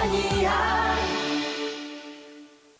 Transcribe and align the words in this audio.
compañía. 0.00 0.96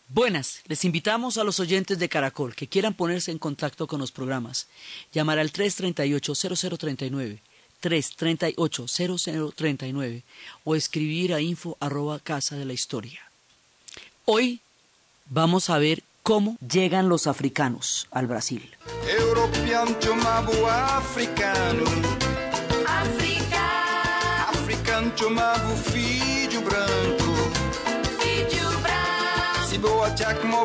Buenas, 0.07 0.61
les 0.67 0.83
invitamos 0.83 1.37
a 1.37 1.45
los 1.45 1.59
oyentes 1.59 1.97
de 1.97 2.09
Caracol 2.09 2.53
que 2.53 2.67
quieran 2.67 2.93
ponerse 2.93 3.31
en 3.31 3.39
contacto 3.39 3.87
con 3.87 4.01
los 4.01 4.11
programas. 4.11 4.67
Llamar 5.13 5.39
al 5.39 5.53
338-0039, 5.53 7.39
338-0039 7.81 10.23
o 10.65 10.75
escribir 10.75 11.33
a 11.33 11.39
info 11.39 11.77
arroba 11.79 12.19
casa 12.19 12.57
de 12.57 12.65
la 12.65 12.73
historia. 12.73 13.21
Hoy 14.25 14.59
vamos 15.27 15.69
a 15.69 15.77
ver 15.77 16.03
cómo 16.23 16.57
llegan 16.59 17.07
los 17.07 17.25
africanos 17.25 18.09
al 18.11 18.27
Brasil. 18.27 18.69
Europeano 19.07 19.97
chamava 19.99 20.97
africano. 20.97 21.85
África, 22.85 24.49
Africano 24.49 25.15
chamava 25.15 25.71
o 25.71 25.77
Se 26.61 26.69
branco. 26.69 27.33
Vídeo 28.23 28.69
branco. 28.81 29.69
Si 29.69 29.77
beau 29.77 30.03
attaque, 30.03 30.45
mon. 30.45 30.61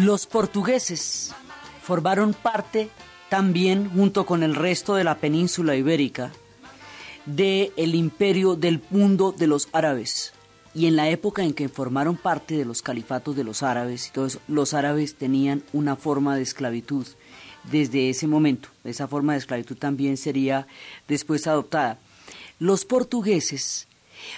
Los 0.00 0.26
portugueses 0.26 1.30
formaron 1.82 2.32
parte 2.32 2.88
también, 3.28 3.90
junto 3.90 4.24
con 4.24 4.42
el 4.42 4.54
resto 4.54 4.94
de 4.94 5.04
la 5.04 5.18
península 5.18 5.76
ibérica, 5.76 6.32
del 7.26 7.70
el 7.76 7.94
imperio 7.94 8.54
del 8.54 8.82
mundo 8.88 9.34
de 9.36 9.46
los 9.46 9.68
árabes. 9.72 10.32
Y 10.74 10.86
en 10.86 10.96
la 10.96 11.10
época 11.10 11.42
en 11.42 11.52
que 11.52 11.68
formaron 11.68 12.16
parte 12.16 12.56
de 12.56 12.64
los 12.64 12.80
califatos 12.80 13.36
de 13.36 13.44
los 13.44 13.62
árabes 13.62 14.10
eso, 14.10 14.38
los 14.48 14.72
árabes 14.72 15.16
tenían 15.16 15.64
una 15.74 15.96
forma 15.96 16.34
de 16.34 16.42
esclavitud 16.42 17.06
desde 17.64 18.08
ese 18.08 18.26
momento. 18.26 18.70
Esa 18.84 19.06
forma 19.06 19.32
de 19.34 19.40
esclavitud 19.40 19.76
también 19.76 20.16
sería 20.16 20.66
después 21.08 21.46
adoptada. 21.46 21.98
Los 22.58 22.86
portugueses 22.86 23.86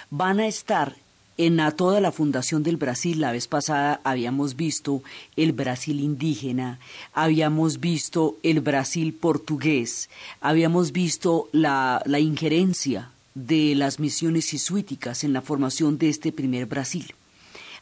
van 0.09 0.41
a 0.41 0.47
estar 0.47 0.97
en 1.37 1.57
la- 1.57 1.71
toda 1.71 1.99
la 1.99 2.11
fundación 2.11 2.63
del 2.63 2.77
Brasil. 2.77 3.19
La 3.21 3.31
vez 3.31 3.47
pasada 3.47 3.99
habíamos 4.03 4.55
visto 4.55 5.01
el 5.35 5.51
Brasil 5.51 5.99
indígena, 5.99 6.79
habíamos 7.13 7.79
visto 7.79 8.37
el 8.43 8.61
Brasil 8.61 9.13
portugués, 9.13 10.09
habíamos 10.41 10.91
visto 10.91 11.49
la, 11.51 12.01
la 12.05 12.19
injerencia 12.19 13.09
de 13.35 13.73
las 13.75 13.99
misiones 13.99 14.49
jesuíticas 14.49 15.23
en 15.23 15.33
la 15.33 15.41
formación 15.41 15.97
de 15.97 16.09
este 16.09 16.31
primer 16.31 16.67
Brasil. 16.67 17.13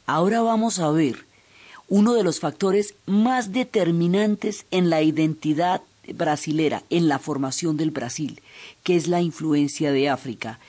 Ahora 0.06 0.42
vamos 0.42 0.80
a 0.80 0.90
ver 0.92 1.26
uno 1.90 2.14
de 2.14 2.24
los 2.24 2.40
factores 2.40 2.94
más 3.06 3.52
determinantes 3.52 4.66
en 4.72 4.90
la 4.90 5.02
identidad 5.02 5.82
brasilera, 6.16 6.84
en 6.90 7.08
la 7.10 7.20
formación 7.20 7.78
del 7.78 7.92
Brasil, 7.92 8.42
que 8.84 8.96
es 8.96 9.08
la 9.08 9.22
influencia 9.22 9.92
de 9.92 10.10
África, 10.10 10.60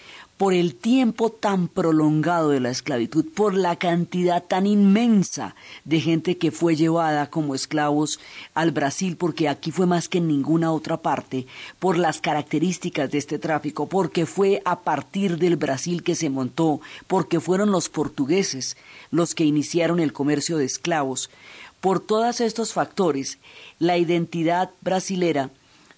por 0.43 0.55
el 0.55 0.75
tiempo 0.75 1.31
tan 1.31 1.69
prolongado 1.69 2.49
de 2.49 2.59
la 2.59 2.71
esclavitud, 2.71 3.25
por 3.33 3.55
la 3.55 3.77
cantidad 3.77 4.43
tan 4.43 4.67
inmensa 4.67 5.55
de 5.85 6.01
gente 6.01 6.37
que 6.37 6.51
fue 6.51 6.75
llevada 6.75 7.31
como 7.31 7.55
esclavos 7.55 8.19
al 8.53 8.73
Brasil, 8.73 9.17
porque 9.17 9.49
aquí 9.49 9.71
fue 9.71 9.87
más 9.87 10.09
que 10.09 10.19
en 10.19 10.27
ninguna 10.27 10.73
otra 10.73 10.97
parte, 10.97 11.47
por 11.79 11.97
las 11.97 12.21
características 12.21 13.09
de 13.13 13.19
este 13.19 13.39
tráfico, 13.39 13.87
porque 13.87 14.27
fue 14.27 14.61
a 14.65 14.81
partir 14.81 15.39
del 15.39 15.55
Brasil 15.55 16.03
que 16.03 16.17
se 16.17 16.29
montó, 16.29 16.81
porque 17.07 17.39
fueron 17.39 17.71
los 17.71 17.89
portugueses 17.89 18.77
los 19.13 19.37
que 19.37 19.45
iniciaron 19.45 20.01
el 20.01 20.13
comercio 20.13 20.59
de 20.59 20.65
esclavos. 20.65 21.31
Por 21.81 22.01
todos 22.01 22.41
estos 22.41 22.73
factores, 22.73 23.39
la 23.79 23.97
identidad 23.97 24.71
brasilera 24.81 25.51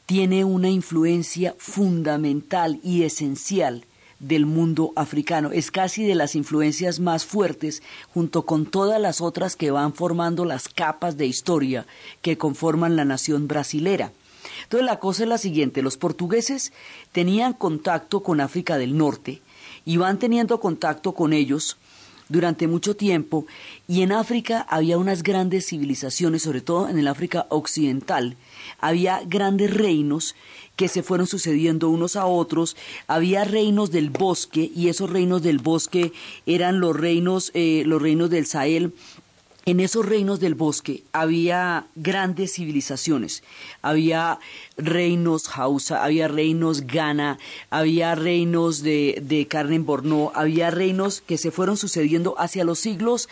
tiene 0.05 0.45
una 0.45 0.69
influencia 0.69 1.55
fundamental 1.57 2.79
y 2.85 3.05
esencial 3.05 3.87
del 4.21 4.47
mundo 4.47 4.93
africano. 4.97 5.51
Es 5.53 5.71
casi 5.71 6.05
de 6.05 6.15
las 6.15 6.35
influencias 6.35 7.01
más 7.01 7.25
fuertes, 7.25 7.83
junto 8.13 8.47
con 8.47 8.67
todas 8.67 9.01
las 9.01 9.21
otras 9.21 9.57
que 9.57 9.71
van 9.71 9.93
formando 9.93 10.45
las 10.45 10.69
capas 10.69 11.17
de 11.17 11.27
historia 11.27 11.87
que 12.23 12.39
conforman 12.39 12.97
la 12.97 13.05
nación 13.05 13.49
brasilera. 13.49 14.13
Entonces 14.65 14.87
la 14.87 14.99
cosa 14.99 15.23
es 15.25 15.29
la 15.29 15.39
siguiente, 15.39 15.83
los 15.83 15.97
portugueses 15.97 16.73
tenían 17.13 17.53
contacto 17.53 18.23
con 18.23 18.41
África 18.41 18.79
del 18.79 18.97
Norte 18.97 19.43
y 19.85 19.97
van 19.97 20.19
teniendo 20.19 20.61
contacto 20.61 21.13
con 21.13 21.33
ellos 21.33 21.77
durante 22.29 22.67
mucho 22.67 22.97
tiempo 22.97 23.47
y 23.87 24.03
en 24.03 24.13
África 24.13 24.67
había 24.69 24.99
unas 24.99 25.23
grandes 25.23 25.67
civilizaciones, 25.67 26.43
sobre 26.43 26.63
todo 26.63 26.89
en 26.89 26.99
el 26.99 27.09
África 27.09 27.47
occidental, 27.51 28.37
había 28.81 29.21
grandes 29.27 29.75
reinos 29.75 30.35
que 30.77 30.89
se 30.89 31.03
fueron 31.03 31.27
sucediendo 31.27 31.89
unos 31.89 32.17
a 32.17 32.27
otros, 32.27 32.77
había 33.07 33.45
reinos 33.45 33.91
del 33.91 34.11
bosque 34.11 34.71
y 34.75 34.89
esos 34.89 35.11
reinos 35.11 35.43
del 35.43 35.59
bosque 35.59 36.13
eran 36.47 36.81
los 36.81 36.97
reinos, 36.97 37.51
eh, 37.55 37.83
los 37.87 38.01
reinos 38.01 38.31
del 38.31 38.47
Sahel, 38.47 38.93
en 39.67 39.81
esos 39.81 40.05
reinos 40.05 40.41
del 40.41 40.55
bosque 40.55 41.05
había 41.13 41.87
grandes 41.95 42.53
civilizaciones, 42.53 43.43
había 43.81 44.39
reinos 44.77 45.49
Hausa, 45.57 46.05
había 46.05 46.29
reinos 46.29 46.83
Ghana, 46.83 47.39
había 47.71 48.15
reinos 48.15 48.83
de, 48.83 49.23
de 49.23 49.47
carne 49.47 49.77
en 49.77 49.87
Borno, 49.87 50.33
había 50.35 50.71
reinos 50.71 51.23
que 51.23 51.39
se 51.39 51.51
fueron 51.51 51.79
sucediendo 51.79 52.35
hacia 52.39 52.65
los 52.65 52.79
siglos 52.79 53.31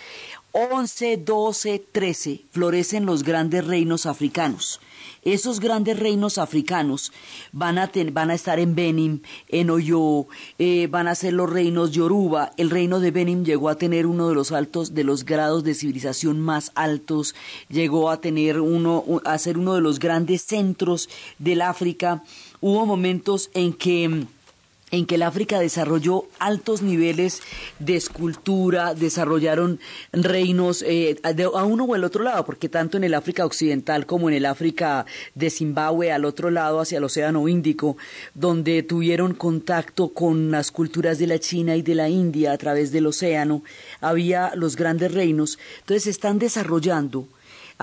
11, 0.53 1.17
12, 1.17 1.83
13, 1.93 2.45
florecen 2.51 3.07
los 3.07 3.23
grandes 3.23 3.67
reinos 3.67 4.05
africanos. 4.05 4.81
Esos 5.25 5.61
grandes 5.61 5.99
reinos 5.99 6.37
africanos 6.37 7.11
van 7.53 7.79
a, 7.79 7.91
van 8.13 8.31
a 8.31 8.35
estar 8.35 8.59
en 8.59 8.75
Benin, 8.75 9.23
en 9.49 9.71
Oyo, 9.71 10.27
eh, 10.59 10.89
van 10.89 11.09
a 11.09 11.15
ser 11.15 11.33
los 11.33 11.49
reinos 11.49 11.93
Yoruba. 11.93 12.51
El 12.59 12.69
reino 12.69 13.01
de 13.01 13.13
Benin 13.13 13.47
llegó 13.47 13.71
a 13.71 13.77
tener 13.77 14.07
uno 14.07 14.29
de 14.29 14.35
los 14.35 14.53
altos, 14.53 14.95
de 14.95 15.05
los 15.05 15.25
grados 15.25 15.65
de 15.65 15.75
civilización 15.75 16.39
más 16.39 16.71
altos, 16.75 17.35
llegó 17.71 18.11
a 18.11 18.21
tener 18.21 18.61
uno, 18.61 19.05
a 19.25 19.39
ser 19.39 19.57
uno 19.57 19.75
de 19.75 19.81
los 19.81 20.01
grandes 20.01 20.43
centros 20.43 21.09
del 21.39 21.63
África. 21.63 22.25
Hubo 22.61 22.85
momentos 22.85 23.49
en 23.55 23.73
que 23.73 24.27
en 24.93 25.07
que 25.07 25.15
el 25.15 25.23
África 25.23 25.59
desarrolló 25.59 26.27
altos 26.39 26.83
niveles 26.83 27.41
de 27.79 27.97
escultura, 27.97 28.95
desarrollaron 28.95 29.81
reinos 30.13 30.83
eh, 30.83 31.17
de, 31.35 31.45
a 31.45 31.65
uno 31.65 31.85
o 31.85 31.97
el 31.97 32.05
otro 32.05 32.23
lado, 32.23 32.45
porque 32.45 32.69
tanto 32.69 32.99
en 32.99 33.05
el 33.05 33.15
África 33.15 33.47
occidental 33.47 34.05
como 34.05 34.29
en 34.29 34.37
el 34.37 34.45
África 34.45 35.07
de 35.35 35.49
Zimbabue, 35.49 36.13
al 36.13 36.27
otro 36.27 36.51
lado, 36.51 36.79
hacia 36.79 36.99
el 36.99 37.05
Océano 37.05 37.49
Índico, 37.49 37.97
donde 38.35 38.83
tuvieron 38.83 39.33
contacto 39.33 40.11
con 40.11 40.51
las 40.51 40.71
culturas 40.71 41.19
de 41.19 41.27
la 41.27 41.39
China 41.39 41.75
y 41.75 41.81
de 41.81 41.95
la 41.95 42.11
India 42.11 42.53
a 42.53 42.59
través 42.59 42.93
del 42.93 43.07
océano, 43.07 43.63
había 44.03 44.53
los 44.57 44.77
grandes 44.77 45.13
reinos. 45.13 45.59
Entonces 45.81 46.07
están 46.07 46.39
desarrollando 46.39 47.27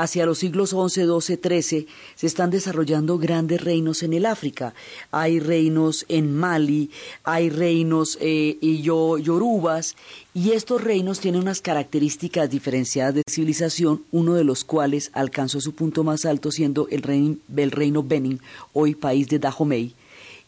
hacia 0.01 0.25
los 0.25 0.39
siglos 0.39 0.69
XI, 0.69 1.01
XII, 1.05 1.37
XIII, 1.61 1.87
se 2.15 2.27
están 2.27 2.49
desarrollando 2.51 3.17
grandes 3.17 3.61
reinos 3.61 4.01
en 4.03 4.13
el 4.13 4.25
África. 4.25 4.73
Hay 5.11 5.39
reinos 5.39 6.05
en 6.07 6.35
Mali, 6.35 6.89
hay 7.23 7.49
reinos 7.49 8.17
eh, 8.21 8.57
y 8.61 8.81
yo- 8.81 9.17
yorubas, 9.17 9.95
y 10.33 10.51
estos 10.51 10.81
reinos 10.83 11.19
tienen 11.19 11.41
unas 11.41 11.59
características 11.61 12.49
diferenciadas 12.49 13.15
de 13.15 13.23
civilización, 13.29 14.03
uno 14.11 14.35
de 14.35 14.43
los 14.43 14.63
cuales 14.63 15.09
alcanzó 15.13 15.59
su 15.59 15.73
punto 15.73 16.03
más 16.03 16.25
alto 16.25 16.51
siendo 16.51 16.87
el, 16.89 17.01
rein- 17.01 17.39
el 17.57 17.71
reino 17.71 18.01
Benin, 18.03 18.39
hoy 18.73 18.95
país 18.95 19.27
de 19.27 19.39
Dahomey 19.39 19.95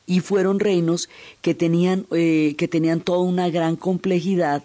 y 0.07 0.19
fueron 0.19 0.59
reinos 0.59 1.09
que 1.41 1.53
tenían, 1.53 2.05
eh, 2.11 2.55
que 2.57 2.67
tenían 2.67 3.01
toda 3.01 3.19
una 3.19 3.49
gran 3.49 3.75
complejidad 3.75 4.63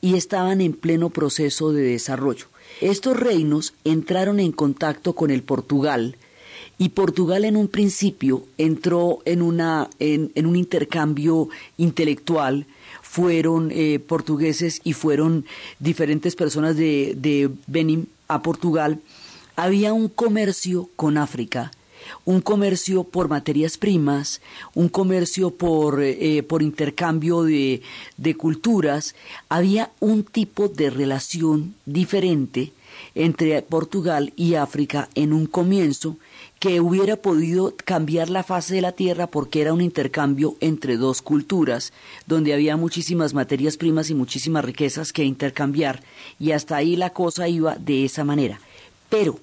y 0.00 0.14
estaban 0.14 0.60
en 0.60 0.72
pleno 0.74 1.10
proceso 1.10 1.72
de 1.72 1.82
desarrollo. 1.82 2.46
Estos 2.80 3.16
reinos 3.16 3.74
entraron 3.84 4.38
en 4.38 4.52
contacto 4.52 5.14
con 5.14 5.30
el 5.30 5.42
Portugal 5.42 6.16
y 6.78 6.90
Portugal 6.90 7.44
en 7.44 7.56
un 7.56 7.68
principio 7.68 8.44
entró 8.58 9.20
en, 9.24 9.40
una, 9.40 9.88
en, 9.98 10.46
un 10.46 10.56
intercambio 10.56 11.48
intelectual. 11.78 12.66
Fueron 13.00 13.70
eh, 13.72 13.98
portugueses 13.98 14.82
y 14.84 14.92
fueron 14.92 15.46
diferentes 15.78 16.36
personas 16.36 16.76
de, 16.76 17.14
de 17.16 17.50
Benin 17.66 18.08
a 18.28 18.42
Portugal. 18.42 19.00
Había 19.54 19.94
un 19.94 20.08
comercio 20.08 20.90
con 20.96 21.16
África 21.16 21.70
un 22.24 22.40
comercio 22.40 23.04
por 23.04 23.28
materias 23.28 23.78
primas, 23.78 24.40
un 24.74 24.88
comercio 24.88 25.50
por, 25.50 26.02
eh, 26.02 26.42
por 26.42 26.62
intercambio 26.62 27.42
de, 27.42 27.82
de 28.16 28.34
culturas, 28.36 29.14
había 29.48 29.90
un 30.00 30.24
tipo 30.24 30.68
de 30.68 30.90
relación 30.90 31.74
diferente 31.84 32.72
entre 33.14 33.60
Portugal 33.62 34.32
y 34.36 34.54
África 34.54 35.08
en 35.14 35.32
un 35.32 35.46
comienzo 35.46 36.16
que 36.58 36.80
hubiera 36.80 37.16
podido 37.16 37.74
cambiar 37.84 38.30
la 38.30 38.42
fase 38.42 38.74
de 38.74 38.80
la 38.80 38.92
tierra 38.92 39.26
porque 39.26 39.60
era 39.60 39.72
un 39.72 39.80
intercambio 39.80 40.56
entre 40.60 40.96
dos 40.96 41.20
culturas, 41.20 41.92
donde 42.26 42.54
había 42.54 42.76
muchísimas 42.76 43.34
materias 43.34 43.76
primas 43.76 44.10
y 44.10 44.14
muchísimas 44.14 44.64
riquezas 44.64 45.12
que 45.12 45.24
intercambiar, 45.24 46.02
y 46.38 46.52
hasta 46.52 46.76
ahí 46.76 46.96
la 46.96 47.10
cosa 47.10 47.48
iba 47.48 47.76
de 47.76 48.04
esa 48.04 48.24
manera. 48.24 48.60
Pero 49.10 49.38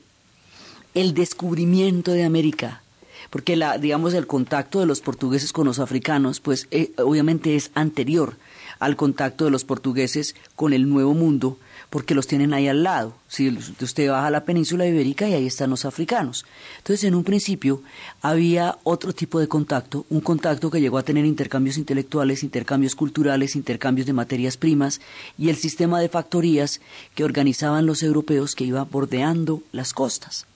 el 0.94 1.13
descubrimiento 1.13 2.12
de 2.12 2.24
América, 2.24 2.81
porque 3.30 3.56
la, 3.56 3.78
digamos, 3.78 4.13
el 4.13 4.28
contacto 4.28 4.80
de 4.80 4.86
los 4.86 5.01
portugueses 5.01 5.54
con 5.54 5.66
los 5.66 5.80
africanos, 5.80 6.40
pues 6.40 6.68
eh, 6.72 6.92
obviamente 6.98 7.56
es 7.56 7.72
anterior 7.74 8.36
al 8.80 8.95
contacto 8.95 9.45
de 9.45 9.51
los 9.51 9.63
portugueses 9.63 10.36
con 10.56 10.74
el 10.74 10.90
Nuevo 10.90 11.13
Mundo, 11.13 11.57
porque 11.90 12.16
los 12.16 12.28
tienen 12.28 12.54
ahí 12.54 12.68
al 12.68 12.84
lado. 12.84 13.13
Si 13.28 13.50
usted 13.50 14.10
baja 14.10 14.28
a 14.28 14.31
la 14.31 14.45
península 14.45 14.88
ibérica 14.88 15.30
y 15.30 15.34
ahí 15.34 15.45
están 15.45 15.69
los 15.69 15.86
africanos. 15.86 16.44
Entonces, 16.80 17.04
en 17.04 17.13
un 17.13 17.24
principio 17.24 17.84
había 18.22 18.80
otro 18.84 19.13
tipo 19.13 19.40
de 19.40 19.48
contacto, 19.48 20.06
un 20.10 20.19
contacto 20.19 20.72
que 20.72 20.81
llegó 20.81 20.98
a 20.98 21.04
tener 21.04 21.25
intercambios 21.25 21.78
intelectuales, 21.78 22.44
intercambios 22.44 22.95
culturales, 22.95 23.56
intercambios 23.56 24.07
de 24.07 24.13
materias 24.13 24.57
primas 24.57 25.01
y 25.38 25.50
el 25.50 25.56
sistema 25.56 26.00
de 26.00 26.10
factorías 26.10 26.81
que 27.13 27.24
organizaban 27.24 27.86
los 27.86 28.01
europeos 28.01 28.56
que 28.56 28.66
iba 28.66 28.84
bordeando 28.84 29.62
las 29.72 29.94
costas. 29.94 30.48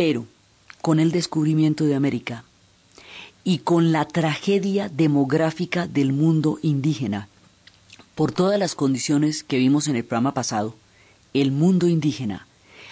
Pero, 0.00 0.24
con 0.80 0.98
el 0.98 1.12
descubrimiento 1.12 1.84
de 1.84 1.94
América 1.94 2.44
y 3.44 3.58
con 3.58 3.92
la 3.92 4.06
tragedia 4.06 4.88
demográfica 4.88 5.86
del 5.86 6.14
mundo 6.14 6.58
indígena, 6.62 7.28
por 8.14 8.32
todas 8.32 8.58
las 8.58 8.74
condiciones 8.74 9.44
que 9.44 9.58
vimos 9.58 9.88
en 9.88 9.96
el 9.96 10.04
programa 10.04 10.32
pasado, 10.32 10.74
el 11.34 11.52
mundo 11.52 11.86
indígena 11.86 12.46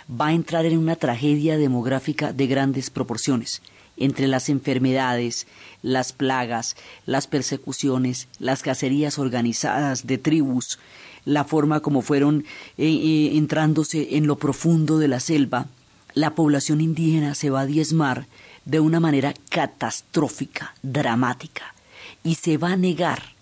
va 0.06 0.26
a 0.26 0.32
entrar 0.34 0.66
en 0.66 0.76
una 0.76 0.96
tragedia 0.96 1.56
demográfica 1.56 2.34
de 2.34 2.46
grandes 2.46 2.90
proporciones, 2.90 3.62
entre 3.96 4.26
las 4.28 4.50
enfermedades, 4.50 5.46
las 5.80 6.12
plagas, 6.12 6.76
las 7.06 7.26
persecuciones, 7.26 8.28
las 8.38 8.62
cacerías 8.62 9.18
organizadas 9.18 10.06
de 10.06 10.18
tribus, 10.18 10.78
la 11.24 11.44
forma 11.44 11.80
como 11.80 12.02
fueron 12.02 12.44
eh, 12.76 12.84
eh, 12.84 13.38
entrándose 13.38 14.18
en 14.18 14.26
lo 14.26 14.36
profundo 14.36 14.98
de 14.98 15.08
la 15.08 15.20
selva, 15.20 15.68
la 16.14 16.34
población 16.34 16.80
indígena 16.80 17.34
se 17.34 17.50
va 17.50 17.60
a 17.60 17.66
diezmar 17.66 18.26
de 18.64 18.80
una 18.80 19.00
manera 19.00 19.34
catastrófica, 19.50 20.74
dramática, 20.82 21.74
y 22.22 22.34
se 22.34 22.56
va 22.56 22.72
a 22.72 22.76
negar 22.76 23.34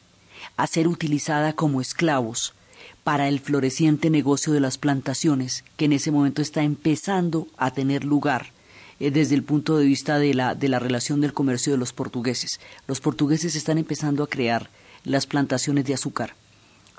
a 0.56 0.66
ser 0.66 0.88
utilizada 0.88 1.52
como 1.52 1.80
esclavos 1.80 2.54
para 3.04 3.28
el 3.28 3.40
floreciente 3.40 4.10
negocio 4.10 4.52
de 4.52 4.60
las 4.60 4.78
plantaciones 4.78 5.64
que 5.76 5.84
en 5.84 5.92
ese 5.92 6.10
momento 6.10 6.42
está 6.42 6.62
empezando 6.62 7.48
a 7.56 7.72
tener 7.72 8.04
lugar 8.04 8.52
eh, 8.98 9.10
desde 9.10 9.34
el 9.34 9.42
punto 9.42 9.78
de 9.78 9.86
vista 9.86 10.18
de 10.18 10.34
la, 10.34 10.54
de 10.54 10.68
la 10.68 10.78
relación 10.78 11.20
del 11.20 11.32
comercio 11.32 11.72
de 11.72 11.78
los 11.78 11.92
portugueses. 11.92 12.60
Los 12.86 13.00
portugueses 13.00 13.54
están 13.54 13.78
empezando 13.78 14.24
a 14.24 14.28
crear 14.28 14.70
las 15.04 15.26
plantaciones 15.26 15.84
de 15.84 15.94
azúcar. 15.94 16.34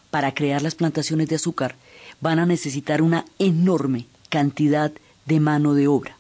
Para 0.10 0.34
crear 0.34 0.62
las 0.62 0.76
plantaciones 0.76 1.28
de 1.28 1.36
azúcar 1.36 1.76
van 2.22 2.40
a 2.40 2.46
necesitar 2.46 3.02
una 3.02 3.26
enorme 3.38 4.06
cantidad 4.30 4.92
de 4.92 5.07
mano 5.40 5.74
de 5.74 5.88
obra. 5.88 6.18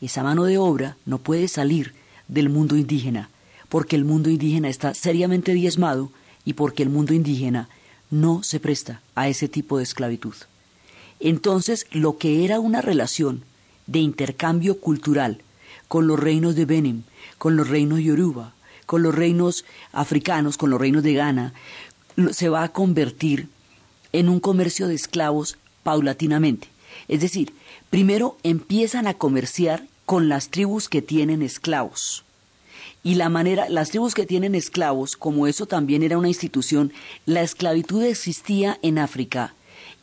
Esa 0.00 0.22
mano 0.22 0.44
de 0.44 0.58
obra 0.58 0.96
no 1.06 1.18
puede 1.18 1.48
salir 1.48 1.94
del 2.28 2.48
mundo 2.48 2.76
indígena, 2.76 3.28
porque 3.68 3.96
el 3.96 4.04
mundo 4.04 4.30
indígena 4.30 4.68
está 4.68 4.94
seriamente 4.94 5.52
diezmado 5.52 6.10
y 6.44 6.54
porque 6.54 6.82
el 6.82 6.88
mundo 6.88 7.12
indígena 7.14 7.68
no 8.10 8.42
se 8.42 8.60
presta 8.60 9.00
a 9.14 9.28
ese 9.28 9.48
tipo 9.48 9.78
de 9.78 9.84
esclavitud. 9.84 10.34
Entonces, 11.20 11.86
lo 11.90 12.16
que 12.18 12.44
era 12.44 12.60
una 12.60 12.80
relación 12.80 13.42
de 13.86 13.98
intercambio 13.98 14.78
cultural 14.78 15.42
con 15.88 16.06
los 16.06 16.18
reinos 16.18 16.54
de 16.54 16.64
Benin, 16.64 17.04
con 17.38 17.56
los 17.56 17.68
reinos 17.68 18.00
Yoruba, 18.00 18.54
con 18.86 19.02
los 19.02 19.14
reinos 19.14 19.64
africanos, 19.92 20.56
con 20.56 20.70
los 20.70 20.80
reinos 20.80 21.02
de 21.02 21.14
Ghana, 21.14 21.52
se 22.32 22.48
va 22.48 22.64
a 22.64 22.72
convertir 22.72 23.48
en 24.12 24.28
un 24.28 24.40
comercio 24.40 24.88
de 24.88 24.94
esclavos 24.94 25.58
paulatinamente. 25.82 26.68
Es 27.08 27.20
decir, 27.20 27.52
primero 27.90 28.38
empiezan 28.42 29.06
a 29.06 29.14
comerciar 29.14 29.84
con 30.06 30.28
las 30.28 30.48
tribus 30.48 30.88
que 30.88 31.02
tienen 31.02 31.42
esclavos 31.42 32.24
y 33.02 33.14
la 33.14 33.28
manera, 33.28 33.68
las 33.68 33.90
tribus 33.90 34.14
que 34.14 34.26
tienen 34.26 34.54
esclavos, 34.54 35.16
como 35.16 35.46
eso 35.46 35.66
también 35.66 36.02
era 36.02 36.18
una 36.18 36.28
institución, 36.28 36.92
la 37.24 37.42
esclavitud 37.42 38.02
existía 38.04 38.78
en 38.82 38.98
África 38.98 39.54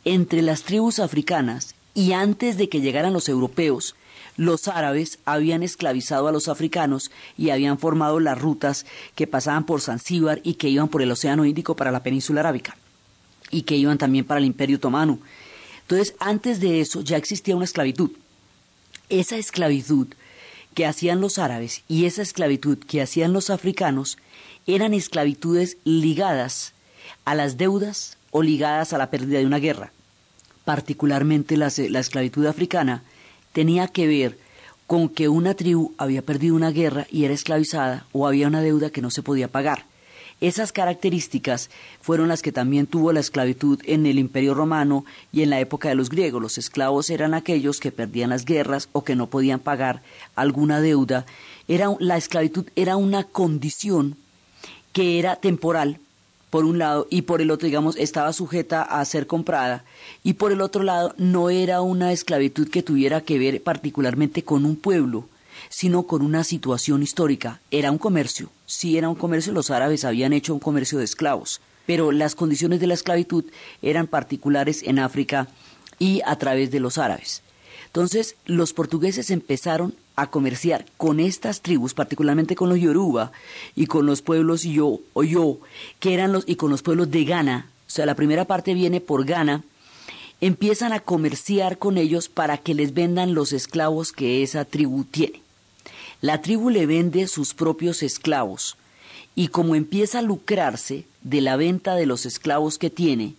entre 0.04 0.42
las 0.42 0.62
tribus 0.62 0.98
africanas 0.98 1.74
y 1.94 2.12
antes 2.12 2.56
de 2.56 2.68
que 2.68 2.80
llegaran 2.80 3.12
los 3.12 3.28
europeos, 3.28 3.94
los 4.36 4.68
árabes 4.68 5.18
habían 5.24 5.62
esclavizado 5.62 6.28
a 6.28 6.32
los 6.32 6.48
africanos 6.48 7.10
y 7.36 7.50
habían 7.50 7.78
formado 7.78 8.20
las 8.20 8.40
rutas 8.40 8.86
que 9.14 9.26
pasaban 9.26 9.64
por 9.64 9.80
Zanzíbar 9.80 10.40
y 10.42 10.54
que 10.54 10.68
iban 10.68 10.88
por 10.88 11.02
el 11.02 11.10
Océano 11.10 11.44
Índico 11.44 11.76
para 11.76 11.90
la 11.90 12.02
península 12.02 12.40
arábica 12.40 12.76
y 13.50 13.62
que 13.62 13.76
iban 13.76 13.98
también 13.98 14.24
para 14.24 14.38
el 14.38 14.46
Imperio 14.46 14.76
Otomano. 14.76 15.18
Entonces, 15.90 16.14
antes 16.20 16.60
de 16.60 16.82
eso 16.82 17.00
ya 17.00 17.16
existía 17.16 17.56
una 17.56 17.64
esclavitud. 17.64 18.10
Esa 19.08 19.38
esclavitud 19.38 20.08
que 20.74 20.84
hacían 20.84 21.22
los 21.22 21.38
árabes 21.38 21.82
y 21.88 22.04
esa 22.04 22.20
esclavitud 22.20 22.76
que 22.76 23.00
hacían 23.00 23.32
los 23.32 23.48
africanos 23.48 24.18
eran 24.66 24.92
esclavitudes 24.92 25.78
ligadas 25.84 26.74
a 27.24 27.34
las 27.34 27.56
deudas 27.56 28.18
o 28.32 28.42
ligadas 28.42 28.92
a 28.92 28.98
la 28.98 29.08
pérdida 29.08 29.38
de 29.38 29.46
una 29.46 29.60
guerra. 29.60 29.92
Particularmente 30.66 31.56
la, 31.56 31.72
la 31.88 32.00
esclavitud 32.00 32.44
africana 32.44 33.02
tenía 33.54 33.88
que 33.88 34.06
ver 34.06 34.38
con 34.86 35.08
que 35.08 35.30
una 35.30 35.54
tribu 35.54 35.94
había 35.96 36.20
perdido 36.20 36.54
una 36.54 36.70
guerra 36.70 37.06
y 37.10 37.24
era 37.24 37.32
esclavizada 37.32 38.04
o 38.12 38.26
había 38.26 38.48
una 38.48 38.60
deuda 38.60 38.90
que 38.90 39.00
no 39.00 39.10
se 39.10 39.22
podía 39.22 39.48
pagar. 39.48 39.86
Esas 40.40 40.70
características 40.70 41.68
fueron 42.00 42.28
las 42.28 42.42
que 42.42 42.52
también 42.52 42.86
tuvo 42.86 43.12
la 43.12 43.18
esclavitud 43.18 43.80
en 43.84 44.06
el 44.06 44.20
Imperio 44.20 44.54
Romano 44.54 45.04
y 45.32 45.42
en 45.42 45.50
la 45.50 45.58
época 45.58 45.88
de 45.88 45.96
los 45.96 46.10
griegos. 46.10 46.40
Los 46.40 46.58
esclavos 46.58 47.10
eran 47.10 47.34
aquellos 47.34 47.80
que 47.80 47.90
perdían 47.90 48.30
las 48.30 48.44
guerras 48.44 48.88
o 48.92 49.02
que 49.02 49.16
no 49.16 49.26
podían 49.26 49.58
pagar 49.58 50.00
alguna 50.36 50.80
deuda. 50.80 51.26
Era, 51.66 51.88
la 51.98 52.16
esclavitud 52.16 52.66
era 52.76 52.96
una 52.96 53.24
condición 53.24 54.16
que 54.92 55.18
era 55.18 55.36
temporal, 55.36 55.98
por 56.50 56.64
un 56.64 56.78
lado, 56.78 57.06
y 57.10 57.22
por 57.22 57.42
el 57.42 57.50
otro, 57.50 57.66
digamos, 57.66 57.96
estaba 57.96 58.32
sujeta 58.32 58.82
a 58.82 59.04
ser 59.04 59.26
comprada, 59.26 59.84
y 60.24 60.34
por 60.34 60.50
el 60.50 60.60
otro 60.60 60.82
lado, 60.82 61.14
no 61.18 61.50
era 61.50 61.82
una 61.82 62.10
esclavitud 62.10 62.68
que 62.68 62.82
tuviera 62.82 63.20
que 63.20 63.38
ver 63.38 63.62
particularmente 63.62 64.42
con 64.42 64.64
un 64.64 64.76
pueblo, 64.76 65.28
sino 65.68 66.04
con 66.04 66.22
una 66.22 66.44
situación 66.44 67.02
histórica. 67.02 67.60
Era 67.70 67.90
un 67.90 67.98
comercio, 67.98 68.50
sí 68.66 68.98
era 68.98 69.08
un 69.08 69.14
comercio, 69.14 69.52
los 69.52 69.70
árabes 69.70 70.04
habían 70.04 70.32
hecho 70.32 70.54
un 70.54 70.60
comercio 70.60 70.98
de 70.98 71.04
esclavos, 71.04 71.60
pero 71.86 72.12
las 72.12 72.34
condiciones 72.34 72.80
de 72.80 72.86
la 72.86 72.94
esclavitud 72.94 73.44
eran 73.82 74.06
particulares 74.06 74.82
en 74.82 74.98
África 74.98 75.48
y 75.98 76.20
a 76.26 76.36
través 76.36 76.70
de 76.70 76.80
los 76.80 76.98
árabes. 76.98 77.42
Entonces, 77.86 78.36
los 78.44 78.74
portugueses 78.74 79.30
empezaron 79.30 79.94
a 80.14 80.30
comerciar 80.30 80.84
con 80.96 81.20
estas 81.20 81.62
tribus, 81.62 81.94
particularmente 81.94 82.54
con 82.54 82.68
los 82.68 82.78
Yoruba 82.78 83.32
y 83.74 83.86
con 83.86 84.04
los 84.04 84.20
pueblos 84.20 84.62
Yo 84.62 85.00
o 85.14 85.24
Yo, 85.24 85.58
que 85.98 86.12
eran 86.12 86.32
los 86.32 86.44
y 86.46 86.56
con 86.56 86.70
los 86.70 86.82
pueblos 86.82 87.10
de 87.10 87.24
Ghana. 87.24 87.70
O 87.86 87.90
sea, 87.90 88.04
la 88.04 88.14
primera 88.14 88.44
parte 88.44 88.74
viene 88.74 89.00
por 89.00 89.24
Ghana. 89.24 89.64
Empiezan 90.40 90.92
a 90.92 91.00
comerciar 91.00 91.78
con 91.78 91.96
ellos 91.96 92.28
para 92.28 92.58
que 92.58 92.74
les 92.74 92.92
vendan 92.92 93.34
los 93.34 93.52
esclavos 93.52 94.12
que 94.12 94.42
esa 94.42 94.64
tribu 94.64 95.04
tiene. 95.04 95.40
La 96.20 96.42
tribu 96.42 96.68
le 96.68 96.84
vende 96.86 97.28
sus 97.28 97.54
propios 97.54 98.02
esclavos 98.02 98.76
y 99.36 99.48
como 99.48 99.76
empieza 99.76 100.18
a 100.18 100.22
lucrarse 100.22 101.04
de 101.22 101.40
la 101.40 101.56
venta 101.56 101.94
de 101.94 102.06
los 102.06 102.26
esclavos 102.26 102.76
que 102.76 102.90
tiene, 102.90 103.34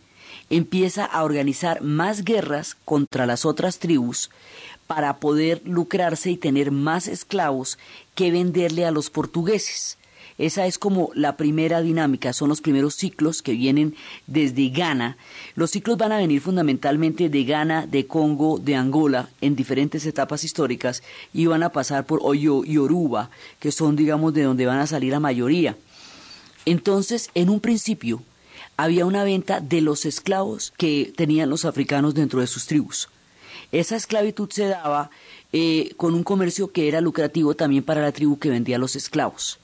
empieza 0.49 1.03
a 1.03 1.25
organizar 1.25 1.81
más 1.81 2.23
guerras 2.23 2.77
contra 2.85 3.25
las 3.25 3.43
otras 3.45 3.79
tribus 3.79 4.29
para 4.87 5.17
poder 5.17 5.61
lucrarse 5.65 6.31
y 6.31 6.37
tener 6.37 6.71
más 6.71 7.07
esclavos 7.07 7.77
que 8.15 8.31
venderle 8.31 8.85
a 8.85 8.91
los 8.91 9.09
portugueses. 9.09 9.98
Esa 10.39 10.65
es 10.65 10.79
como 10.79 11.11
la 11.15 11.35
primera 11.35 11.81
dinámica, 11.81 12.31
son 12.31 12.47
los 12.47 12.61
primeros 12.61 12.95
ciclos 12.95 13.41
que 13.41 13.51
vienen 13.51 13.93
desde 14.25 14.69
Ghana. 14.69 15.17
Los 15.55 15.71
ciclos 15.71 15.97
van 15.97 16.13
a 16.13 16.17
venir 16.17 16.39
fundamentalmente 16.39 17.27
de 17.27 17.43
Ghana, 17.43 17.85
de 17.85 18.07
Congo, 18.07 18.57
de 18.57 18.75
Angola, 18.75 19.27
en 19.41 19.57
diferentes 19.57 20.05
etapas 20.05 20.45
históricas, 20.45 21.03
y 21.33 21.45
van 21.47 21.61
a 21.61 21.73
pasar 21.73 22.05
por 22.05 22.21
Oyo 22.23 22.63
y 22.63 22.77
Oruba, 22.77 23.29
que 23.59 23.73
son, 23.73 23.97
digamos, 23.97 24.33
de 24.33 24.43
donde 24.43 24.65
van 24.65 24.79
a 24.79 24.87
salir 24.87 25.11
la 25.11 25.19
mayoría. 25.19 25.75
Entonces, 26.65 27.31
en 27.35 27.49
un 27.49 27.59
principio, 27.59 28.23
había 28.77 29.05
una 29.05 29.25
venta 29.25 29.59
de 29.59 29.81
los 29.81 30.05
esclavos 30.05 30.71
que 30.77 31.11
tenían 31.17 31.49
los 31.49 31.65
africanos 31.65 32.13
dentro 32.13 32.39
de 32.39 32.47
sus 32.47 32.65
tribus. 32.65 33.09
Esa 33.73 33.97
esclavitud 33.97 34.49
se 34.49 34.67
daba 34.67 35.09
eh, 35.51 35.91
con 35.97 36.13
un 36.13 36.23
comercio 36.23 36.71
que 36.71 36.87
era 36.87 37.01
lucrativo 37.01 37.55
también 37.55 37.83
para 37.83 38.01
la 38.01 38.13
tribu 38.13 38.39
que 38.39 38.49
vendía 38.49 38.77
los 38.77 38.95
esclavos. 38.95 39.59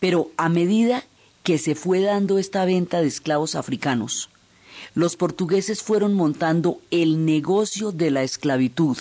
Pero 0.00 0.30
a 0.36 0.48
medida 0.48 1.04
que 1.42 1.58
se 1.58 1.74
fue 1.74 2.00
dando 2.00 2.38
esta 2.38 2.64
venta 2.64 3.00
de 3.00 3.06
esclavos 3.06 3.54
africanos, 3.54 4.30
los 4.94 5.16
portugueses 5.16 5.82
fueron 5.82 6.14
montando 6.14 6.80
el 6.90 7.24
negocio 7.24 7.92
de 7.92 8.10
la 8.10 8.22
esclavitud, 8.22 8.96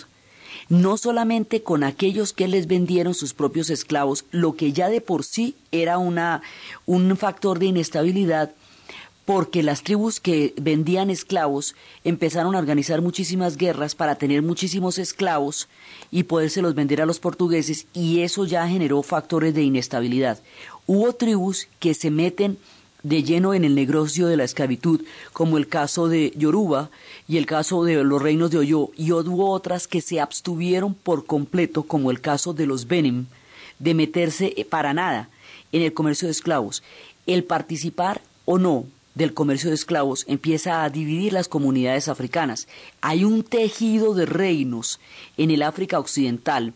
no 0.69 0.97
solamente 0.97 1.63
con 1.63 1.83
aquellos 1.83 2.33
que 2.33 2.47
les 2.47 2.67
vendieron 2.67 3.13
sus 3.13 3.33
propios 3.33 3.69
esclavos, 3.69 4.25
lo 4.31 4.55
que 4.55 4.73
ya 4.73 4.89
de 4.89 5.01
por 5.01 5.23
sí 5.23 5.55
era 5.71 5.97
una, 5.97 6.41
un 6.85 7.15
factor 7.17 7.59
de 7.59 7.67
inestabilidad, 7.67 8.53
porque 9.25 9.63
las 9.63 9.81
tribus 9.81 10.19
que 10.19 10.53
vendían 10.55 11.09
esclavos 11.09 11.75
empezaron 12.03 12.55
a 12.55 12.59
organizar 12.59 13.01
muchísimas 13.01 13.57
guerras 13.57 13.95
para 13.95 14.15
tener 14.15 14.43
muchísimos 14.43 14.99
esclavos 14.99 15.67
y 16.11 16.23
podérselos 16.23 16.75
vender 16.75 17.01
a 17.01 17.07
los 17.07 17.19
portugueses 17.19 17.87
y 17.93 18.21
eso 18.21 18.45
ya 18.45 18.67
generó 18.67 19.01
factores 19.01 19.55
de 19.55 19.63
inestabilidad. 19.63 20.39
Hubo 20.87 21.13
tribus 21.13 21.67
que 21.79 21.93
se 21.93 22.11
meten 22.11 22.57
de 23.05 23.23
lleno 23.23 23.53
en 23.53 23.65
el 23.65 23.75
negocio 23.75 24.27
de 24.27 24.37
la 24.37 24.43
esclavitud, 24.43 25.01
como 25.31 25.57
el 25.57 25.67
caso 25.67 26.07
de 26.07 26.33
Yoruba 26.35 26.89
y 27.27 27.37
el 27.37 27.45
caso 27.45 27.83
de 27.83 28.03
los 28.03 28.21
reinos 28.21 28.49
de 28.49 28.57
Oyo, 28.57 28.89
y 28.95 29.11
hubo 29.11 29.51
otras 29.51 29.87
que 29.87 30.01
se 30.01 30.19
abstuvieron 30.19 30.95
por 30.95 31.25
completo, 31.25 31.83
como 31.83 32.09
el 32.09 32.19
caso 32.19 32.53
de 32.53 32.65
los 32.65 32.87
Benim, 32.87 33.27
de 33.77 33.93
meterse 33.93 34.53
eh, 34.57 34.65
para 34.65 34.93
nada 34.93 35.29
en 35.71 35.83
el 35.83 35.93
comercio 35.93 36.27
de 36.27 36.31
esclavos. 36.31 36.81
El 37.27 37.43
participar 37.43 38.21
o 38.45 38.57
no 38.57 38.85
del 39.13 39.33
comercio 39.33 39.69
de 39.69 39.75
esclavos 39.75 40.25
empieza 40.27 40.83
a 40.83 40.89
dividir 40.89 41.33
las 41.33 41.47
comunidades 41.47 42.07
africanas. 42.07 42.67
Hay 43.01 43.23
un 43.23 43.43
tejido 43.43 44.13
de 44.13 44.25
reinos 44.25 44.99
en 45.37 45.51
el 45.51 45.61
África 45.61 45.99
Occidental 45.99 46.73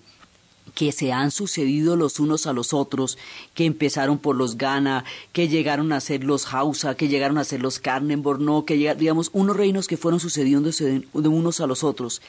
que 0.79 0.93
se 0.93 1.11
han 1.11 1.29
sucedido 1.29 1.97
los 1.97 2.21
unos 2.21 2.47
a 2.47 2.53
los 2.53 2.73
otros, 2.73 3.17
que 3.53 3.65
empezaron 3.65 4.17
por 4.17 4.37
los 4.37 4.57
Ghana, 4.57 5.03
que 5.33 5.49
llegaron 5.49 5.91
a 5.91 5.99
ser 5.99 6.23
los 6.23 6.53
Hausa, 6.53 6.95
que 6.95 7.09
llegaron 7.09 7.37
a 7.37 7.43
ser 7.43 7.59
los 7.59 7.79
Carnenborno, 7.79 8.63
que 8.63 8.77
llegaron, 8.77 8.97
digamos, 8.97 9.29
unos 9.33 9.57
reinos 9.57 9.89
que 9.89 9.97
fueron 9.97 10.21
sucediéndose 10.21 10.85
de, 10.85 11.07
de 11.13 11.27
unos 11.27 11.59
a 11.59 11.67
los 11.67 11.83
otros. 11.83 12.21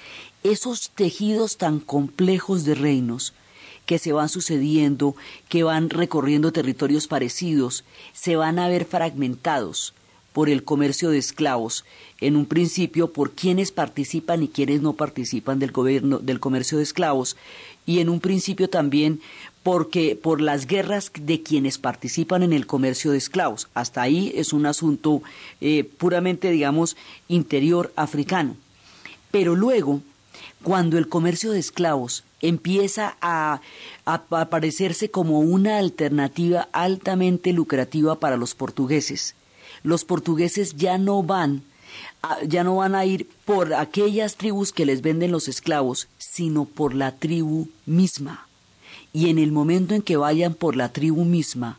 Esos 0.42 0.90
tejidos 0.90 1.59
tan 1.59 1.78
complejos 1.78 2.64
de 2.64 2.75
reinos 2.75 3.35
que 3.87 4.00
se 4.00 4.11
van 4.11 4.28
sucediendo, 4.28 5.14
que 5.49 5.62
van 5.62 5.88
recorriendo 5.88 6.50
territorios 6.50 7.07
parecidos, 7.07 7.85
se 8.14 8.35
van 8.35 8.59
a 8.59 8.66
ver 8.66 8.85
fragmentados 8.85 9.95
por 10.33 10.49
el 10.49 10.64
comercio 10.64 11.11
de 11.11 11.19
esclavos, 11.19 11.85
en 12.21 12.37
un 12.37 12.47
principio 12.47 13.12
por 13.12 13.33
quienes 13.33 13.73
participan 13.73 14.42
y 14.42 14.49
quienes 14.49 14.80
no 14.80 14.92
participan 14.92 15.59
del 15.59 15.73
gobierno 15.73 16.19
del 16.19 16.40
comercio 16.40 16.78
de 16.78 16.85
esclavos, 16.85 17.37
y 17.90 17.99
en 17.99 18.09
un 18.09 18.20
principio 18.20 18.70
también 18.70 19.20
porque 19.64 20.14
por 20.14 20.40
las 20.40 20.68
guerras 20.68 21.11
de 21.12 21.42
quienes 21.42 21.76
participan 21.76 22.44
en 22.44 22.52
el 22.52 22.68
comercio 22.68 23.11
de 23.11 23.18
esclavos. 23.18 23.66
Hasta 23.75 24.00
ahí 24.00 24.32
es 24.37 24.52
un 24.52 24.64
asunto 24.64 25.23
eh, 25.61 25.82
puramente, 25.82 26.52
digamos, 26.52 26.97
interior 27.26 27.92
africano. 27.97 28.54
Pero 29.32 29.56
luego, 29.56 30.02
cuando 30.62 30.99
el 30.99 31.09
comercio 31.09 31.50
de 31.50 31.59
esclavos 31.59 32.23
empieza 32.40 33.16
a, 33.20 33.61
a 34.04 34.23
aparecerse 34.30 35.11
como 35.11 35.40
una 35.40 35.78
alternativa 35.78 36.68
altamente 36.70 37.52
lucrativa 37.52 38.20
para 38.20 38.37
los 38.37 38.54
portugueses, 38.54 39.35
los 39.82 40.04
portugueses 40.04 40.76
ya 40.76 40.97
no 40.97 41.25
van 41.25 41.62
ya 42.47 42.64
no 42.64 42.76
van 42.76 42.95
a 42.95 43.04
ir 43.04 43.28
por 43.45 43.75
aquellas 43.75 44.37
tribus 44.37 44.73
que 44.73 44.87
les 44.87 45.02
venden 45.02 45.33
los 45.33 45.49
esclavos, 45.49 46.09
sino 46.19 46.64
por 46.64 46.95
la 46.95 47.16
tribu 47.16 47.69
misma. 47.87 48.47
Y 49.12 49.28
en 49.28 49.38
el 49.38 49.52
momento 49.52 49.95
en 49.95 50.02
que 50.02 50.16
vayan 50.16 50.54
por 50.54 50.76
la 50.76 50.92
tribu 50.92 51.25
misma, 51.25 51.78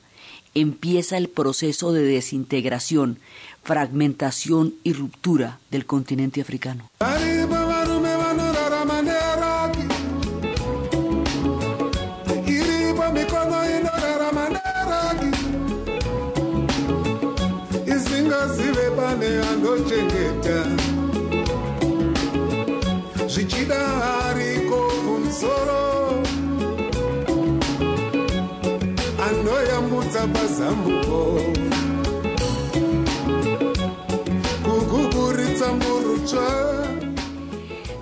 empieza 0.54 1.18
el 1.18 1.30
proceso 1.30 1.94
de 1.94 2.04
desintegración, 2.04 3.20
fragmentación 3.64 4.76
y 4.84 4.94
ruptura 4.94 5.60
del 5.70 5.86
continente 5.86 6.42
africano. 6.42 6.90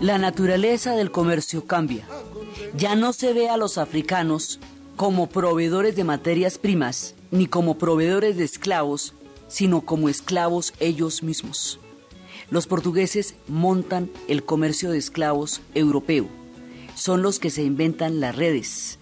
La 0.01 0.17
naturaleza 0.17 0.95
del 0.95 1.11
comercio 1.11 1.65
cambia. 1.65 2.07
Ya 2.75 2.95
no 2.95 3.13
se 3.13 3.33
ve 3.33 3.49
a 3.49 3.57
los 3.57 3.77
africanos 3.77 4.59
como 4.95 5.27
proveedores 5.27 5.95
de 5.95 6.05
materias 6.05 6.57
primas 6.57 7.13
ni 7.29 7.45
como 7.45 7.77
proveedores 7.77 8.35
de 8.35 8.45
esclavos, 8.45 9.13
sino 9.47 9.81
como 9.81 10.09
esclavos 10.09 10.73
ellos 10.79 11.21
mismos. 11.21 11.79
Los 12.51 12.65
portugueses 12.65 13.35
montan 13.47 14.09
el 14.27 14.43
comercio 14.43 14.89
de 14.89 14.97
esclavos 14.97 15.61
europeo. 15.75 16.27
Son 16.95 17.21
los 17.21 17.39
que 17.39 17.51
se 17.51 17.63
inventan 17.63 18.19
las 18.19 18.35
redes. 18.35 18.97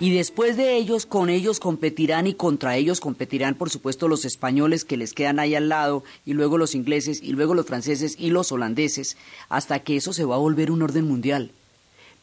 Y 0.00 0.14
después 0.14 0.56
de 0.56 0.76
ellos, 0.76 1.06
con 1.06 1.28
ellos 1.28 1.60
competirán 1.60 2.26
y 2.26 2.34
contra 2.34 2.76
ellos 2.76 3.00
competirán, 3.00 3.56
por 3.56 3.68
supuesto, 3.68 4.08
los 4.08 4.24
españoles 4.24 4.84
que 4.84 4.96
les 4.96 5.12
quedan 5.12 5.38
ahí 5.38 5.54
al 5.54 5.68
lado, 5.68 6.04
y 6.24 6.32
luego 6.32 6.56
los 6.56 6.74
ingleses, 6.74 7.20
y 7.22 7.32
luego 7.32 7.54
los 7.54 7.66
franceses 7.66 8.14
y 8.18 8.30
los 8.30 8.52
holandeses, 8.52 9.16
hasta 9.48 9.80
que 9.80 9.96
eso 9.96 10.12
se 10.12 10.24
va 10.24 10.36
a 10.36 10.38
volver 10.38 10.70
un 10.70 10.82
orden 10.82 11.06
mundial. 11.06 11.50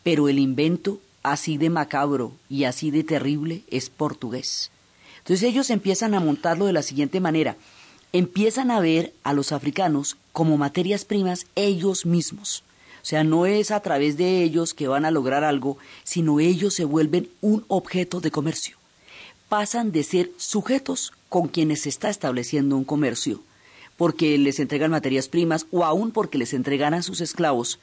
Pero 0.03 0.29
el 0.29 0.39
invento, 0.39 0.99
así 1.21 1.57
de 1.57 1.69
macabro 1.69 2.31
y 2.49 2.63
así 2.63 2.91
de 2.91 3.03
terrible, 3.03 3.63
es 3.69 3.89
portugués. 3.89 4.71
Entonces 5.19 5.43
ellos 5.43 5.69
empiezan 5.69 6.13
a 6.13 6.19
montarlo 6.19 6.65
de 6.65 6.73
la 6.73 6.81
siguiente 6.81 7.19
manera. 7.19 7.57
Empiezan 8.15 8.71
a 8.71 8.79
ver 8.79 9.11
a 9.23 9.33
los 9.33 9.51
africanos 9.51 10.15
como 10.31 10.55
materias 10.55 11.03
primas 11.03 11.47
ellos 11.57 12.05
mismos. 12.05 12.63
O 13.03 13.05
sea, 13.05 13.25
no 13.25 13.45
es 13.45 13.71
a 13.71 13.81
través 13.81 14.15
de 14.15 14.41
ellos 14.41 14.73
que 14.73 14.87
van 14.87 15.03
a 15.03 15.11
lograr 15.11 15.43
algo, 15.43 15.77
sino 16.05 16.39
ellos 16.39 16.73
se 16.73 16.85
vuelven 16.85 17.27
un 17.41 17.65
objeto 17.67 18.21
de 18.21 18.31
comercio. 18.31 18.77
Pasan 19.49 19.91
de 19.91 20.03
ser 20.03 20.31
sujetos 20.37 21.11
con 21.27 21.49
quienes 21.49 21.81
se 21.81 21.89
está 21.89 22.09
estableciendo 22.09 22.77
un 22.77 22.85
comercio, 22.85 23.41
porque 23.97 24.37
les 24.37 24.61
entregan 24.61 24.91
materias 24.91 25.27
primas 25.27 25.65
o 25.71 25.83
aún 25.83 26.11
porque 26.11 26.37
les 26.37 26.53
entregan 26.53 26.93
a 26.93 27.01
sus 27.01 27.19
esclavos, 27.19 27.79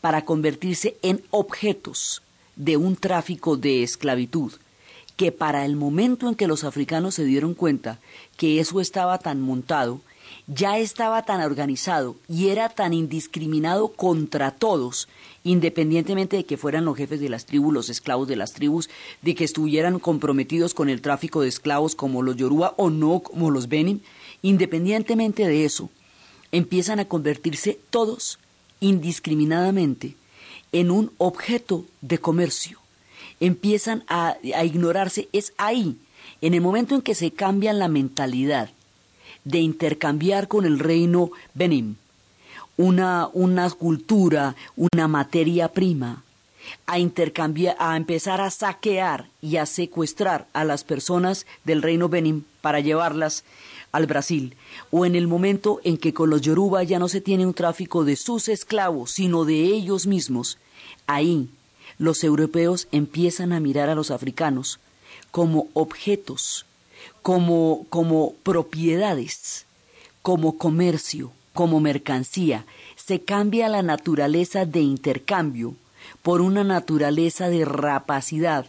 para 0.00 0.24
convertirse 0.24 0.96
en 1.02 1.22
objetos 1.30 2.22
de 2.56 2.76
un 2.76 2.96
tráfico 2.96 3.56
de 3.56 3.84
esclavitud 3.84 4.52
que 5.16 5.32
para 5.32 5.64
el 5.64 5.76
momento 5.76 6.28
en 6.28 6.34
que 6.34 6.46
los 6.46 6.64
africanos 6.64 7.14
se 7.14 7.24
dieron 7.24 7.54
cuenta 7.54 7.98
que 8.36 8.60
eso 8.60 8.80
estaba 8.80 9.18
tan 9.18 9.40
montado, 9.40 10.00
ya 10.46 10.78
estaba 10.78 11.24
tan 11.24 11.40
organizado 11.40 12.16
y 12.28 12.48
era 12.48 12.68
tan 12.68 12.92
indiscriminado 12.92 13.88
contra 13.88 14.50
todos, 14.52 15.08
independientemente 15.42 16.36
de 16.36 16.44
que 16.44 16.56
fueran 16.56 16.84
los 16.84 16.96
jefes 16.96 17.20
de 17.20 17.28
las 17.28 17.46
tribus, 17.46 17.72
los 17.74 17.88
esclavos 17.88 18.28
de 18.28 18.36
las 18.36 18.52
tribus, 18.52 18.88
de 19.22 19.34
que 19.34 19.44
estuvieran 19.44 19.98
comprometidos 19.98 20.74
con 20.74 20.88
el 20.88 21.00
tráfico 21.00 21.40
de 21.40 21.48
esclavos 21.48 21.94
como 21.94 22.22
los 22.22 22.36
Yoruba 22.36 22.74
o 22.76 22.90
no 22.90 23.20
como 23.20 23.50
los 23.50 23.68
Benin, 23.68 24.02
independientemente 24.42 25.46
de 25.46 25.64
eso, 25.64 25.90
empiezan 26.52 27.00
a 27.00 27.06
convertirse 27.06 27.78
todos 27.90 28.38
indiscriminadamente 28.80 30.14
en 30.72 30.90
un 30.90 31.12
objeto 31.18 31.86
de 32.02 32.18
comercio. 32.18 32.85
Empiezan 33.40 34.04
a, 34.08 34.36
a 34.54 34.64
ignorarse, 34.64 35.28
es 35.32 35.52
ahí, 35.58 35.96
en 36.40 36.54
el 36.54 36.60
momento 36.60 36.94
en 36.94 37.02
que 37.02 37.14
se 37.14 37.30
cambian 37.30 37.78
la 37.78 37.88
mentalidad 37.88 38.70
de 39.44 39.58
intercambiar 39.58 40.48
con 40.48 40.64
el 40.64 40.78
reino 40.78 41.30
Benim 41.54 41.96
una, 42.76 43.28
una 43.32 43.70
cultura, 43.70 44.54
una 44.76 45.08
materia 45.08 45.68
prima, 45.68 46.22
a 46.86 46.98
intercambiar, 46.98 47.76
a 47.78 47.96
empezar 47.96 48.40
a 48.40 48.50
saquear 48.50 49.28
y 49.40 49.56
a 49.56 49.66
secuestrar 49.66 50.46
a 50.52 50.64
las 50.64 50.84
personas 50.84 51.46
del 51.64 51.82
reino 51.82 52.08
Benim 52.08 52.42
para 52.60 52.80
llevarlas 52.80 53.44
al 53.92 54.06
Brasil, 54.06 54.56
o 54.90 55.06
en 55.06 55.14
el 55.14 55.26
momento 55.26 55.80
en 55.84 55.96
que 55.96 56.12
con 56.12 56.28
los 56.28 56.42
Yoruba 56.42 56.82
ya 56.82 56.98
no 56.98 57.08
se 57.08 57.20
tiene 57.20 57.46
un 57.46 57.54
tráfico 57.54 58.04
de 58.04 58.16
sus 58.16 58.48
esclavos, 58.48 59.12
sino 59.12 59.44
de 59.44 59.62
ellos 59.62 60.06
mismos, 60.06 60.58
ahí 61.06 61.48
los 61.98 62.24
europeos 62.24 62.88
empiezan 62.92 63.52
a 63.52 63.60
mirar 63.60 63.88
a 63.88 63.94
los 63.94 64.10
africanos 64.10 64.78
como 65.30 65.68
objetos, 65.72 66.66
como, 67.22 67.86
como 67.90 68.34
propiedades, 68.42 69.66
como 70.22 70.58
comercio, 70.58 71.32
como 71.52 71.80
mercancía, 71.80 72.64
se 72.96 73.20
cambia 73.20 73.68
la 73.68 73.82
naturaleza 73.82 74.66
de 74.66 74.80
intercambio 74.80 75.74
por 76.22 76.40
una 76.40 76.64
naturaleza 76.64 77.48
de 77.48 77.64
rapacidad 77.64 78.66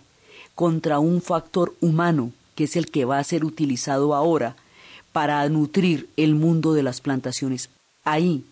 contra 0.55 1.00
un 1.00 1.22
factor 1.22 1.75
humano 1.81 2.31
que 2.55 2.63
es 2.63 2.75
el 2.75 2.89
que 2.89 3.05
va 3.05 3.19
a 3.19 3.24
ser 3.24 3.46
utilizado 3.46 4.15
ahora 4.15 4.55
para 5.12 5.48
nutrir 5.48 6.10
el 6.17 6.34
mundo 6.34 6.74
de 6.74 6.81
las 6.81 7.01
plantaciones. 7.01 7.69
Ahí 8.03 8.43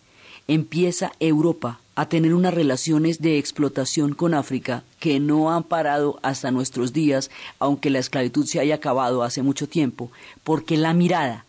empieza 0.46 1.12
Europa 1.18 1.80
a 1.96 2.08
tener 2.08 2.34
unas 2.34 2.54
relaciones 2.54 3.20
de 3.20 3.38
explotación 3.38 4.14
con 4.14 4.34
África 4.34 4.84
que 5.00 5.18
no 5.18 5.50
han 5.52 5.64
parado 5.64 6.18
hasta 6.22 6.50
nuestros 6.50 6.92
días, 6.92 7.30
aunque 7.58 7.90
la 7.90 7.98
esclavitud 7.98 8.46
se 8.46 8.60
haya 8.60 8.76
acabado 8.76 9.22
hace 9.22 9.42
mucho 9.42 9.66
tiempo, 9.68 10.12
porque 10.44 10.76
la 10.76 10.92
mirada 10.94 11.44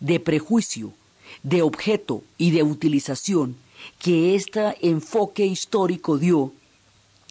de 0.00 0.20
prejuicio, 0.20 0.92
de 1.42 1.62
objeto 1.62 2.22
y 2.38 2.50
de 2.50 2.62
utilización 2.62 3.56
que 3.98 4.34
este 4.34 4.76
enfoque 4.86 5.46
histórico 5.46 6.18
dio 6.18 6.52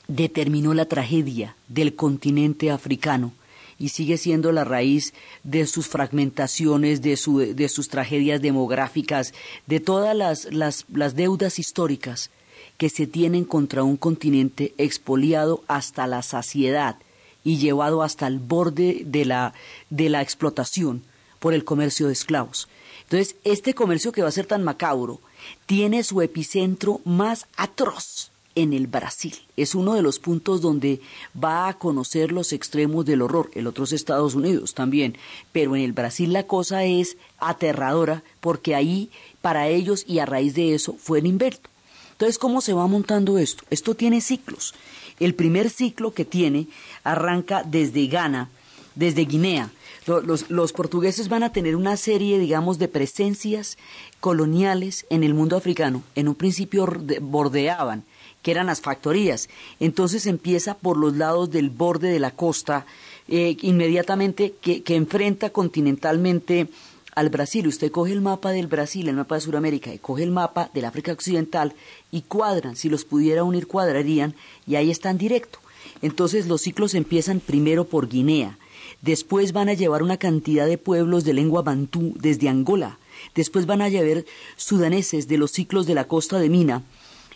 determinó 0.08 0.74
la 0.74 0.86
tragedia 0.86 1.56
del 1.68 1.96
continente 1.96 2.72
africano 2.72 3.34
y 3.78 3.90
sigue 3.90 4.18
siendo 4.18 4.52
la 4.52 4.64
raíz 4.64 5.14
de 5.44 5.66
sus 5.68 5.88
fragmentaciones, 5.88 7.02
de, 7.02 7.18
su- 7.18 7.40
de 7.40 7.70
sus 7.70 7.90
tragedias 7.90 8.42
demográficas, 8.42 9.34
de 9.68 9.80
todas 9.80 10.16
las, 10.16 10.46
las- 10.54 10.86
las 10.92 11.16
deudas 11.16 11.60
históricas 11.60 12.30
que 12.78 12.90
se 12.90 13.08
tienen 13.08 13.46
contra 13.46 13.84
un 13.84 13.98
continente 13.98 14.74
expoliado 14.78 15.64
hasta 15.68 16.08
la 16.08 16.22
saciedad 16.22 16.98
y 17.44 17.58
llevado 17.58 18.04
hasta 18.04 18.28
el 18.28 18.40
borde 18.40 19.04
de 19.06 19.26
la, 19.26 19.54
de 19.90 20.10
la 20.10 20.22
explotación 20.22 21.04
por 21.40 21.54
el 21.54 21.64
comercio 21.64 22.08
de 22.08 22.14
esclavos. 22.14 22.68
Entonces, 23.04 23.36
este 23.44 23.76
comercio 23.76 24.12
que 24.12 24.24
va 24.24 24.30
a 24.30 24.32
ser 24.32 24.48
tan 24.48 24.64
macabro 24.64 25.20
tiene 25.68 26.04
su 26.04 26.22
epicentro 26.22 27.02
más 27.06 27.46
atroz 27.56 28.32
en 28.56 28.74
el 28.74 28.88
Brasil. 28.88 29.36
Es 29.58 29.76
uno 29.76 29.94
de 29.94 30.02
los 30.02 30.18
puntos 30.18 30.62
donde 30.62 31.02
va 31.42 31.68
a 31.68 31.78
conocer 31.78 32.32
los 32.32 32.52
extremos 32.52 33.06
del 33.06 33.22
horror. 33.22 33.52
El 33.54 33.68
otro 33.68 33.84
es 33.84 33.92
Estados 33.92 34.34
Unidos 34.34 34.74
también. 34.74 35.18
Pero 35.52 35.76
en 35.76 35.84
el 35.84 35.94
Brasil 35.94 36.34
la 36.34 36.48
cosa 36.48 36.86
es 36.86 37.18
aterradora 37.38 38.24
porque 38.40 38.74
ahí 38.74 39.12
para 39.42 39.68
ellos 39.68 40.06
y 40.08 40.20
a 40.20 40.26
raíz 40.26 40.56
de 40.56 40.74
eso 40.74 40.96
fue 40.98 41.20
el 41.20 41.28
invento. 41.28 41.70
Entonces, 42.16 42.38
¿cómo 42.40 42.62
se 42.62 42.74
va 42.74 42.88
montando 42.88 43.38
esto? 43.38 43.64
Esto 43.70 43.94
tiene 43.94 44.22
ciclos. 44.22 44.74
El 45.20 45.36
primer 45.36 45.70
ciclo 45.70 46.14
que 46.14 46.24
tiene 46.24 46.68
arranca 47.04 47.64
desde 47.64 48.08
Ghana, 48.08 48.50
desde 48.96 49.26
Guinea. 49.26 49.70
Lo- 50.08 50.22
Los, 50.22 50.72
portugueses 50.72 51.28
van 51.28 51.44
a 51.44 51.52
tener 51.52 51.76
una 51.76 51.98
serie, 51.98 52.40
digamos, 52.40 52.78
de 52.80 52.88
presencias 52.88 53.78
coloniales 54.22 55.06
en 55.10 55.24
el 55.24 55.34
mundo 55.34 55.58
africano. 55.58 56.04
En 56.16 56.30
un 56.30 56.36
principio 56.36 56.86
de- 56.86 57.20
bordeaban, 57.20 58.04
que 58.42 58.52
eran 58.52 58.68
las 58.68 58.80
factorías. 58.80 59.50
Entonces 59.82 60.26
empieza 60.26 60.76
por 60.76 60.96
los 60.96 61.18
lados 61.18 61.52
del 61.52 61.70
borde 61.70 62.10
de 62.10 62.20
la 62.20 62.32
costa, 62.32 62.86
eh, 63.28 63.58
inmediatamente 63.62 64.54
que 64.62 64.84
enfrenta 64.96 65.50
continentalmente 65.50 66.68
al 67.16 67.30
Brasil. 67.30 67.68
Usted 67.68 67.92
coge 67.92 68.12
el 68.12 68.22
mapa 68.22 68.52
del 68.52 68.68
Brasil, 68.68 69.08
el 69.08 69.16
mapa 69.16 69.36
de 69.36 69.42
Sudamérica, 69.42 69.94
y 69.94 69.98
coge 69.98 70.24
el 70.24 70.32
mapa 70.32 70.70
del 70.74 70.86
África 70.86 71.14
Occidental 71.14 71.74
y 72.12 72.22
cuadran. 72.22 72.76
Si 72.76 72.90
los 72.90 73.06
pudiera 73.06 73.44
unir, 73.44 73.68
cuadrarían 73.68 74.36
y 74.68 74.76
ahí 74.76 74.92
están 74.92 75.18
directo. 75.18 75.60
Entonces 76.02 76.48
los 76.48 76.62
ciclos 76.62 76.94
empiezan 76.94 77.40
primero 77.40 77.86
por 77.86 78.08
Guinea. 78.08 78.58
Después 79.02 79.54
van 79.54 79.70
a 79.70 79.74
llevar 79.74 80.04
una 80.04 80.18
cantidad 80.18 80.68
de 80.68 80.78
pueblos 80.78 81.24
de 81.24 81.34
lengua 81.34 81.62
bantú 81.62 82.14
desde 82.20 82.50
Angola. 82.50 83.00
Después 83.34 83.66
van 83.66 83.82
a 83.82 83.90
llevar 83.90 84.26
sudaneses 84.58 85.28
de 85.28 85.38
los 85.38 85.52
ciclos 85.52 85.86
de 85.86 85.96
la 85.96 86.08
costa 86.08 86.40
de 86.40 86.50
Mina 86.50 86.84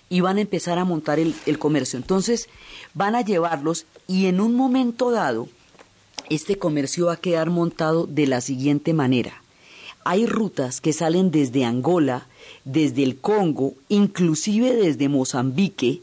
y 0.09 0.21
van 0.21 0.37
a 0.37 0.41
empezar 0.41 0.77
a 0.77 0.85
montar 0.85 1.19
el, 1.19 1.35
el 1.45 1.59
comercio. 1.59 1.97
Entonces 1.97 2.49
van 2.93 3.15
a 3.15 3.21
llevarlos 3.21 3.85
y 4.07 4.25
en 4.25 4.41
un 4.41 4.55
momento 4.55 5.11
dado 5.11 5.47
este 6.29 6.57
comercio 6.57 7.07
va 7.07 7.13
a 7.13 7.17
quedar 7.17 7.49
montado 7.49 8.05
de 8.07 8.27
la 8.27 8.41
siguiente 8.41 8.93
manera. 8.93 9.41
Hay 10.11 10.25
rutas 10.25 10.81
que 10.81 10.91
salen 10.91 11.29
desde 11.29 11.65
Angola, 11.65 12.25
desde 12.65 13.03
el 13.03 13.19
Congo, 13.19 13.75
inclusive 13.89 14.75
desde 14.75 15.07
Mozambique, 15.07 16.01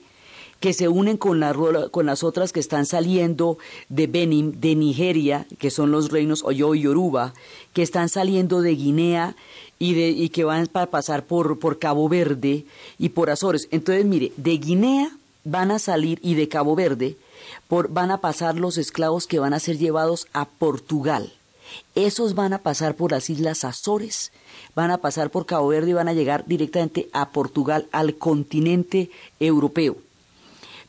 que 0.61 0.75
se 0.75 0.87
unen 0.87 1.17
con, 1.17 1.41
la 1.41 1.53
con 1.91 2.07
las 2.07 2.23
otras 2.23 2.53
que 2.53 2.61
están 2.61 2.87
saliendo 2.87 3.59
de 3.89 4.07
Benin, 4.07 4.61
de 4.61 4.77
Nigeria, 4.77 5.49
que 5.59 5.73
son 5.73 5.91
los 5.91 6.13
reinos 6.13 6.45
Oyo 6.45 6.77
y 6.77 6.83
Yoruba, 6.83 7.35
que 7.73 7.83
están 7.83 8.09
saliendo 8.09 8.63
de 8.63 8.77
Guinea 8.77 9.35
y, 9.81 9.95
de, 9.95 10.11
y 10.11 10.29
que 10.29 10.45
van 10.45 10.69
para 10.69 10.89
pasar 10.89 11.27
por, 11.27 11.59
por 11.59 11.81
Cabo 11.81 12.09
Verde 12.09 12.65
y 13.01 13.09
por 13.09 13.29
Azores. 13.29 13.67
Entonces, 13.73 14.05
mire, 14.05 14.31
de 14.37 14.57
Guinea 14.59 15.11
van 15.43 15.73
a 15.73 15.81
salir 15.81 16.21
y 16.23 16.35
de 16.35 16.47
Cabo 16.47 16.77
Verde 16.77 17.17
por, 17.67 17.89
van 17.89 18.13
a 18.13 18.21
pasar 18.21 18.55
los 18.55 18.79
esclavos 18.79 19.27
que 19.27 19.41
van 19.41 19.53
a 19.53 19.59
ser 19.59 19.79
llevados 19.79 20.29
a 20.33 20.45
Portugal. 20.45 21.33
Esos 21.95 22.35
van 22.35 22.53
a 22.53 22.63
pasar 22.63 22.95
por 22.95 23.13
las 23.13 23.31
Islas 23.31 23.65
Azores, 23.65 24.33
van 24.75 24.91
a 24.91 24.99
pasar 24.99 25.31
por 25.31 25.47
Cabo 25.47 25.69
Verde 25.69 25.91
y 25.91 25.95
van 25.95 26.09
a 26.09 26.13
llegar 26.13 26.45
directamente 26.47 27.09
a 27.13 27.31
Portugal, 27.31 27.89
al 27.93 28.17
continente 28.17 29.11
europeo. 29.41 29.97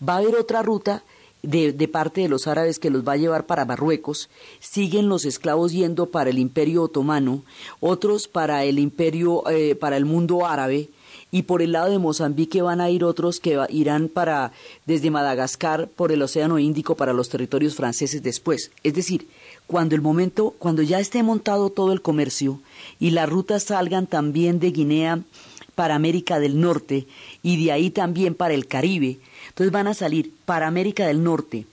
Va 0.08 0.16
a 0.16 0.18
haber 0.18 0.36
otra 0.36 0.62
ruta 0.62 1.04
de, 1.42 1.88
parte 1.88 2.22
de 2.22 2.30
los 2.30 2.48
árabes 2.48 2.80
que 2.80 2.90
los 2.90 3.08
va 3.08 3.14
a 3.14 3.18
llevar 3.18 3.46
para 3.46 3.66
Marruecos. 3.66 4.30
Siguen 4.60 5.10
los 5.10 5.26
esclavos 5.26 5.72
yendo 5.72 6.08
para 6.08 6.30
el 6.30 6.40
Imperio 6.40 6.84
Otomano, 6.84 7.44
otros 7.80 8.28
para 8.28 8.64
el 8.64 8.80
Imperio, 8.80 9.48
eh, 9.50 9.76
para 9.76 9.98
el 9.98 10.06
mundo 10.06 10.46
árabe. 10.46 10.90
Y 11.30 11.44
por 11.44 11.62
el 11.62 11.74
lado 11.74 11.92
de 11.92 12.00
Mozambique 12.00 12.62
van 12.62 12.80
a 12.80 12.90
ir 12.90 13.04
otros 13.04 13.42
que 13.42 13.60
irán 13.70 14.08
para 14.08 14.54
desde 14.86 15.12
Madagascar 15.12 15.90
por 15.90 16.14
el 16.14 16.22
Océano 16.22 16.58
Índico 16.58 16.96
para 16.96 17.12
los 17.12 17.28
territorios 17.28 17.76
franceses 17.76 18.24
después. 18.24 18.72
Es 18.84 18.94
decir, 18.94 19.28
cuando 19.68 19.96
el 19.96 20.02
momento, 20.02 20.56
cuando 20.58 20.82
ya 20.82 21.00
esté 21.00 21.22
montado 21.24 21.70
todo 21.70 21.92
el 21.92 22.02
comercio 22.02 22.62
y 23.00 23.12
las 23.12 23.30
rutas 23.30 23.64
salgan 23.64 24.08
también 24.08 24.60
de 24.60 24.72
Guinea 24.72 25.20
para 25.76 25.96
América 25.96 26.40
del 26.40 26.60
Norte 26.60 27.06
y 27.44 27.64
de 27.64 27.72
ahí 27.72 27.92
también 27.92 28.34
para 28.34 28.54
el 28.54 28.68
Caribe. 28.68 29.20
Entonces 29.50 29.72
van 29.72 29.88
a 29.88 29.94
salir 29.94 30.34
para 30.46 30.68
América 30.68 31.06
del 31.06 31.24
Norte, 31.24 31.68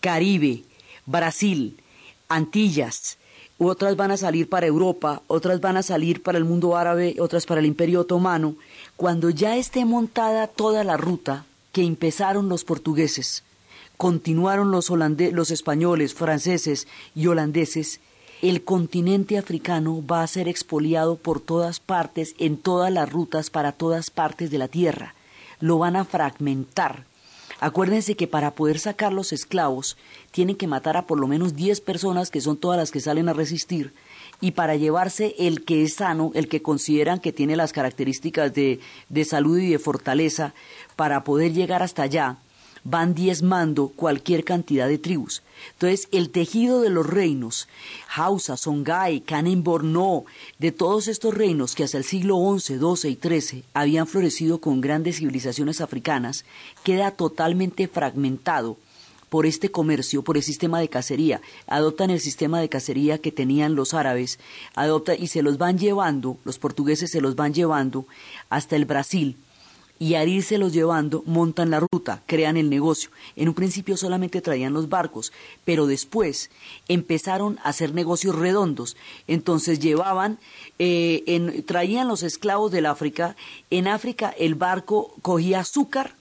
Caribe, 0.00 0.64
Brasil, 1.06 1.76
Antillas, 2.28 3.18
otras 3.58 3.94
van 3.94 4.10
a 4.10 4.16
salir 4.16 4.48
para 4.48 4.66
Europa, 4.66 5.22
otras 5.28 5.60
van 5.60 5.76
a 5.76 5.84
salir 5.84 6.22
para 6.22 6.38
el 6.38 6.44
mundo 6.44 6.76
árabe, 6.76 7.16
otras 7.20 7.46
para 7.46 7.60
el 7.60 7.66
Imperio 7.66 8.00
Otomano. 8.00 8.56
Cuando 8.96 9.30
ya 9.30 9.56
esté 9.56 9.84
montada 9.84 10.48
toda 10.48 10.82
la 10.82 10.96
ruta 10.96 11.46
que 11.72 11.84
empezaron 11.84 12.48
los 12.48 12.64
portugueses, 12.64 13.43
continuaron 13.96 14.70
los, 14.70 14.90
los 14.90 15.50
españoles, 15.50 16.14
franceses 16.14 16.86
y 17.14 17.26
holandeses, 17.26 18.00
el 18.42 18.62
continente 18.62 19.38
africano 19.38 20.04
va 20.04 20.22
a 20.22 20.26
ser 20.26 20.48
expoliado 20.48 21.16
por 21.16 21.40
todas 21.40 21.80
partes, 21.80 22.34
en 22.38 22.58
todas 22.58 22.92
las 22.92 23.10
rutas, 23.10 23.48
para 23.48 23.72
todas 23.72 24.10
partes 24.10 24.50
de 24.50 24.58
la 24.58 24.68
tierra. 24.68 25.14
Lo 25.60 25.78
van 25.78 25.96
a 25.96 26.04
fragmentar. 26.04 27.06
Acuérdense 27.60 28.16
que 28.16 28.26
para 28.26 28.50
poder 28.50 28.78
sacar 28.78 29.12
los 29.12 29.32
esclavos 29.32 29.96
tienen 30.32 30.56
que 30.56 30.66
matar 30.66 30.98
a 30.98 31.06
por 31.06 31.18
lo 31.18 31.26
menos 31.26 31.56
10 31.56 31.80
personas, 31.80 32.30
que 32.30 32.42
son 32.42 32.58
todas 32.58 32.76
las 32.76 32.90
que 32.90 33.00
salen 33.00 33.28
a 33.28 33.32
resistir, 33.32 33.94
y 34.40 34.50
para 34.50 34.76
llevarse 34.76 35.34
el 35.38 35.64
que 35.64 35.82
es 35.82 35.94
sano, 35.94 36.32
el 36.34 36.48
que 36.48 36.60
consideran 36.60 37.20
que 37.20 37.32
tiene 37.32 37.56
las 37.56 37.72
características 37.72 38.52
de, 38.52 38.80
de 39.08 39.24
salud 39.24 39.56
y 39.58 39.70
de 39.70 39.78
fortaleza, 39.78 40.52
para 40.96 41.24
poder 41.24 41.54
llegar 41.54 41.82
hasta 41.82 42.02
allá, 42.02 42.36
van 42.84 43.14
diezmando 43.14 43.88
cualquier 43.88 44.44
cantidad 44.44 44.86
de 44.86 44.98
tribus. 44.98 45.42
Entonces, 45.72 46.08
el 46.12 46.30
tejido 46.30 46.82
de 46.82 46.90
los 46.90 47.06
reinos, 47.06 47.66
Hausa, 48.14 48.56
Songhai, 48.56 49.20
Kanem 49.20 49.64
Borno, 49.64 50.24
de 50.58 50.70
todos 50.70 51.08
estos 51.08 51.34
reinos 51.34 51.74
que 51.74 51.84
hasta 51.84 51.98
el 51.98 52.04
siglo 52.04 52.36
XI, 52.58 52.78
XII 52.78 53.10
y 53.10 53.18
XIII 53.20 53.64
habían 53.72 54.06
florecido 54.06 54.60
con 54.60 54.80
grandes 54.80 55.16
civilizaciones 55.16 55.80
africanas, 55.80 56.44
queda 56.82 57.10
totalmente 57.10 57.88
fragmentado 57.88 58.76
por 59.34 59.46
este 59.46 59.70
comercio, 59.70 60.22
por 60.22 60.36
el 60.36 60.44
sistema 60.44 60.78
de 60.78 60.88
cacería. 60.88 61.40
Adoptan 61.66 62.10
el 62.10 62.20
sistema 62.20 62.60
de 62.60 62.68
cacería 62.68 63.18
que 63.18 63.32
tenían 63.32 63.74
los 63.74 63.92
árabes, 63.92 64.38
adoptan 64.76 65.16
y 65.18 65.26
se 65.26 65.42
los 65.42 65.58
van 65.58 65.76
llevando, 65.76 66.36
los 66.44 66.60
portugueses 66.60 67.10
se 67.10 67.20
los 67.20 67.34
van 67.34 67.52
llevando 67.52 68.06
hasta 68.48 68.76
el 68.76 68.84
Brasil, 68.84 69.36
y 69.98 70.14
al 70.14 70.28
los 70.58 70.72
llevando 70.72 71.22
montan 71.26 71.70
la 71.70 71.80
ruta, 71.80 72.22
crean 72.26 72.56
el 72.56 72.68
negocio. 72.68 73.10
En 73.36 73.48
un 73.48 73.54
principio 73.54 73.96
solamente 73.96 74.40
traían 74.40 74.72
los 74.72 74.88
barcos, 74.88 75.32
pero 75.64 75.86
después 75.86 76.50
empezaron 76.88 77.58
a 77.62 77.68
hacer 77.68 77.94
negocios 77.94 78.34
redondos. 78.34 78.96
Entonces 79.28 79.78
llevaban, 79.78 80.38
eh, 80.78 81.22
en- 81.26 81.62
traían 81.64 82.08
los 82.08 82.22
esclavos 82.22 82.72
del 82.72 82.86
África. 82.86 83.36
En 83.70 83.86
África 83.86 84.34
el 84.36 84.54
barco 84.56 85.14
cogía 85.22 85.60
azúcar, 85.60 86.14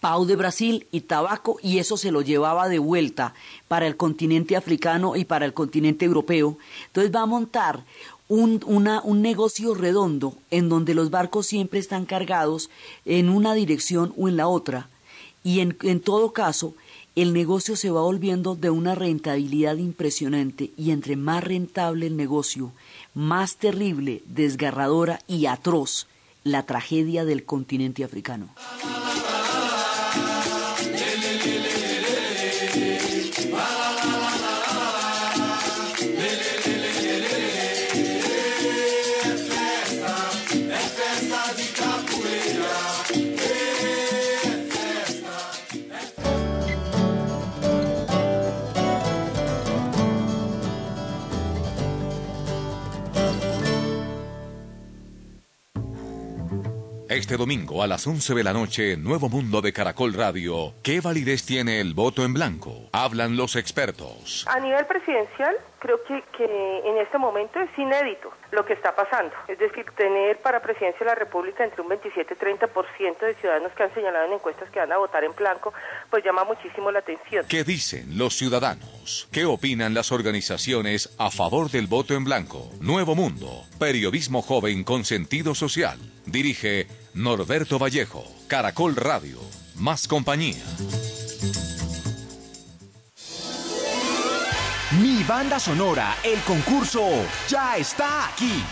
pau 0.00 0.24
de 0.26 0.36
Brasil 0.36 0.86
y 0.92 1.00
tabaco 1.02 1.58
y 1.60 1.78
eso 1.78 1.96
se 1.96 2.12
lo 2.12 2.22
llevaba 2.22 2.68
de 2.68 2.78
vuelta 2.78 3.34
para 3.66 3.86
el 3.86 3.96
continente 3.96 4.56
africano 4.56 5.16
y 5.16 5.24
para 5.24 5.44
el 5.44 5.52
continente 5.52 6.04
europeo. 6.04 6.56
Entonces 6.86 7.12
va 7.14 7.22
a 7.22 7.26
montar 7.26 7.84
un, 8.28 8.60
una- 8.66 9.00
un 9.02 9.22
negocio 9.22 9.74
redondo 9.74 10.34
en 10.50 10.68
donde 10.68 10.94
los 10.94 11.10
barcos 11.10 11.46
siempre 11.46 11.78
están 11.80 12.04
cargados 12.04 12.68
en 13.04 13.28
una 13.30 13.54
dirección 13.54 14.12
o 14.16 14.28
en 14.28 14.36
la 14.36 14.48
otra. 14.48 14.88
Y 15.44 15.60
en, 15.60 15.76
en 15.82 16.00
todo 16.00 16.32
caso, 16.32 16.74
el 17.16 17.32
negocio 17.32 17.74
se 17.74 17.90
va 17.90 18.02
volviendo 18.02 18.54
de 18.54 18.70
una 18.70 18.94
rentabilidad 18.94 19.76
impresionante 19.76 20.70
y 20.76 20.90
entre 20.90 21.16
más 21.16 21.42
rentable 21.42 22.06
el 22.06 22.16
negocio, 22.16 22.72
más 23.14 23.56
terrible, 23.56 24.22
desgarradora 24.26 25.20
y 25.26 25.46
atroz 25.46 26.06
la 26.44 26.64
tragedia 26.64 27.24
del 27.24 27.44
continente 27.44 28.04
africano. 28.04 28.48
Este 57.18 57.36
domingo 57.36 57.82
a 57.82 57.88
las 57.88 58.06
11 58.06 58.32
de 58.32 58.44
la 58.44 58.52
noche, 58.52 58.96
Nuevo 58.96 59.28
Mundo 59.28 59.60
de 59.60 59.72
Caracol 59.72 60.14
Radio. 60.14 60.74
¿Qué 60.84 61.00
validez 61.00 61.44
tiene 61.44 61.80
el 61.80 61.92
voto 61.92 62.24
en 62.24 62.32
blanco? 62.32 62.90
Hablan 62.92 63.36
los 63.36 63.56
expertos. 63.56 64.46
A 64.48 64.60
nivel 64.60 64.86
presidencial, 64.86 65.56
creo 65.80 66.00
que, 66.04 66.22
que 66.36 66.44
en 66.44 66.96
este 66.98 67.18
momento 67.18 67.58
es 67.58 67.76
inédito 67.76 68.32
lo 68.50 68.64
que 68.64 68.72
está 68.72 68.94
pasando. 68.94 69.34
Es 69.46 69.58
decir, 69.58 69.84
tener 69.96 70.38
para 70.40 70.60
presidencia 70.60 71.00
de 71.00 71.06
la 71.06 71.14
República 71.14 71.64
entre 71.64 71.82
un 71.82 71.88
27 71.88 72.34
y 72.34 72.36
30% 72.36 73.18
de 73.18 73.34
ciudadanos 73.34 73.72
que 73.72 73.82
han 73.82 73.94
señalado 73.94 74.26
en 74.26 74.32
encuestas 74.34 74.70
que 74.70 74.78
van 74.78 74.92
a 74.92 74.98
votar 74.98 75.24
en 75.24 75.34
blanco, 75.34 75.72
pues 76.10 76.24
llama 76.24 76.44
muchísimo 76.44 76.90
la 76.90 77.00
atención. 77.00 77.46
¿Qué 77.48 77.64
dicen 77.64 78.16
los 78.16 78.36
ciudadanos? 78.36 79.28
¿Qué 79.32 79.44
opinan 79.44 79.94
las 79.94 80.12
organizaciones 80.12 81.14
a 81.18 81.30
favor 81.30 81.70
del 81.70 81.86
voto 81.86 82.14
en 82.14 82.24
blanco? 82.24 82.70
Nuevo 82.80 83.14
Mundo, 83.14 83.64
periodismo 83.78 84.42
joven 84.42 84.84
con 84.84 85.04
sentido 85.04 85.54
social. 85.54 85.98
Dirige 86.26 86.86
Norberto 87.14 87.78
Vallejo, 87.78 88.24
Caracol 88.48 88.96
Radio, 88.96 89.38
más 89.76 90.08
compañía. 90.08 90.64
Mi 94.90 95.22
banda 95.22 95.60
sonora, 95.60 96.16
el 96.22 96.40
concurso, 96.40 97.10
ya 97.46 97.76
está 97.76 98.28
aquí. 98.28 98.64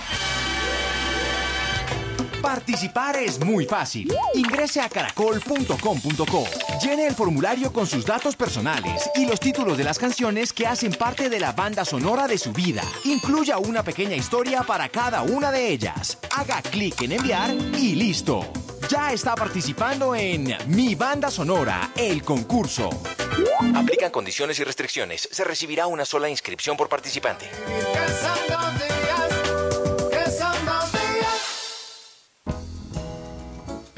Participar 2.46 3.16
es 3.16 3.40
muy 3.40 3.66
fácil. 3.66 4.14
Ingrese 4.34 4.80
a 4.80 4.88
caracol.com.co. 4.88 6.44
Llene 6.80 7.08
el 7.08 7.14
formulario 7.16 7.72
con 7.72 7.88
sus 7.88 8.06
datos 8.06 8.36
personales 8.36 9.10
y 9.16 9.26
los 9.26 9.40
títulos 9.40 9.76
de 9.76 9.82
las 9.82 9.98
canciones 9.98 10.52
que 10.52 10.64
hacen 10.64 10.92
parte 10.92 11.28
de 11.28 11.40
la 11.40 11.50
banda 11.50 11.84
sonora 11.84 12.28
de 12.28 12.38
su 12.38 12.52
vida. 12.52 12.84
Incluya 13.04 13.58
una 13.58 13.82
pequeña 13.82 14.14
historia 14.14 14.62
para 14.62 14.88
cada 14.88 15.22
una 15.22 15.50
de 15.50 15.70
ellas. 15.70 16.18
Haga 16.36 16.62
clic 16.62 17.02
en 17.02 17.12
enviar 17.12 17.52
y 17.76 17.96
listo. 17.96 18.48
Ya 18.88 19.12
está 19.12 19.34
participando 19.34 20.14
en 20.14 20.56
Mi 20.68 20.94
banda 20.94 21.32
sonora, 21.32 21.90
el 21.96 22.22
concurso. 22.22 22.90
Aplican 23.74 24.12
condiciones 24.12 24.60
y 24.60 24.62
restricciones. 24.62 25.28
Se 25.32 25.42
recibirá 25.42 25.88
una 25.88 26.04
sola 26.04 26.28
inscripción 26.28 26.76
por 26.76 26.88
participante. 26.88 27.50
Que 27.50 28.65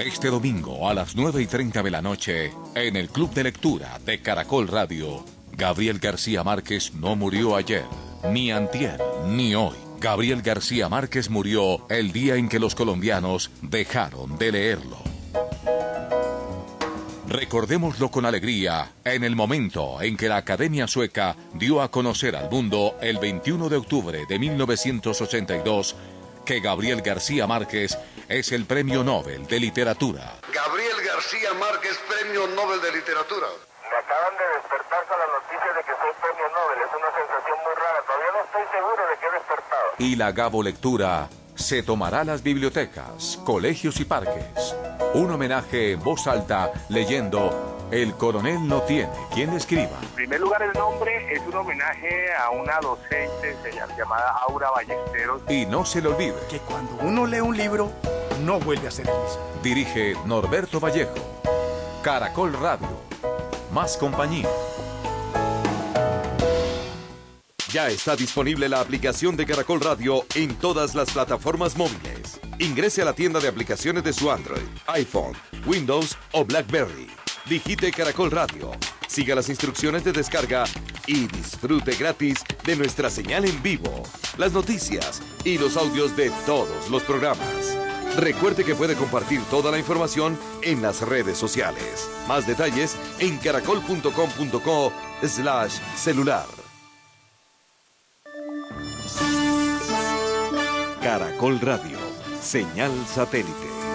Este 0.09 0.31
domingo 0.31 0.89
a 0.89 0.95
las 0.95 1.17
9 1.17 1.43
y 1.43 1.47
30 1.47 1.83
de 1.83 1.91
la 1.91 2.01
noche, 2.01 2.51
en 2.75 2.97
el 2.97 3.11
Club 3.11 3.31
de 3.35 3.45
Lectura 3.45 4.01
de 4.07 4.23
Caracol 4.23 4.67
Radio, 4.67 5.23
Gabriel 5.53 5.99
García 5.99 6.43
Márquez 6.43 6.95
no 6.95 7.15
murió 7.15 7.55
ayer, 7.55 7.85
ni 8.33 8.51
antier, 8.51 8.99
ni 9.27 9.55
hoy. 9.55 9.77
Gabriel 10.01 10.41
García 10.41 10.89
Márquez 10.89 11.29
murió 11.29 11.87
el 11.91 12.11
día 12.13 12.37
en 12.37 12.49
que 12.49 12.59
los 12.59 12.75
colombianos 12.75 13.51
dejaron 13.61 14.39
de 14.39 14.51
leerlo. 14.51 14.97
Recordémoslo 17.29 18.11
con 18.11 18.25
alegría 18.25 18.91
en 19.05 19.25
el 19.25 19.37
momento 19.37 20.01
en 20.01 20.17
que 20.17 20.31
la 20.31 20.39
Academia 20.39 20.87
Sueca 20.87 21.37
dio 21.53 21.83
a 21.83 21.91
conocer 21.91 22.35
al 22.35 22.51
mundo 22.51 22.97
el 23.03 23.19
21 23.19 23.69
de 23.69 23.77
octubre 23.77 24.25
de 24.27 24.39
1982 24.39 25.97
que 26.47 26.61
Gabriel 26.61 27.03
García 27.03 27.47
Márquez 27.47 27.99
es 28.29 28.53
el 28.53 28.67
Premio 28.67 29.03
Nobel 29.03 29.47
de 29.47 29.59
Literatura. 29.59 30.35
Gabriel 30.53 30.97
García 31.05 31.55
Márquez, 31.55 31.99
Premio 32.07 32.47
Nobel 32.49 32.81
de 32.83 32.93
Literatura. 32.93 33.47
Me 33.91 33.97
acaban 33.97 34.35
de 34.37 34.45
despertar 34.61 35.07
con 35.09 35.19
la 35.19 35.27
noticia 35.33 35.73
de 35.73 35.81
que 35.81 35.93
soy 35.97 36.13
premio 36.21 36.49
Nobel. 36.53 36.79
Es 36.85 36.93
una 36.95 37.11
sensación 37.17 37.59
muy 37.65 37.75
rara. 37.75 38.05
Todavía 38.07 38.33
no 38.35 38.45
estoy 38.45 38.65
seguro 38.71 39.03
de 39.09 39.19
que 39.19 39.27
he 39.27 39.33
despertado. 39.33 39.87
Y 39.99 40.17
la 40.17 40.33
Gabo 40.33 40.63
Lectura 40.63 41.29
se 41.55 41.83
tomará 41.83 42.23
las 42.23 42.43
bibliotecas, 42.43 43.39
colegios 43.47 43.99
y 43.99 44.05
parques. 44.05 44.77
Un 45.15 45.31
homenaje 45.31 45.93
en 45.93 46.03
voz 46.03 46.27
alta 46.27 46.71
leyendo 46.91 47.78
El 47.91 48.15
coronel 48.15 48.67
no 48.69 48.83
tiene 48.83 49.11
quien 49.33 49.51
le 49.51 49.57
escriba. 49.57 49.99
En 50.03 50.09
primer 50.09 50.41
lugar, 50.41 50.63
el 50.63 50.73
nombre 50.75 51.33
es 51.33 51.41
un 51.47 51.55
homenaje 51.55 52.33
a 52.35 52.51
una 52.51 52.79
docente 52.81 53.57
llamada 53.97 54.31
Aura 54.47 54.71
Ballesteros. 54.71 55.43
Y 55.49 55.65
no 55.65 55.87
se 55.87 56.03
le 56.03 56.09
olvide, 56.09 56.35
que 56.51 56.59
cuando 56.59 56.93
uno 57.01 57.27
lee 57.27 57.41
un 57.41 57.57
libro, 57.57 57.91
no 58.45 58.61
vuelve 58.61 58.89
a 58.89 58.91
ser 58.91 59.09
el 59.09 59.15
mismo. 59.15 59.43
dirige 59.63 60.15
Norberto 60.27 60.81
Vallejo. 60.81 61.15
Caracol 62.03 62.53
Radio. 62.53 62.89
Más 63.73 63.97
compañía. 63.97 64.49
Ya 67.73 67.89
está 67.89 68.17
disponible 68.17 68.69
la 68.69 68.81
aplicación 68.81 69.37
de 69.37 69.45
Caracol 69.45 69.81
Radio 69.81 70.25
en 70.35 70.55
todas 70.57 70.95
las 70.95 71.11
plataformas 71.11 71.77
móviles. 71.77 72.41
Ingrese 72.59 73.03
a 73.03 73.05
la 73.05 73.13
tienda 73.13 73.41
de 73.41 73.49
aplicaciones 73.49 74.05
de 74.05 74.13
su 74.13 74.31
Android, 74.31 74.63
iPhone, 74.87 75.35
Windows 75.67 76.17
o 76.33 76.45
BlackBerry. 76.45 77.09
Digite 77.49 77.91
Caracol 77.91 78.31
Radio. 78.31 78.73
Siga 79.07 79.35
las 79.35 79.49
instrucciones 79.49 80.05
de 80.05 80.13
descarga 80.13 80.65
y 81.07 81.27
disfrute 81.29 81.95
gratis 81.97 82.45
de 82.65 82.77
nuestra 82.77 83.09
señal 83.09 83.47
en 83.47 83.63
vivo, 83.63 84.03
las 84.37 84.53
noticias 84.53 85.23
y 85.45 85.57
los 85.57 85.79
audios 85.79 86.15
de 86.15 86.31
todos 86.45 86.91
los 86.91 87.03
programas. 87.05 87.77
Recuerde 88.17 88.65
que 88.65 88.75
puede 88.75 88.95
compartir 88.97 89.41
toda 89.51 89.71
la 89.71 89.79
información 89.79 90.39
en 90.63 90.83
las 90.83 91.01
redes 91.01 91.39
sociales. 91.39 92.11
Más 92.27 92.47
detalles 92.47 92.97
en 93.19 93.39
caracol.com.co 93.39 94.93
slash 95.23 95.79
celular. 95.97 96.47
Caracol 101.01 101.59
Radio, 101.61 101.99
señal 102.43 102.93
satélite. 103.07 103.88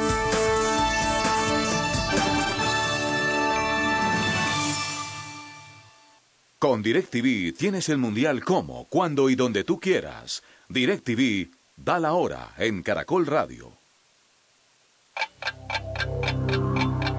Con 6.63 6.81
DirecTV 6.81 7.53
tienes 7.57 7.89
el 7.89 7.97
mundial 7.97 8.41
como, 8.41 8.85
cuando 8.85 9.29
y 9.29 9.35
donde 9.35 9.65
tú 9.65 9.81
quieras. 9.81 10.43
DirecTV 10.69 11.49
da 11.75 11.99
la 11.99 12.13
hora 12.13 12.53
en 12.57 12.81
Caracol 12.83 13.25
Radio. 13.25 13.73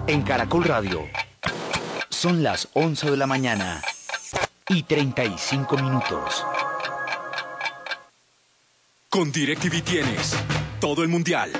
En 0.07 0.23
Caracol 0.23 0.65
Radio. 0.65 1.03
Son 2.09 2.43
las 2.43 2.71
11 2.73 3.11
de 3.11 3.17
la 3.19 3.27
mañana 3.27 3.83
y 4.71 4.83
35 4.83 5.77
minutos. 5.77 6.43
Con 9.11 9.31
DirecTV 9.31 9.83
tienes 9.83 10.35
todo 10.81 11.03
el 11.03 11.11
mundial. 11.11 11.53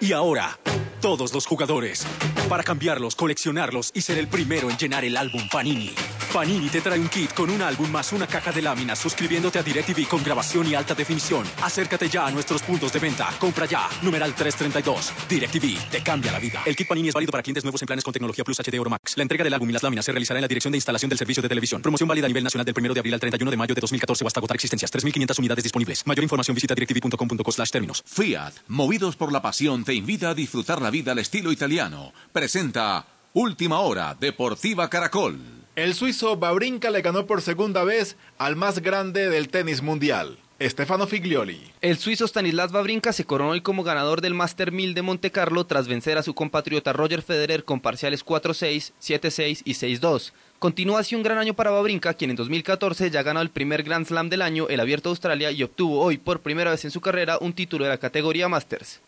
Y 0.00 0.14
ahora, 0.14 0.58
todos 1.02 1.34
los 1.34 1.44
jugadores. 1.44 2.06
Para 2.48 2.62
cambiarlos, 2.62 3.14
coleccionarlos 3.14 3.90
y 3.92 4.00
ser 4.00 4.16
el 4.16 4.26
primero 4.28 4.70
en 4.70 4.78
llenar 4.78 5.04
el 5.04 5.18
álbum 5.18 5.46
Panini. 5.52 5.94
Panini 6.32 6.68
te 6.68 6.80
trae 6.80 6.98
un 6.98 7.08
kit 7.08 7.32
con 7.32 7.50
un 7.50 7.62
álbum 7.62 7.90
más 7.90 8.12
una 8.12 8.26
caja 8.26 8.52
de 8.52 8.62
láminas 8.62 8.98
suscribiéndote 8.98 9.58
a 9.58 9.62
DirecTV 9.62 10.08
con 10.08 10.22
grabación 10.22 10.66
y 10.66 10.74
alta 10.74 10.94
definición. 10.94 11.44
Acércate 11.62 12.08
ya 12.08 12.26
a 12.26 12.30
nuestros 12.30 12.62
puntos 12.62 12.92
de 12.92 12.98
venta. 12.98 13.28
Compra 13.38 13.66
ya. 13.66 13.88
Numeral 14.02 14.34
332. 14.34 15.12
DirecTV 15.28 15.90
te 15.90 16.02
cambia 16.02 16.32
la 16.32 16.38
vida. 16.38 16.62
El 16.64 16.76
kit 16.76 16.88
Panini 16.88 17.08
es 17.08 17.14
válido 17.14 17.32
para 17.32 17.42
clientes 17.42 17.64
nuevos 17.64 17.80
en 17.82 17.86
planes 17.86 18.04
con 18.04 18.12
tecnología 18.12 18.44
Plus 18.44 18.58
HD 18.58 18.78
Oro 18.78 18.90
Max. 18.90 19.16
La 19.16 19.22
entrega 19.22 19.44
del 19.44 19.54
álbum 19.54 19.68
y 19.70 19.72
las 19.72 19.82
láminas 19.82 20.04
se 20.04 20.12
realizará 20.12 20.38
en 20.38 20.42
la 20.42 20.48
dirección 20.48 20.72
de 20.72 20.78
instalación 20.78 21.08
del 21.08 21.18
servicio 21.18 21.42
de 21.42 21.48
televisión. 21.48 21.82
Promoción 21.82 22.08
válida 22.08 22.26
a 22.26 22.28
nivel 22.28 22.44
nacional 22.44 22.64
del 22.64 22.74
1 22.76 22.94
de 22.94 23.00
abril 23.00 23.14
al 23.14 23.20
31 23.20 23.50
de 23.50 23.56
mayo 23.56 23.74
de 23.74 23.80
2014 23.80 24.24
o 24.24 24.26
hasta 24.26 24.40
agotar 24.40 24.56
existencias. 24.56 24.92
3.500 24.92 25.38
unidades 25.38 25.64
disponibles. 25.64 26.06
Mayor 26.06 26.22
información 26.22 26.54
visita 26.54 26.74
directv.com.co 26.74 27.52
slash 27.52 27.70
términos. 27.70 28.02
Fiat, 28.06 28.54
movidos 28.68 29.16
por 29.16 29.32
la 29.32 29.42
pasión, 29.42 29.84
te 29.84 29.94
invita 29.94 30.30
a 30.30 30.34
disfrutar 30.34 30.80
la 30.82 30.90
vida 30.90 31.12
al 31.12 31.18
estilo 31.18 31.52
italiano. 31.52 32.12
Presenta 32.32 33.06
Última 33.34 33.80
Hora 33.80 34.16
Deportiva 34.18 34.88
Caracol. 34.88 35.65
El 35.76 35.92
suizo 35.92 36.38
Babrinka 36.38 36.88
le 36.88 37.02
ganó 37.02 37.26
por 37.26 37.42
segunda 37.42 37.84
vez 37.84 38.16
al 38.38 38.56
más 38.56 38.80
grande 38.80 39.28
del 39.28 39.48
tenis 39.50 39.82
mundial. 39.82 40.38
Stefano 40.58 41.06
Figlioli. 41.06 41.60
El 41.82 41.98
suizo 41.98 42.26
Stanislas 42.26 42.72
Wawrinka 42.72 43.12
se 43.12 43.26
coronó 43.26 43.50
hoy 43.50 43.60
como 43.60 43.84
ganador 43.84 44.22
del 44.22 44.32
Master 44.32 44.72
1000 44.72 44.94
de 44.94 45.02
Monte 45.02 45.30
Carlo 45.30 45.66
tras 45.66 45.86
vencer 45.86 46.16
a 46.16 46.22
su 46.22 46.32
compatriota 46.32 46.94
Roger 46.94 47.20
Federer 47.20 47.64
con 47.64 47.80
parciales 47.80 48.24
4-6, 48.24 48.92
7-6 49.02 49.60
y 49.66 49.74
6-2. 49.74 50.32
Continúa 50.58 51.00
así 51.00 51.14
un 51.14 51.22
gran 51.22 51.36
año 51.36 51.52
para 51.52 51.72
Wawrinka, 51.72 52.14
quien 52.14 52.30
en 52.30 52.36
2014 52.36 53.10
ya 53.10 53.22
ganó 53.22 53.42
el 53.42 53.50
primer 53.50 53.82
Grand 53.82 54.06
Slam 54.06 54.30
del 54.30 54.40
año, 54.40 54.68
el 54.70 54.80
Abierto 54.80 55.10
de 55.10 55.12
Australia, 55.12 55.50
y 55.50 55.62
obtuvo 55.62 56.00
hoy 56.00 56.16
por 56.16 56.40
primera 56.40 56.70
vez 56.70 56.86
en 56.86 56.90
su 56.90 57.02
carrera 57.02 57.36
un 57.38 57.52
título 57.52 57.84
de 57.84 57.90
la 57.90 57.98
categoría 57.98 58.48
Masters. 58.48 59.02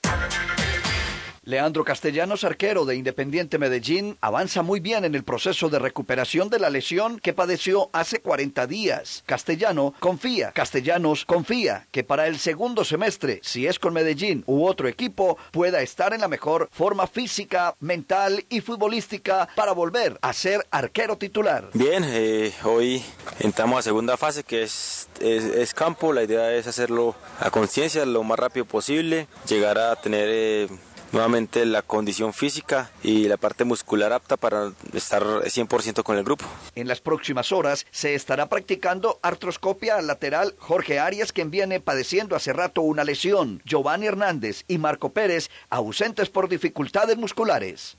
Leandro 1.49 1.83
Castellanos, 1.83 2.45
arquero 2.45 2.85
de 2.85 2.95
Independiente 2.95 3.57
Medellín, 3.57 4.19
avanza 4.21 4.61
muy 4.61 4.81
bien 4.81 5.07
en 5.07 5.15
el 5.15 5.25
proceso 5.25 5.71
de 5.71 5.79
recuperación 5.79 6.51
de 6.51 6.59
la 6.59 6.69
lesión 6.69 7.19
que 7.19 7.33
padeció 7.33 7.89
hace 7.95 8.21
40 8.21 8.67
días. 8.67 9.23
Castellano 9.25 9.95
confía, 9.99 10.53
Castellanos 10.53 11.25
confía 11.25 11.87
que 11.91 12.05
para 12.05 12.27
el 12.27 12.39
segundo 12.39 12.85
semestre, 12.85 13.41
si 13.43 13.67
es 13.67 13.79
con 13.79 13.95
Medellín 13.95 14.45
u 14.45 14.67
otro 14.67 14.89
equipo, 14.89 15.39
pueda 15.51 15.81
estar 15.81 16.13
en 16.13 16.21
la 16.21 16.29
mejor 16.29 16.69
forma 16.71 17.07
física, 17.07 17.75
mental 17.81 18.45
y 18.51 18.61
futbolística 18.61 19.49
para 19.57 19.73
volver 19.73 20.19
a 20.21 20.35
ser 20.35 20.67
arquero 20.71 21.17
titular. 21.17 21.71
Bien, 21.73 22.05
eh, 22.07 22.53
hoy 22.65 23.03
entramos 23.41 23.79
a 23.79 23.83
segunda 23.83 24.19
fase 24.19 24.45
que 24.45 24.65
es, 24.65 25.09
es, 25.19 25.73
campo, 25.73 26.13
la 26.13 26.25
idea 26.25 26.53
es 26.53 26.67
hacerlo 26.67 27.15
a 27.41 27.51
conciencia 27.51 28.05
lo 28.05 28.23
más 28.23 28.39
rápido 28.39 28.67
posible, 28.67 29.29
llegar 29.49 29.79
a 29.79 29.97
tener... 29.97 30.29
Eh, 30.31 30.69
nuevamente 31.13 31.65
la 31.67 31.83
condición 31.83 32.33
física 32.33 32.91
y 33.03 33.29
la 33.29 33.37
parte 33.37 33.65
muscular 33.65 34.13
apta 34.13 34.37
para 34.37 34.73
estar 34.93 35.23
100% 35.23 36.03
con 36.03 36.17
el 36.17 36.25
grupo. 36.25 36.45
En 36.75 36.89
las 36.89 37.01
próximas 37.01 37.53
horas 37.53 37.87
se 37.91 38.15
estará 38.15 38.49
practicando 38.49 39.21
artroscopia 39.23 40.01
lateral 40.03 40.55
Jorge 40.59 40.99
Arias, 40.99 41.33
quien 41.33 41.51
viene 41.51 41.81
padeciendo 41.81 42.37
hace 42.37 42.53
rato 42.53 42.83
una 42.83 43.05
lesión, 43.05 43.63
Giovanni 43.65 44.07
Hernández 44.07 44.65
y 44.69 44.77
Marco 44.79 45.13
Pérez, 45.13 45.51
ausentes 45.71 46.29
por 46.31 46.49
dificultades 46.49 47.17
musculares. 47.17 47.97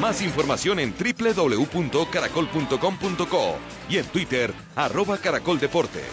Más 0.00 0.22
información 0.22 0.78
en 0.78 0.94
www.caracol.com.co 0.96 3.56
y 3.88 3.98
en 3.98 4.06
Twitter, 4.06 4.54
arroba 4.74 5.18
caracoldeportes. 5.18 6.04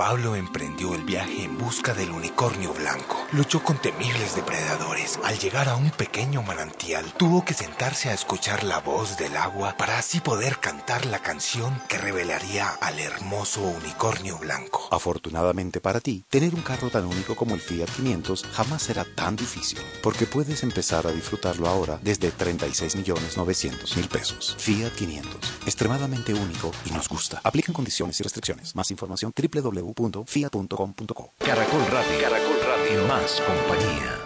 Pablo 0.00 0.34
emprendió 0.34 0.94
el 0.94 1.04
viaje 1.04 1.44
en 1.44 1.58
busca 1.58 1.92
del 1.92 2.10
unicornio 2.10 2.72
blanco. 2.72 3.18
Luchó 3.32 3.62
con 3.62 3.76
temibles 3.76 4.34
depredadores. 4.34 5.20
Al 5.22 5.38
llegar 5.38 5.68
a 5.68 5.76
un 5.76 5.90
pequeño 5.90 6.42
manantial, 6.42 7.04
tuvo 7.18 7.44
que 7.44 7.52
sentarse 7.52 8.08
a 8.08 8.14
escuchar 8.14 8.64
la 8.64 8.80
voz 8.80 9.18
del 9.18 9.36
agua 9.36 9.76
para 9.76 9.98
así 9.98 10.20
poder 10.20 10.56
cantar 10.56 11.04
la 11.04 11.18
canción 11.18 11.78
que 11.86 11.98
revelaría 11.98 12.70
al 12.70 12.98
hermoso 12.98 13.60
unicornio 13.60 14.38
blanco. 14.38 14.88
Afortunadamente 14.90 15.82
para 15.82 16.00
ti, 16.00 16.24
tener 16.30 16.54
un 16.54 16.62
carro 16.62 16.88
tan 16.88 17.04
único 17.04 17.36
como 17.36 17.54
el 17.54 17.60
Fiat 17.60 17.90
500 17.90 18.46
jamás 18.54 18.80
será 18.80 19.04
tan 19.04 19.36
difícil, 19.36 19.80
porque 20.02 20.24
puedes 20.24 20.62
empezar 20.62 21.06
a 21.06 21.12
disfrutarlo 21.12 21.68
ahora 21.68 22.00
desde 22.00 22.30
36 22.30 22.96
millones 22.96 23.36
900 23.36 23.96
mil 23.98 24.08
pesos. 24.08 24.56
Fiat 24.58 24.92
500, 24.92 25.34
extremadamente 25.66 26.32
único 26.32 26.70
y 26.86 26.90
nos 26.92 27.06
gusta. 27.06 27.42
Aplican 27.44 27.74
condiciones 27.74 28.18
y 28.18 28.22
restricciones. 28.22 28.74
Más 28.74 28.90
información 28.90 29.34
www 29.36 29.89
www.fiat.com.co. 29.94 31.32
Caracol 31.38 31.86
Radio. 31.90 32.20
Caracol 32.20 32.60
Radio. 32.66 33.06
Más 33.06 33.40
compañía. 33.40 34.18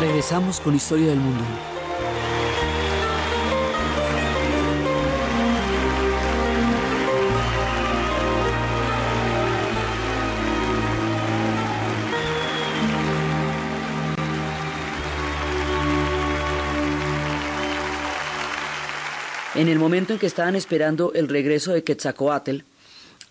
Regresamos 0.00 0.60
con 0.60 0.74
Historia 0.74 1.08
del 1.08 1.18
Mundo. 1.18 1.44
En 19.58 19.66
el 19.66 19.80
momento 19.80 20.12
en 20.12 20.20
que 20.20 20.26
estaban 20.28 20.54
esperando 20.54 21.12
el 21.14 21.26
regreso 21.26 21.72
de 21.72 21.82
Quetzalcoatl, 21.82 22.58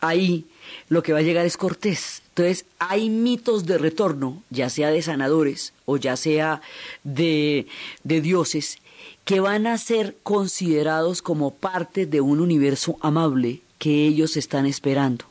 ahí 0.01 0.43
lo 0.89 1.01
que 1.01 1.13
va 1.13 1.19
a 1.19 1.21
llegar 1.21 1.45
es 1.45 1.55
Cortés. 1.55 2.21
Entonces, 2.27 2.65
hay 2.79 3.09
mitos 3.09 3.65
de 3.65 3.77
retorno, 3.77 4.43
ya 4.49 4.69
sea 4.69 4.91
de 4.91 5.01
sanadores 5.01 5.71
o 5.85 5.95
ya 5.95 6.17
sea 6.17 6.61
de, 7.05 7.67
de 8.03 8.19
dioses, 8.19 8.79
que 9.23 9.39
van 9.39 9.67
a 9.67 9.77
ser 9.77 10.17
considerados 10.21 11.21
como 11.21 11.55
parte 11.55 12.05
de 12.05 12.19
un 12.19 12.41
universo 12.41 12.97
amable 12.99 13.61
que 13.79 14.05
ellos 14.05 14.35
están 14.35 14.65
esperando. 14.65 15.23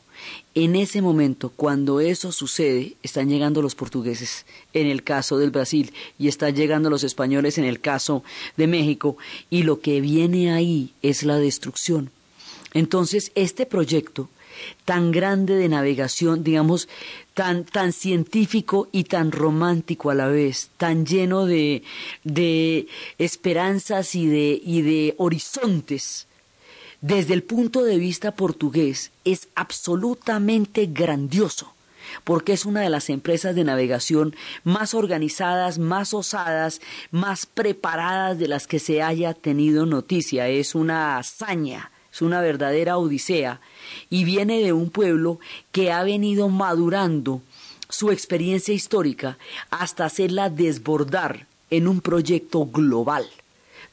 En 0.55 0.75
ese 0.75 1.01
momento, 1.01 1.49
cuando 1.55 1.99
eso 1.99 2.31
sucede, 2.31 2.95
están 3.03 3.29
llegando 3.29 3.61
los 3.61 3.75
portugueses 3.75 4.45
en 4.73 4.87
el 4.87 5.03
caso 5.03 5.37
del 5.37 5.51
Brasil 5.51 5.93
y 6.17 6.27
están 6.27 6.55
llegando 6.55 6.89
los 6.89 7.03
españoles 7.03 7.57
en 7.57 7.65
el 7.65 7.79
caso 7.79 8.23
de 8.55 8.67
México 8.67 9.17
y 9.49 9.63
lo 9.63 9.81
que 9.81 10.01
viene 10.01 10.51
ahí 10.51 10.93
es 11.01 11.23
la 11.23 11.37
destrucción. 11.37 12.09
Entonces, 12.73 13.31
este 13.35 13.65
proyecto 13.65 14.29
tan 14.85 15.11
grande 15.11 15.55
de 15.55 15.69
navegación, 15.69 16.43
digamos, 16.43 16.87
tan, 17.33 17.63
tan 17.63 17.93
científico 17.93 18.87
y 18.91 19.05
tan 19.05 19.31
romántico 19.31 20.09
a 20.09 20.15
la 20.15 20.27
vez, 20.27 20.71
tan 20.77 21.05
lleno 21.05 21.45
de, 21.45 21.83
de 22.23 22.87
esperanzas 23.17 24.15
y 24.15 24.25
de, 24.25 24.59
y 24.63 24.81
de 24.81 25.15
horizontes, 25.17 26.27
desde 27.01 27.33
el 27.33 27.43
punto 27.43 27.83
de 27.83 27.97
vista 27.97 28.31
portugués 28.31 29.11
es 29.23 29.49
absolutamente 29.55 30.87
grandioso 30.87 31.73
porque 32.23 32.53
es 32.53 32.65
una 32.65 32.81
de 32.81 32.89
las 32.89 33.09
empresas 33.09 33.55
de 33.55 33.63
navegación 33.63 34.35
más 34.63 34.93
organizadas, 34.93 35.77
más 35.77 36.13
osadas, 36.13 36.81
más 37.11 37.45
preparadas 37.45 38.39
de 38.39 38.47
las 38.47 38.65
que 38.65 38.79
se 38.79 39.01
haya 39.01 39.33
tenido 39.33 39.85
noticia. 39.85 40.47
Es 40.47 40.73
una 40.73 41.17
hazaña, 41.17 41.91
es 42.11 42.21
una 42.21 42.41
verdadera 42.41 42.97
odisea 42.97 43.59
y 44.09 44.23
viene 44.23 44.61
de 44.61 44.73
un 44.73 44.89
pueblo 44.89 45.39
que 45.71 45.91
ha 45.91 46.03
venido 46.03 46.49
madurando 46.49 47.41
su 47.89 48.11
experiencia 48.11 48.73
histórica 48.73 49.37
hasta 49.69 50.05
hacerla 50.05 50.49
desbordar 50.49 51.47
en 51.69 51.87
un 51.87 52.01
proyecto 52.01 52.65
global. 52.65 53.27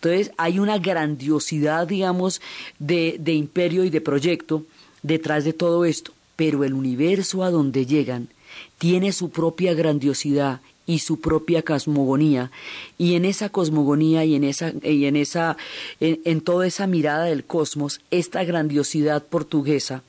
Entonces 0.04 0.34
hay 0.36 0.58
una 0.58 0.76
grandiosidad, 0.76 1.88
digamos, 1.88 2.42
de, 2.78 3.16
de 3.18 3.32
imperio 3.32 3.84
y 3.84 3.90
de 3.90 4.02
proyecto 4.02 4.64
detrás 5.02 5.44
de 5.44 5.54
todo 5.54 5.86
esto, 5.86 6.12
pero 6.36 6.62
el 6.62 6.74
universo 6.74 7.42
a 7.42 7.50
donde 7.50 7.86
llegan 7.86 8.28
tiene 8.76 9.12
su 9.12 9.30
propia 9.30 9.72
grandiosidad 9.72 10.60
y 10.86 10.98
su 10.98 11.20
propia 11.20 11.62
cosmogonía 11.62 12.50
y 12.98 13.14
en 13.14 13.24
esa 13.24 13.48
cosmogonía 13.48 14.26
y 14.26 14.34
en 14.34 14.44
esa 14.44 14.74
y 14.82 15.06
en 15.06 15.16
esa 15.16 15.56
en, 16.00 16.20
en, 16.26 16.42
toda 16.42 16.66
esa 16.66 16.86
mirada 16.86 17.24
del 17.24 17.44
cosmos 17.44 18.02
esta 18.10 18.44
grandiosidad 18.44 19.24
portuguesa 19.24 20.02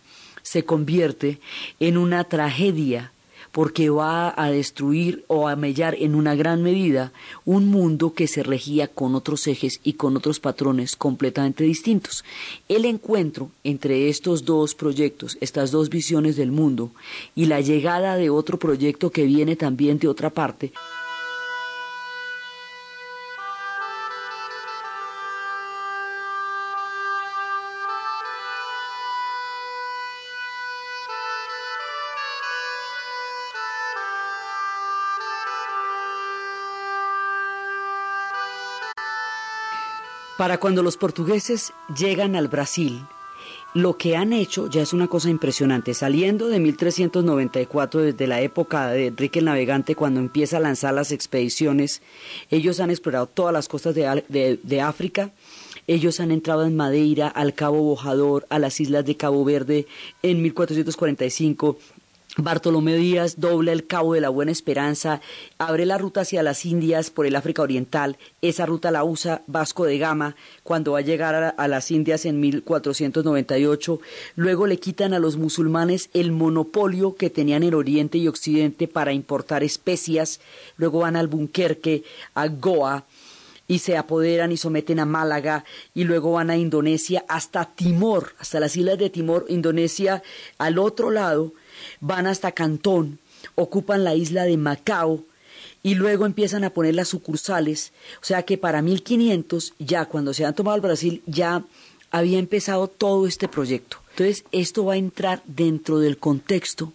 se 0.43 0.65
convierte 0.65 1.39
en 1.79 1.95
una 1.95 2.25
tragedia 2.25 3.13
porque 3.55 3.89
va 3.89 4.33
a 4.35 4.51
destruir 4.51 5.23
o 5.27 5.47
a 5.47 5.55
mellar 5.55 5.95
en 5.97 6.13
una 6.13 6.35
gran 6.35 6.61
medida 6.61 7.13
un 7.45 7.67
mundo 7.67 8.13
que 8.13 8.27
se 8.27 8.43
regía 8.43 8.89
con 8.89 9.15
otros 9.15 9.47
ejes 9.47 9.79
y 9.81 9.93
con 9.93 10.17
otros 10.17 10.41
patrones 10.41 10.97
completamente 10.97 11.63
distintos. 11.63 12.25
El 12.67 12.83
encuentro 12.83 13.51
entre 13.63 14.09
estos 14.09 14.43
dos 14.43 14.75
proyectos, 14.75 15.37
estas 15.39 15.71
dos 15.71 15.89
visiones 15.89 16.35
del 16.35 16.51
mundo 16.51 16.91
y 17.33 17.45
la 17.45 17.61
llegada 17.61 18.17
de 18.17 18.29
otro 18.29 18.59
proyecto 18.59 19.09
que 19.09 19.23
viene 19.23 19.55
también 19.55 19.99
de 19.99 20.09
otra 20.09 20.31
parte, 20.31 20.73
Para 40.37 40.59
cuando 40.59 40.83
los 40.83 40.97
portugueses 40.97 41.71
llegan 41.97 42.35
al 42.35 42.49
Brasil, 42.49 42.99
lo 43.73 43.97
que 43.97 44.17
han 44.17 44.33
hecho 44.33 44.69
ya 44.69 44.81
es 44.81 44.91
una 44.91 45.07
cosa 45.07 45.29
impresionante. 45.29 45.93
Saliendo 45.93 46.47
de 46.49 46.59
1394, 46.59 48.01
desde 48.01 48.27
la 48.27 48.41
época 48.41 48.89
de 48.89 49.07
Enrique 49.07 49.39
el 49.39 49.45
Navegante, 49.45 49.95
cuando 49.95 50.19
empieza 50.19 50.57
a 50.57 50.59
lanzar 50.59 50.93
las 50.93 51.13
expediciones, 51.13 52.01
ellos 52.51 52.81
han 52.81 52.89
explorado 52.89 53.27
todas 53.27 53.53
las 53.53 53.69
costas 53.69 53.95
de, 53.95 54.23
de, 54.27 54.59
de 54.61 54.81
África, 54.81 55.31
Ellos 55.87 56.19
han 56.19 56.31
entrado 56.31 56.65
en 56.65 56.75
Madeira, 56.75 57.27
al 57.27 57.53
Cabo 57.53 57.81
Bojador, 57.81 58.47
a 58.49 58.57
las 58.57 58.79
islas 58.79 59.05
de 59.05 59.17
Cabo 59.17 59.45
Verde 59.45 59.85
en 60.23 60.41
1445. 60.41 61.77
Bartolomé 62.37 62.97
Díaz 62.97 63.39
dobla 63.39 63.71
el 63.71 63.87
Cabo 63.87 64.13
de 64.13 64.19
la 64.19 64.27
Buena 64.27 64.51
Esperanza, 64.51 65.21
abre 65.57 65.85
la 65.85 65.97
ruta 65.97 66.21
hacia 66.21 66.43
las 66.43 66.65
Indias 66.65 67.09
por 67.09 67.25
el 67.25 67.37
África 67.37 67.61
Oriental. 67.61 68.17
Esa 68.41 68.65
ruta 68.65 68.91
la 68.91 69.05
usa 69.05 69.43
Vasco 69.47 69.85
de 69.85 69.97
Gama 69.97 70.35
cuando 70.63 70.91
va 70.93 70.99
a 70.99 71.01
llegar 71.01 71.55
a, 71.57 71.67
las 71.69 71.91
Indias 71.91 72.25
en 72.25 72.41
1498. 72.41 74.01
Luego 74.35 74.67
le 74.67 74.79
quitan 74.79 75.13
a 75.13 75.19
los 75.19 75.37
musulmanes 75.37 76.09
el 76.13 76.33
monopolio 76.33 77.15
que 77.15 77.29
tenían 77.29 77.63
en 77.63 77.73
Oriente 77.73 78.17
y 78.17 78.27
Occidente 78.27 78.89
para 78.89 79.13
importar 79.13 79.63
especias. 79.63 80.41
Luego 80.75 80.99
van 80.99 81.15
al 81.15 81.27
Bunkerque, 81.27 82.03
a 82.33 82.47
Goa 82.47 83.05
y 83.65 83.79
se 83.79 83.95
apoderan 83.95 84.51
y 84.51 84.57
someten 84.57 84.99
a 84.99 85.05
Málaga 85.05 85.63
y 85.93 86.03
luego 86.03 86.33
van 86.33 86.49
a 86.49 86.57
Indonesia 86.57 87.23
hasta 87.29 87.63
Timor, 87.63 88.35
hasta 88.39 88.59
las 88.59 88.75
islas 88.75 88.97
de 88.97 89.09
Timor, 89.09 89.45
Indonesia 89.47 90.21
al 90.57 90.79
otro 90.79 91.11
lado 91.11 91.53
van 91.99 92.27
hasta 92.27 92.51
Cantón, 92.51 93.19
ocupan 93.55 94.03
la 94.03 94.15
isla 94.15 94.43
de 94.43 94.57
Macao 94.57 95.23
y 95.83 95.95
luego 95.95 96.25
empiezan 96.25 96.63
a 96.63 96.71
poner 96.71 96.95
las 96.95 97.09
sucursales. 97.09 97.93
O 98.21 98.25
sea 98.25 98.43
que 98.43 98.57
para 98.57 98.81
1500, 98.81 99.73
ya 99.79 100.05
cuando 100.05 100.33
se 100.33 100.45
han 100.45 100.55
tomado 100.55 100.75
el 100.75 100.81
Brasil, 100.81 101.21
ya 101.25 101.63
había 102.11 102.39
empezado 102.39 102.87
todo 102.87 103.27
este 103.27 103.47
proyecto. 103.47 103.97
Entonces, 104.11 104.45
esto 104.51 104.85
va 104.85 104.93
a 104.93 104.97
entrar 104.97 105.43
dentro 105.45 105.99
del 105.99 106.17
contexto 106.17 106.93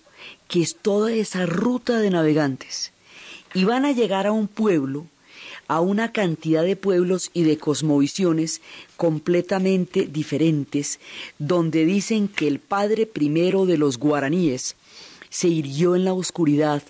que 0.49 0.63
es 0.63 0.77
toda 0.77 1.13
esa 1.13 1.47
ruta 1.47 2.01
de 2.01 2.11
navegantes. 2.11 2.93
Y 3.55 3.65
van 3.65 3.85
a 3.85 3.93
llegar 3.93 4.27
a 4.27 4.33
un 4.33 4.49
pueblo, 4.49 5.07
a 5.71 5.81
una 5.81 6.11
cantidad 6.11 6.65
de 6.65 6.75
pueblos 6.75 7.31
y 7.33 7.45
de 7.45 7.57
cosmovisiones 7.57 8.61
completamente 8.97 10.05
diferentes, 10.05 10.99
donde 11.39 11.85
dicen 11.85 12.27
que 12.27 12.49
el 12.49 12.59
padre 12.59 13.07
primero 13.07 13.67
de 13.67 13.79
los 13.79 13.97
guaraníes 13.97 14.75
se 15.29 15.47
hirió 15.47 15.95
en 15.95 16.05
la 16.05 16.13
oscuridad, 16.13 16.83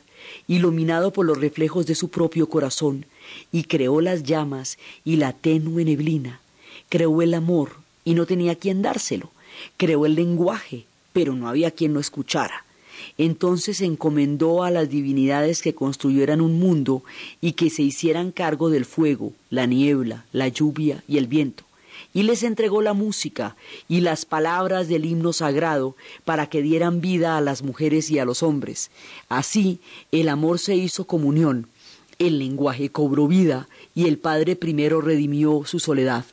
iluminado 0.49 1.13
por 1.13 1.27
los 1.27 1.39
reflejos 1.39 1.85
de 1.85 1.95
su 1.95 2.09
propio 2.09 2.49
corazón, 2.49 3.05
y 3.53 3.65
creó 3.65 4.01
las 4.01 4.23
llamas 4.23 4.79
y 5.05 5.17
la 5.17 5.35
tenue 5.35 5.85
neblina, 5.85 6.41
creó 6.89 7.21
el 7.21 7.35
amor 7.35 7.73
y 8.03 8.15
no 8.15 8.25
tenía 8.25 8.55
quien 8.55 8.81
dárselo, 8.81 9.31
creó 9.77 10.07
el 10.07 10.15
lenguaje, 10.15 10.87
pero 11.13 11.35
no 11.35 11.51
había 11.51 11.71
quien 11.71 11.93
lo 11.93 12.01
escuchara. 12.01 12.65
Entonces 13.19 13.81
encomendó 13.81 14.63
a 14.63 14.71
las 14.71 14.89
divinidades 14.89 15.63
que 15.63 15.75
construyeran 15.75 16.41
un 16.41 16.59
mundo 16.59 17.03
y 17.41 17.53
que 17.53 17.71
se 17.71 17.83
hicieran 17.83 18.33
cargo 18.33 18.71
del 18.71 18.85
fuego, 18.85 19.33
la 19.51 19.67
niebla, 19.67 20.25
la 20.33 20.49
lluvia 20.49 21.03
y 21.09 21.19
el 21.19 21.27
viento 21.27 21.65
y 22.13 22.25
les 22.25 22.43
entregó 22.43 22.83
la 22.83 22.93
música 22.93 23.57
y 23.89 24.01
las 24.01 24.25
palabras 24.25 24.89
del 24.89 25.05
himno 25.05 25.33
sagrado 25.33 25.97
para 26.25 26.49
que 26.49 26.63
dieran 26.63 27.01
vida 27.01 27.37
a 27.37 27.41
las 27.41 27.63
mujeres 27.63 28.11
y 28.11 28.19
a 28.19 28.25
los 28.25 28.43
hombres. 28.43 28.91
Así 29.29 29.81
el 30.11 30.29
amor 30.29 30.59
se 30.59 30.75
hizo 30.75 31.07
comunión, 31.07 31.69
el 32.19 32.39
lenguaje 32.39 32.91
cobró 32.91 33.29
vida 33.29 33.69
y 33.95 34.07
el 34.07 34.19
Padre 34.19 34.57
primero 34.57 35.01
redimió 35.01 35.63
su 35.65 35.79
soledad. 35.79 36.25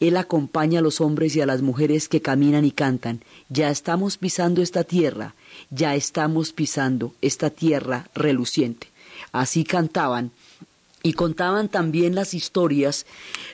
Él 0.00 0.16
acompaña 0.16 0.80
a 0.80 0.82
los 0.82 1.00
hombres 1.00 1.36
y 1.36 1.40
a 1.40 1.46
las 1.46 1.62
mujeres 1.62 2.08
que 2.08 2.20
caminan 2.20 2.64
y 2.64 2.70
cantan. 2.70 3.22
Ya 3.48 3.70
estamos 3.70 4.16
pisando 4.16 4.62
esta 4.62 4.84
tierra, 4.84 5.34
ya 5.70 5.94
estamos 5.94 6.52
pisando 6.52 7.14
esta 7.20 7.50
tierra 7.50 8.08
reluciente. 8.14 8.88
Así 9.32 9.64
cantaban 9.64 10.32
y 11.04 11.12
contaban 11.12 11.68
también 11.68 12.14
las 12.14 12.32
historias 12.32 13.04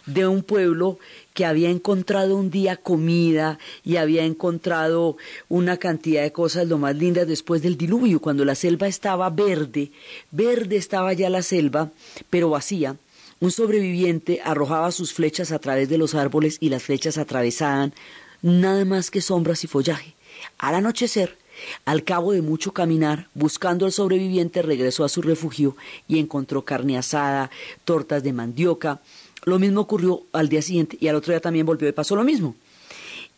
de 0.07 0.26
un 0.26 0.44
pueblo 0.44 0.98
que 1.35 1.44
había 1.44 1.68
encontrado 1.68 2.37
un 2.37 2.48
día 2.48 2.76
comida 2.76 3.59
y 3.85 3.96
había 3.96 4.24
encontrado 4.24 5.16
una 5.48 5.76
cantidad 5.76 6.22
de 6.22 6.33
cosas 6.33 6.68
lo 6.68 6.79
más 6.79 6.94
lindas 6.94 7.26
después 7.26 7.61
del 7.61 7.76
diluvio, 7.76 8.20
cuando 8.20 8.44
la 8.44 8.55
selva 8.55 8.87
estaba 8.87 9.29
verde, 9.31 9.90
verde 10.31 10.76
estaba 10.76 11.12
ya 11.12 11.29
la 11.29 11.42
selva, 11.42 11.90
pero 12.31 12.50
vacía. 12.50 12.96
Un 13.40 13.50
sobreviviente 13.50 14.42
arrojaba 14.44 14.92
sus 14.92 15.14
flechas 15.14 15.50
a 15.50 15.59
través 15.59 15.88
de 15.88 15.96
los 15.96 16.14
árboles 16.14 16.59
y 16.61 16.68
las 16.68 16.83
flechas 16.83 17.16
atravesaban 17.16 17.94
nada 18.42 18.85
más 18.85 19.11
que 19.11 19.22
sombras 19.22 19.64
y 19.64 19.66
follaje. 19.66 20.14
Al 20.59 20.74
anochecer, 20.74 21.38
al 21.87 22.05
cabo 22.05 22.33
de 22.33 22.42
mucho 22.42 22.72
caminar, 22.72 23.29
buscando 23.33 23.87
al 23.87 23.92
sobreviviente, 23.92 24.61
regresó 24.61 25.05
a 25.05 25.09
su 25.09 25.22
refugio 25.22 25.74
y 26.07 26.18
encontró 26.18 26.66
carne 26.66 26.98
asada, 26.98 27.50
tortas 27.87 28.22
de 28.22 28.35
mandioca, 28.35 29.00
lo 29.44 29.59
mismo 29.59 29.81
ocurrió 29.81 30.22
al 30.33 30.50
día 30.50 30.61
siguiente 30.61 30.98
y 31.00 31.09
al 31.09 31.16
otro 31.16 31.33
día 31.33 31.40
también 31.40 31.64
volvió 31.64 31.88
y 31.88 31.92
pasó 31.92 32.16
lo 32.16 32.24
mismo. 32.24 32.55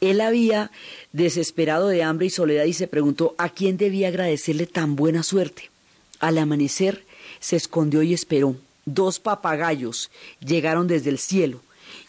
Él 0.00 0.20
había 0.20 0.72
desesperado 1.12 1.86
de 1.86 2.02
hambre 2.02 2.26
y 2.26 2.30
soledad 2.30 2.64
y 2.64 2.72
se 2.72 2.88
preguntó 2.88 3.36
a 3.38 3.50
quién 3.50 3.76
debía 3.76 4.08
agradecerle 4.08 4.66
tan 4.66 4.96
buena 4.96 5.22
suerte. 5.22 5.70
Al 6.18 6.38
amanecer 6.38 7.04
se 7.38 7.54
escondió 7.54 8.02
y 8.02 8.14
esperó. 8.14 8.56
Dos 8.84 9.20
papagayos 9.20 10.10
llegaron 10.40 10.88
desde 10.88 11.10
el 11.10 11.18
cielo 11.18 11.60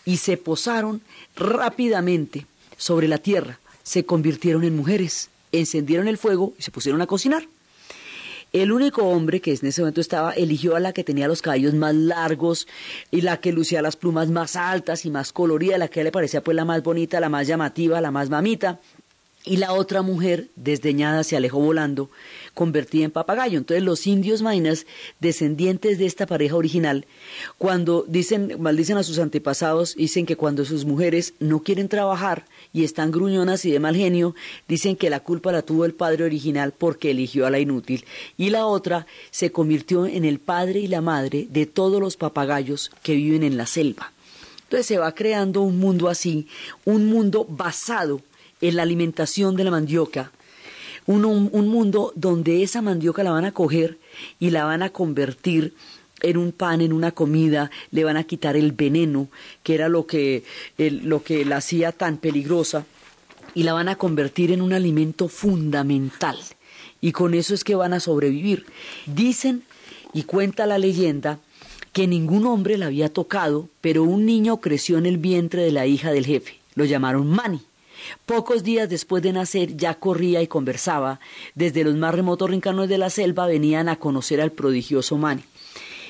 y 0.06 0.18
se 0.18 0.38
posaron 0.38 1.02
rápidamente 1.36 2.46
sobre 2.78 3.08
la 3.08 3.18
tierra. 3.18 3.60
Se 3.84 4.06
convirtieron 4.06 4.64
en 4.64 4.76
mujeres, 4.76 5.30
encendieron 5.52 6.08
el 6.08 6.18
fuego 6.18 6.54
y 6.58 6.64
se 6.64 6.72
pusieron 6.72 7.02
a 7.02 7.08
cocinar. 7.08 7.48
El 8.54 8.72
único 8.72 9.04
hombre 9.06 9.42
que 9.42 9.52
en 9.52 9.66
ese 9.66 9.82
momento 9.82 10.00
estaba 10.00 10.32
eligió 10.34 10.76
a 10.76 10.80
la 10.80 10.94
que 10.94 11.04
tenía 11.04 11.28
los 11.28 11.42
cabellos 11.42 11.74
más 11.74 11.96
largos 11.96 12.68
y 13.10 13.22
la 13.22 13.38
que 13.38 13.52
lucía 13.52 13.82
las 13.82 13.96
plumas 13.96 14.30
más 14.30 14.56
altas 14.56 15.06
y 15.06 15.10
más 15.10 15.34
coloridas, 15.34 15.80
la 15.80 15.88
que 15.88 16.04
le 16.04 16.12
parecía 16.12 16.44
pues 16.44 16.54
la 16.56 16.64
más 16.64 16.84
bonita, 16.84 17.20
la 17.20 17.30
más 17.30 17.48
llamativa, 17.48 18.00
la 18.00 18.12
más 18.12 18.30
mamita. 18.30 18.80
Y 19.46 19.58
la 19.58 19.74
otra 19.74 20.02
mujer, 20.02 20.50
desdeñada, 20.56 21.26
se 21.26 21.36
alejó 21.36 21.60
volando, 21.60 22.10
convertida 22.54 23.04
en 23.04 23.12
papagayo. 23.12 23.58
Entonces 23.58 23.84
los 23.84 24.08
indios 24.08 24.42
mainas, 24.42 24.86
descendientes 25.20 25.98
de 25.98 26.06
esta 26.06 26.26
pareja 26.26 26.56
original, 26.56 27.06
cuando 27.58 28.06
dicen, 28.08 28.56
maldicen 28.60 28.96
a 28.96 29.04
sus 29.04 29.20
antepasados, 29.20 29.96
dicen 29.96 30.26
que 30.26 30.38
cuando 30.38 30.64
sus 30.64 30.86
mujeres 30.86 31.34
no 31.40 31.60
quieren 31.60 31.90
trabajar 31.90 32.46
y 32.72 32.86
están 32.86 33.12
gruñonas 33.12 33.66
y 33.66 33.72
de 33.72 33.82
mal 33.82 33.98
genio, 33.98 34.34
dicen 34.70 34.96
que 34.96 35.10
la 35.10 35.20
culpa 35.20 35.52
la 35.52 35.62
tuvo 35.62 35.84
el 35.84 35.94
padre 35.94 36.24
original 36.24 36.72
porque 36.72 37.12
eligió 37.12 37.46
a 37.46 37.50
la 37.50 37.60
inútil. 37.60 38.06
Y 38.38 38.50
la 38.50 38.66
otra 38.66 39.08
se 39.30 39.52
convirtió 39.52 40.06
en 40.06 40.24
el 40.24 40.40
padre 40.40 40.80
y 40.80 40.88
la 40.88 41.02
madre 41.02 41.48
de 41.50 41.66
todos 41.66 42.00
los 42.00 42.16
papagayos 42.16 42.92
que 43.04 43.16
viven 43.16 43.44
en 43.44 43.58
la 43.58 43.66
selva. 43.66 44.14
Entonces 44.64 44.88
se 44.88 44.98
va 44.98 45.14
creando 45.14 45.62
un 45.62 45.80
mundo 45.80 46.08
así, 46.08 46.48
un 46.86 47.08
mundo 47.08 47.46
basado 47.48 48.22
en 48.64 48.78
la 48.78 48.84
alimentación 48.84 49.56
de 49.56 49.66
la 49.66 49.72
mandioca, 49.72 50.32
un, 51.06 51.26
un, 51.26 51.68
mundo 51.68 52.14
donde 52.16 52.64
esa 52.64 52.82
mandioca 52.82 53.24
la 53.24 53.32
van 53.32 53.44
a 53.44 53.52
coger 53.52 53.98
y 54.40 54.52
la 54.52 54.64
van 54.64 54.82
a 54.82 54.90
convertir 54.90 55.74
en 56.22 56.38
un 56.38 56.54
pan, 56.54 56.80
en 56.80 56.94
una 56.94 57.12
comida, 57.12 57.70
le 57.92 58.06
van 58.06 58.16
a 58.16 58.24
quitar 58.24 58.56
el 58.56 58.72
veneno, 58.72 59.28
que 59.64 59.76
era 59.76 59.90
lo 59.90 60.08
que, 60.08 60.44
lo 60.78 61.24
que 61.24 61.44
la 61.44 61.58
hacía 61.58 61.92
tan 61.92 62.16
peligrosa, 62.18 62.86
y 63.54 63.64
la 63.64 63.74
van 63.74 63.90
a 63.90 63.98
convertir 63.98 64.54
en 64.54 64.62
un 64.62 64.72
alimento 64.72 65.28
fundamental. 65.28 66.40
Y 67.02 67.12
con 67.12 67.34
eso 67.34 67.54
es 67.54 67.66
que 67.66 67.76
van 67.76 67.94
a 67.94 68.00
sobrevivir. 68.00 68.66
Dicen, 69.06 69.64
y 70.14 70.24
cuenta 70.24 70.66
la 70.66 70.78
leyenda, 70.78 71.40
que 71.92 72.08
ningún 72.08 72.48
hombre 72.48 72.78
la 72.78 72.86
había 72.86 73.10
tocado, 73.10 73.68
pero 73.82 74.04
un 74.04 74.26
niño 74.26 74.62
creció 74.62 74.98
en 74.98 75.06
el 75.06 75.18
vientre 75.18 75.64
de 75.64 75.74
la 75.74 75.86
hija 75.86 76.14
del 76.14 76.26
jefe. 76.26 76.60
Lo 76.76 76.86
llamaron 76.86 77.28
Mani. 77.28 77.62
Pocos 78.26 78.64
días 78.64 78.90
después 78.90 79.24
de 79.24 79.34
nacer 79.34 79.76
ya 79.78 79.96
corría 79.96 80.42
y 80.42 80.48
conversaba. 80.48 81.20
Desde 81.56 81.84
los 81.84 81.96
más 81.96 82.14
remotos 82.16 82.50
rincones 82.50 82.90
de 82.90 82.98
la 82.98 83.10
selva 83.10 83.48
venían 83.48 83.90
a 83.90 83.98
conocer 83.98 84.42
al 84.42 84.52
prodigioso 84.52 85.18
Mani. 85.18 85.44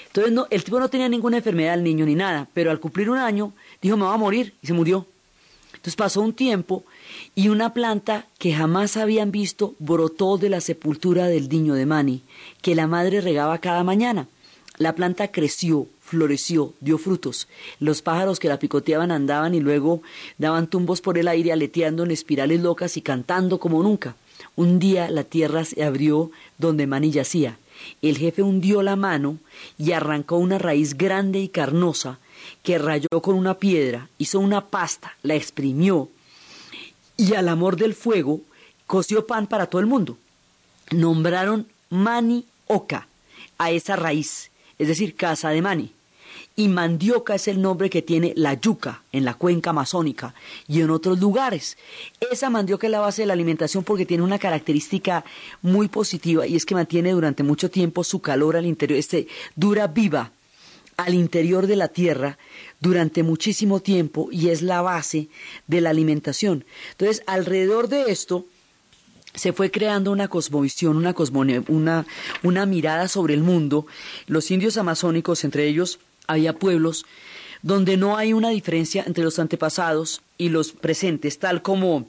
Entonces 0.08 0.32
no, 0.32 0.46
el 0.52 0.64
tipo 0.64 0.80
no 0.80 0.90
tenía 0.90 1.10
ninguna 1.10 1.38
enfermedad, 1.38 1.74
el 1.74 1.84
niño 1.84 2.06
ni 2.06 2.14
nada, 2.14 2.48
pero 2.54 2.70
al 2.70 2.80
cumplir 2.80 3.10
un 3.10 3.18
año 3.18 3.52
dijo 3.82 3.98
me 3.98 4.06
va 4.06 4.14
a 4.14 4.18
morir 4.18 4.54
y 4.62 4.68
se 4.68 4.74
murió. 4.74 5.08
Entonces 5.74 5.96
pasó 5.96 6.22
un 6.22 6.34
tiempo 6.34 6.86
y 7.36 7.50
una 7.50 7.74
planta 7.74 8.28
que 8.38 8.54
jamás 8.54 8.96
habían 8.96 9.32
visto 9.32 9.74
brotó 9.80 10.38
de 10.38 10.50
la 10.50 10.62
sepultura 10.62 11.28
del 11.28 11.50
niño 11.50 11.74
de 11.74 11.86
Mani, 11.86 12.22
que 12.62 12.76
la 12.76 12.88
madre 12.88 13.22
regaba 13.22 13.58
cada 13.58 13.84
mañana. 13.84 14.28
La 14.78 14.96
planta 14.96 15.30
creció, 15.30 15.88
floreció, 16.14 16.74
dio 16.80 17.00
frutos. 17.00 17.48
Los 17.80 18.04
pájaros 18.04 18.40
que 18.40 18.48
la 18.48 18.60
picoteaban 18.60 19.12
andaban 19.12 19.56
y 19.56 19.60
luego 19.60 20.04
daban 20.38 20.68
tumbos 20.68 21.02
por 21.02 21.18
el 21.18 21.28
aire 21.28 21.52
aleteando 21.52 22.04
en 22.04 22.12
espirales 22.12 22.62
locas 22.62 22.98
y 22.98 23.02
cantando 23.02 23.60
como 23.60 23.82
nunca. 23.82 24.16
Un 24.56 24.78
día 24.78 25.10
la 25.10 25.24
tierra 25.24 25.66
se 25.66 25.84
abrió 25.84 26.30
donde 26.60 26.86
Mani 26.86 27.10
yacía. 27.10 27.58
El 28.04 28.20
jefe 28.20 28.44
hundió 28.44 28.84
la 28.84 28.96
mano 28.96 29.40
y 29.80 29.94
arrancó 29.94 30.38
una 30.38 30.60
raíz 30.60 30.96
grande 30.96 31.40
y 31.40 31.48
carnosa 31.48 32.20
que 32.62 32.78
rayó 32.78 33.10
con 33.22 33.36
una 33.36 33.56
piedra, 33.56 34.10
hizo 34.20 34.40
una 34.40 34.68
pasta, 34.68 35.16
la 35.24 35.34
exprimió 35.34 36.10
y 37.18 37.34
al 37.34 37.50
amor 37.50 37.76
del 37.76 37.96
fuego 37.96 38.42
coció 38.86 39.26
pan 39.26 39.48
para 39.48 39.66
todo 39.68 39.82
el 39.82 39.88
mundo. 39.88 40.18
Nombraron 40.92 41.68
Mani 41.90 42.46
Oca 42.68 43.08
a 43.58 43.72
esa 43.72 43.96
raíz, 43.96 44.52
es 44.78 44.88
decir, 44.88 45.16
casa 45.16 45.50
de 45.50 45.62
Mani. 45.62 45.92
Y 46.56 46.68
mandioca 46.68 47.34
es 47.36 47.48
el 47.48 47.62
nombre 47.62 47.90
que 47.90 48.02
tiene 48.04 48.34
la 48.36 48.54
yuca 48.54 49.04
en 49.12 49.26
la 49.26 49.34
cuenca 49.34 49.72
amazónica 49.72 50.36
y 50.68 50.82
en 50.82 50.92
otros 50.92 51.20
lugares. 51.20 51.78
Esa 52.32 52.50
mandioca 52.52 52.86
es 52.88 52.92
la 52.92 53.00
base 53.00 53.24
de 53.24 53.26
la 53.26 53.34
alimentación 53.34 53.84
porque 53.84 54.06
tiene 54.06 54.24
una 54.24 54.38
característica 54.38 55.26
muy 55.64 55.88
positiva 55.88 56.46
y 56.46 56.56
es 56.56 56.66
que 56.66 56.76
mantiene 56.76 57.12
durante 57.12 57.42
mucho 57.42 57.72
tiempo 57.72 58.04
su 58.04 58.22
calor 58.22 58.56
al 58.56 58.66
interior, 58.68 59.00
este 59.00 59.28
dura 59.56 59.88
viva 59.88 60.32
al 60.96 61.16
interior 61.16 61.66
de 61.66 61.76
la 61.76 61.88
tierra 61.88 62.38
durante 62.80 63.24
muchísimo 63.24 63.80
tiempo 63.80 64.30
y 64.32 64.50
es 64.50 64.62
la 64.62 64.84
base 64.84 65.30
de 65.66 65.82
la 65.82 65.90
alimentación. 65.90 66.66
Entonces, 66.92 67.24
alrededor 67.26 67.88
de 67.88 68.12
esto 68.12 68.46
se 69.34 69.54
fue 69.54 69.72
creando 69.72 70.12
una 70.12 70.28
cosmovisión, 70.28 70.98
una, 70.98 71.16
cosmone- 71.16 71.64
una, 71.68 72.06
una 72.44 72.68
mirada 72.68 73.08
sobre 73.08 73.34
el 73.34 73.42
mundo. 73.42 73.88
Los 74.28 74.52
indios 74.52 74.78
amazónicos, 74.78 75.44
entre 75.44 75.68
ellos, 75.68 76.00
había 76.28 76.54
pueblos 76.54 77.06
donde 77.62 77.98
no 77.98 78.18
hay 78.18 78.34
una 78.34 78.50
diferencia 78.50 79.04
entre 79.08 79.24
los 79.24 79.40
antepasados 79.40 80.22
y 80.38 80.50
los 80.50 80.74
presentes, 80.74 81.40
tal 81.40 81.62
como 81.62 82.08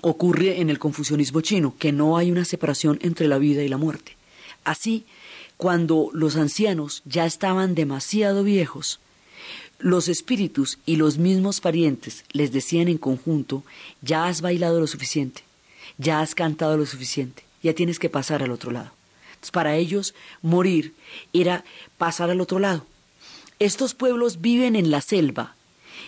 ocurre 0.00 0.60
en 0.60 0.70
el 0.70 0.78
confucianismo 0.78 1.42
chino, 1.42 1.74
que 1.78 1.92
no 1.92 2.16
hay 2.16 2.30
una 2.30 2.44
separación 2.44 2.98
entre 3.02 3.28
la 3.28 3.38
vida 3.38 3.62
y 3.62 3.68
la 3.68 3.76
muerte. 3.76 4.16
Así, 4.64 5.04
cuando 5.56 6.10
los 6.12 6.36
ancianos 6.36 7.02
ya 7.04 7.26
estaban 7.26 7.74
demasiado 7.74 8.42
viejos, 8.42 9.00
los 9.78 10.08
espíritus 10.08 10.78
y 10.86 10.96
los 10.96 11.18
mismos 11.18 11.60
parientes 11.60 12.24
les 12.32 12.50
decían 12.52 12.88
en 12.88 12.98
conjunto, 12.98 13.64
ya 14.00 14.26
has 14.26 14.40
bailado 14.40 14.80
lo 14.80 14.86
suficiente, 14.86 15.42
ya 15.98 16.20
has 16.20 16.34
cantado 16.34 16.78
lo 16.78 16.86
suficiente, 16.86 17.44
ya 17.62 17.74
tienes 17.74 17.98
que 17.98 18.08
pasar 18.08 18.42
al 18.42 18.50
otro 18.50 18.70
lado. 18.70 18.92
Para 19.52 19.76
ellos, 19.76 20.14
morir 20.42 20.94
era 21.32 21.64
pasar 21.98 22.30
al 22.30 22.40
otro 22.40 22.58
lado. 22.58 22.84
Estos 23.58 23.94
pueblos 23.94 24.40
viven 24.40 24.76
en 24.76 24.90
la 24.90 25.00
selva 25.00 25.56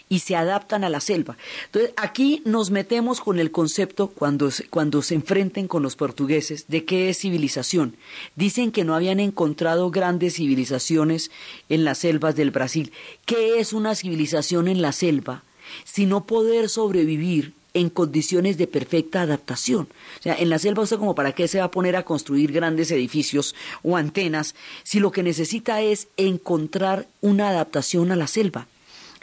y 0.09 0.21
se 0.21 0.37
adaptan 0.37 0.85
a 0.85 0.89
la 0.89 1.01
selva. 1.01 1.37
Entonces, 1.67 1.93
aquí 1.97 2.43
nos 2.45 2.71
metemos 2.71 3.21
con 3.21 3.39
el 3.39 3.51
concepto 3.51 4.09
cuando 4.09 4.51
cuando 4.71 5.03
se 5.03 5.15
enfrenten 5.15 5.69
con 5.69 5.83
los 5.83 5.97
portugueses 5.97 6.67
de 6.69 6.85
qué 6.85 7.11
es 7.11 7.19
civilización. 7.19 7.97
Dicen 8.37 8.73
que 8.73 8.85
no 8.85 8.95
habían 8.95 9.21
encontrado 9.21 9.91
grandes 9.91 10.35
civilizaciones 10.35 11.31
en 11.69 11.85
las 11.85 11.99
selvas 11.99 12.37
del 12.37 12.51
Brasil. 12.51 12.93
¿Qué 13.25 13.59
es 13.59 13.73
una 13.73 13.95
civilización 13.95 14.69
en 14.69 14.83
la 14.83 14.93
selva? 14.93 15.43
Sino 15.85 16.25
poder 16.25 16.69
sobrevivir 16.69 17.53
en 17.75 17.91
condiciones 17.91 18.59
de 18.59 18.67
perfecta 18.67 19.23
adaptación. 19.23 19.89
O 20.19 20.23
sea, 20.23 20.35
en 20.35 20.51
la 20.51 20.59
selva 20.59 20.83
usted 20.83 20.99
como 20.99 21.15
para 21.15 21.33
qué 21.33 21.49
se 21.49 21.59
va 21.59 21.65
a 21.65 21.71
poner 21.71 21.97
a 21.97 22.05
construir 22.05 22.53
grandes 22.53 22.91
edificios 22.91 23.55
o 23.83 23.97
antenas 23.97 24.55
si 24.83 25.01
lo 25.01 25.13
que 25.13 25.23
necesita 25.23 25.81
es 25.83 26.09
encontrar 26.17 27.07
una 27.21 27.49
adaptación 27.49 28.11
a 28.11 28.17
la 28.17 28.27
selva 28.27 28.67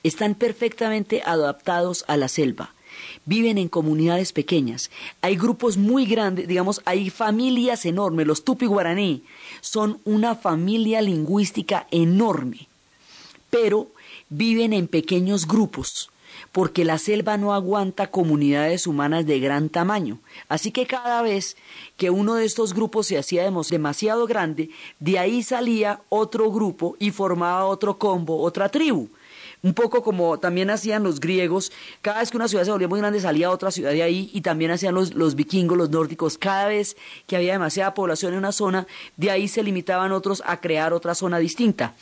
están 0.06 0.36
perfectamente 0.36 1.24
adaptados 1.26 2.06
a 2.08 2.16
la 2.16 2.28
selva. 2.28 2.76
Viven 3.26 3.58
en 3.58 3.70
comunidades 3.70 4.34
pequeñas. 4.34 4.92
Hay 5.22 5.36
grupos 5.36 5.78
muy 5.78 6.06
grandes, 6.06 6.48
digamos, 6.48 6.82
hay 6.86 7.10
familias 7.10 7.86
enormes. 7.88 8.28
Los 8.28 8.44
tupi 8.44 8.68
guaraní 8.68 9.24
son 9.62 10.00
una 10.06 10.36
familia 10.36 11.02
lingüística 11.02 11.88
enorme, 11.90 12.68
pero 13.50 13.88
viven 14.30 14.74
en 14.74 14.88
pequeños 14.88 15.48
grupos 15.48 16.12
porque 16.56 16.86
la 16.86 16.98
selva 17.00 17.36
no 17.36 17.54
aguanta 17.54 18.12
comunidades 18.12 18.88
humanas 18.88 19.26
de 19.26 19.42
gran 19.42 19.68
tamaño. 19.68 20.20
Así 20.48 20.72
que 20.72 20.86
cada 20.86 21.22
vez 21.22 21.58
que 21.98 22.10
uno 22.10 22.36
de 22.36 22.46
estos 22.46 22.74
grupos 22.74 23.08
se 23.08 23.18
hacía 23.18 23.44
demasiado 23.44 24.26
grande, 24.26 24.70
de 25.02 25.20
ahí 25.20 25.44
salía 25.44 26.00
otro 26.08 26.50
grupo 26.54 26.96
y 26.98 27.12
formaba 27.12 27.66
otro 27.66 27.98
combo, 27.98 28.42
otra 28.42 28.70
tribu. 28.70 29.10
Un 29.64 29.74
poco 29.74 30.02
como 30.02 30.40
también 30.40 30.70
hacían 30.70 31.04
los 31.04 31.20
griegos, 31.20 31.74
cada 32.02 32.22
vez 32.22 32.32
que 32.32 32.38
una 32.38 32.48
ciudad 32.48 32.64
se 32.64 32.72
volvía 32.72 32.88
muy 32.88 33.02
grande 33.02 33.20
salía 33.20 33.52
otra 33.52 33.70
ciudad 33.70 33.92
de 33.92 34.04
ahí 34.04 34.30
y 34.34 34.40
también 34.40 34.72
hacían 34.72 34.96
los, 34.96 35.14
los 35.14 35.36
vikingos, 35.36 35.78
los 35.78 35.90
nórdicos, 35.90 36.38
cada 36.38 36.70
vez 36.70 36.96
que 37.28 37.36
había 37.36 37.52
demasiada 37.52 37.94
población 37.94 38.32
en 38.32 38.40
una 38.40 38.54
zona, 38.54 38.88
de 39.18 39.30
ahí 39.30 39.50
se 39.50 39.62
limitaban 39.62 40.14
otros 40.14 40.42
a 40.46 40.62
crear 40.62 40.94
otra 40.94 41.16
zona 41.16 41.38
distinta. 41.38 41.96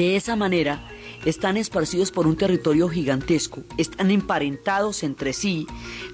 De 0.00 0.16
esa 0.16 0.34
manera, 0.34 0.80
están 1.26 1.58
esparcidos 1.58 2.10
por 2.10 2.26
un 2.26 2.34
territorio 2.34 2.88
gigantesco, 2.88 3.64
están 3.76 4.10
emparentados 4.10 5.02
entre 5.02 5.34
sí, 5.34 5.66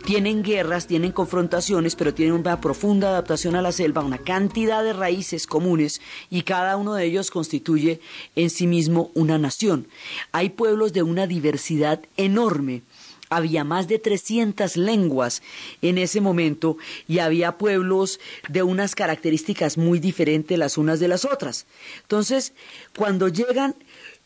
tienen 0.05 0.43
guerras, 0.43 0.89
tienen 0.89 1.13
confrontaciones, 1.13 1.95
pero 1.95 2.13
tienen 2.13 2.35
una 2.35 2.61
profunda 2.61 3.11
adaptación 3.11 3.55
a 3.55 3.63
la 3.63 3.71
selva, 3.71 4.03
una 4.03 4.19
cantidad 4.19 4.83
de 4.83 4.93
raíces 4.93 5.47
comunes 5.47 6.01
y 6.31 6.43
cada 6.43 6.77
uno 6.77 6.95
de 6.95 7.05
ellos 7.05 7.31
constituye 7.31 8.01
en 8.35 8.51
sí 8.51 8.67
mismo 8.67 9.13
una 9.15 9.39
nación. 9.39 9.87
Hay 10.33 10.49
pueblos 10.49 10.93
de 10.93 11.05
una 11.05 11.29
diversidad 11.29 12.01
enorme. 12.17 12.83
Había 13.29 13.65
más 13.65 13.89
de 13.89 13.99
300 13.99 14.77
lenguas 14.77 15.43
en 15.83 15.99
ese 15.99 16.21
momento 16.21 16.77
y 17.09 17.19
había 17.19 17.59
pueblos 17.59 18.21
de 18.49 18.63
unas 18.63 18.95
características 18.95 19.79
muy 19.79 19.99
diferentes 19.99 20.59
las 20.59 20.79
unas 20.79 21.01
de 21.01 21.09
las 21.09 21.25
otras. 21.25 21.67
Entonces, 22.03 22.53
cuando 22.97 23.29
llegan, 23.29 23.75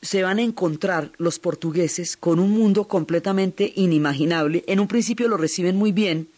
se 0.03 0.23
van 0.23 0.39
a 0.39 0.43
encontrar 0.43 1.13
los 1.19 1.39
portugueses 1.39 2.17
con 2.17 2.39
un 2.39 2.51
mundo 2.51 2.89
completamente 2.89 3.73
inimaginable. 3.77 4.65
En 4.67 4.81
un 4.81 4.89
principio 4.89 5.29
lo 5.29 5.37
reciben 5.37 5.77
muy 5.77 5.93
bien, 5.93 6.29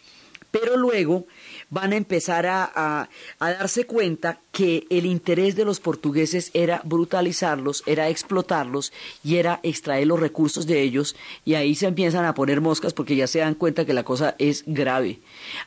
pero 0.51 0.77
luego 0.77 1.27
van 1.73 1.95
a 1.95 1.97
empezar 1.97 2.45
a, 2.45 2.71
a, 2.75 3.09
a, 3.39 3.51
darse 3.51 3.87
cuenta 3.87 4.39
que 4.53 4.87
el 4.91 5.07
interés 5.07 5.57
de 5.57 5.65
los 5.65 5.81
portugueses 5.81 6.51
era 6.53 6.83
brutalizarlos, 6.85 7.83
era 7.87 8.11
explotarlos 8.11 8.93
y 9.25 9.37
era 9.37 9.59
extraer 9.63 10.07
los 10.07 10.21
recursos 10.21 10.67
de 10.67 10.83
ellos 10.83 11.17
y 11.47 11.55
ahí 11.55 11.75
se 11.75 11.87
empiezan 11.87 12.27
a 12.27 12.35
poner 12.35 12.61
moscas 12.61 12.93
porque 12.93 13.17
ya 13.17 13.27
se 13.27 13.39
dan 13.39 13.55
cuenta 13.55 13.87
que 13.87 13.95
la 13.95 14.05
cosa 14.05 14.37
es 14.39 14.65
grave. 14.67 15.21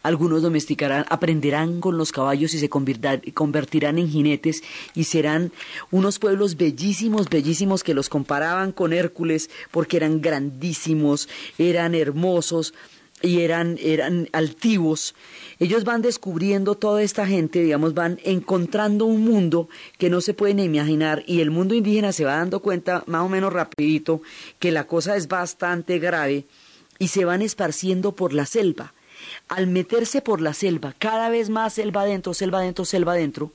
Algunos 0.03 0.43
domesticarán, 0.43 1.05
aprenderán 1.09 1.81
con 1.81 1.97
los 1.97 2.11
caballos 2.11 2.53
y 2.53 2.59
se 2.59 2.69
convertirán 2.69 3.97
en 3.97 4.07
jinetes 4.07 4.61
y 4.93 5.05
serán 5.05 5.51
unos 5.89 6.19
pueblos 6.19 6.55
bellísimos, 6.55 7.29
bellísimos 7.29 7.83
que 7.83 7.95
los 7.95 8.09
comparaban 8.09 8.73
con 8.73 8.93
Hércules 8.93 9.49
porque 9.71 9.97
eran 9.97 10.21
grandísimos, 10.21 11.27
eran 11.57 11.95
hermosos 11.95 12.75
y 13.21 13.41
eran, 13.41 13.77
eran 13.81 14.29
altivos, 14.33 15.15
ellos 15.59 15.83
van 15.83 16.01
descubriendo 16.01 16.75
toda 16.75 17.01
esta 17.01 17.25
gente, 17.25 17.61
digamos, 17.61 17.93
van 17.93 18.19
encontrando 18.23 19.05
un 19.05 19.23
mundo 19.23 19.69
que 19.97 20.09
no 20.09 20.21
se 20.21 20.33
pueden 20.33 20.59
imaginar 20.59 21.23
y 21.25 21.41
el 21.41 21.49
mundo 21.49 21.75
indígena 21.75 22.11
se 22.11 22.25
va 22.25 22.35
dando 22.35 22.59
cuenta 22.61 23.03
más 23.07 23.21
o 23.21 23.29
menos 23.29 23.53
rapidito 23.53 24.21
que 24.59 24.71
la 24.71 24.85
cosa 24.85 25.15
es 25.15 25.27
bastante 25.27 25.97
grave 25.99 26.45
y 26.99 27.07
se 27.07 27.25
van 27.25 27.41
esparciendo 27.41 28.15
por 28.15 28.33
la 28.33 28.45
selva. 28.45 28.93
Al 29.47 29.67
meterse 29.67 30.21
por 30.21 30.41
la 30.41 30.53
selva, 30.53 30.93
cada 30.99 31.29
vez 31.29 31.49
más 31.49 31.73
selva 31.73 32.01
adentro, 32.01 32.33
selva 32.33 32.59
adentro, 32.59 32.85
selva 32.85 33.13
adentro, 33.13 33.53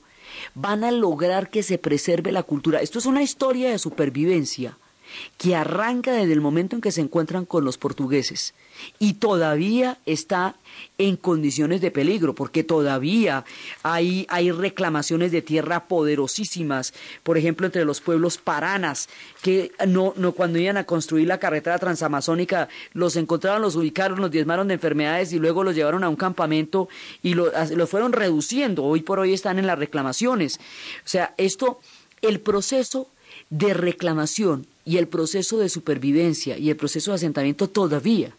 van 0.55 0.83
a 0.83 0.91
lograr 0.91 1.49
que 1.49 1.61
se 1.61 1.77
preserve 1.77 2.31
la 2.31 2.43
cultura. 2.43 2.81
Esto 2.81 2.99
es 2.99 3.05
una 3.05 3.21
historia 3.21 3.69
de 3.69 3.77
supervivencia 3.77 4.77
que 5.37 5.55
arranca 5.55 6.13
desde 6.13 6.33
el 6.33 6.41
momento 6.41 6.75
en 6.75 6.81
que 6.81 6.91
se 6.91 7.01
encuentran 7.01 7.45
con 7.45 7.65
los 7.65 7.77
portugueses 7.77 8.53
y 8.99 9.13
todavía 9.13 9.97
está 10.05 10.55
en 10.97 11.17
condiciones 11.17 11.81
de 11.81 11.91
peligro, 11.91 12.33
porque 12.35 12.63
todavía 12.63 13.45
hay, 13.83 14.25
hay 14.29 14.51
reclamaciones 14.51 15.31
de 15.31 15.41
tierra 15.41 15.87
poderosísimas, 15.87 16.93
por 17.23 17.37
ejemplo, 17.37 17.65
entre 17.65 17.85
los 17.85 18.01
pueblos 18.01 18.37
paranas, 18.37 19.09
que 19.41 19.71
no, 19.87 20.13
no 20.15 20.31
cuando 20.33 20.59
iban 20.59 20.77
a 20.77 20.85
construir 20.85 21.27
la 21.27 21.39
carretera 21.39 21.79
transamazónica, 21.79 22.69
los 22.93 23.15
encontraron, 23.15 23.61
los 23.61 23.75
ubicaron, 23.75 24.21
los 24.21 24.31
diezmaron 24.31 24.67
de 24.67 24.75
enfermedades 24.75 25.33
y 25.33 25.39
luego 25.39 25.63
los 25.63 25.75
llevaron 25.75 26.03
a 26.03 26.09
un 26.09 26.15
campamento 26.15 26.87
y 27.21 27.33
los 27.33 27.51
lo 27.71 27.87
fueron 27.87 28.13
reduciendo. 28.13 28.83
Hoy 28.83 29.01
por 29.01 29.19
hoy 29.19 29.33
están 29.33 29.59
en 29.59 29.67
las 29.67 29.79
reclamaciones. 29.79 30.59
O 31.05 31.07
sea, 31.07 31.33
esto, 31.37 31.79
el 32.21 32.39
proceso 32.39 33.09
de 33.49 33.73
reclamación 33.73 34.67
y 34.85 34.97
el 34.97 35.07
proceso 35.07 35.57
de 35.59 35.69
supervivencia 35.69 36.57
y 36.57 36.69
el 36.69 36.75
proceso 36.75 37.11
de 37.11 37.15
asentamiento 37.15 37.67
todavía 37.67 38.33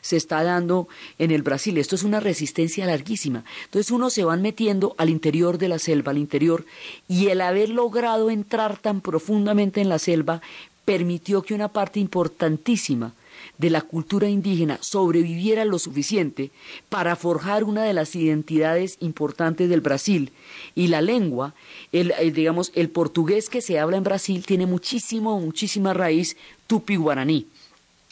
se 0.00 0.16
está 0.16 0.42
dando 0.42 0.88
en 1.18 1.30
el 1.30 1.42
Brasil. 1.42 1.78
Esto 1.78 1.94
es 1.94 2.02
una 2.02 2.20
resistencia 2.20 2.84
larguísima. 2.86 3.44
Entonces 3.64 3.90
uno 3.90 4.10
se 4.10 4.24
van 4.24 4.42
metiendo 4.42 4.94
al 4.98 5.08
interior 5.08 5.58
de 5.58 5.68
la 5.68 5.78
selva, 5.78 6.10
al 6.10 6.18
interior, 6.18 6.66
y 7.08 7.28
el 7.28 7.40
haber 7.40 7.70
logrado 7.70 8.30
entrar 8.30 8.78
tan 8.78 9.00
profundamente 9.00 9.80
en 9.80 9.88
la 9.88 9.98
selva 9.98 10.42
permitió 10.84 11.42
que 11.42 11.54
una 11.54 11.68
parte 11.68 12.00
importantísima 12.00 13.14
de 13.58 13.70
la 13.70 13.82
cultura 13.82 14.28
indígena 14.28 14.78
sobreviviera 14.80 15.64
lo 15.64 15.78
suficiente 15.78 16.50
para 16.88 17.16
forjar 17.16 17.64
una 17.64 17.84
de 17.84 17.92
las 17.92 18.14
identidades 18.14 18.96
importantes 19.00 19.68
del 19.68 19.80
Brasil. 19.80 20.32
Y 20.74 20.88
la 20.88 21.00
lengua, 21.00 21.54
el, 21.92 22.12
digamos, 22.32 22.72
el 22.74 22.90
portugués 22.90 23.48
que 23.48 23.60
se 23.60 23.78
habla 23.78 23.96
en 23.96 24.04
Brasil 24.04 24.44
tiene 24.44 24.66
muchísimo, 24.66 25.38
muchísima 25.40 25.94
raíz 25.94 26.36
tupi-guaraní 26.66 27.46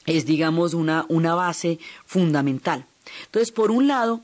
es, 0.07 0.27
digamos, 0.27 0.75
una, 0.75 1.05
una 1.09 1.35
base 1.35 1.79
fundamental. 2.05 2.87
Entonces, 3.27 3.53
por 3.53 3.71
un 3.71 3.87
lado, 3.87 4.21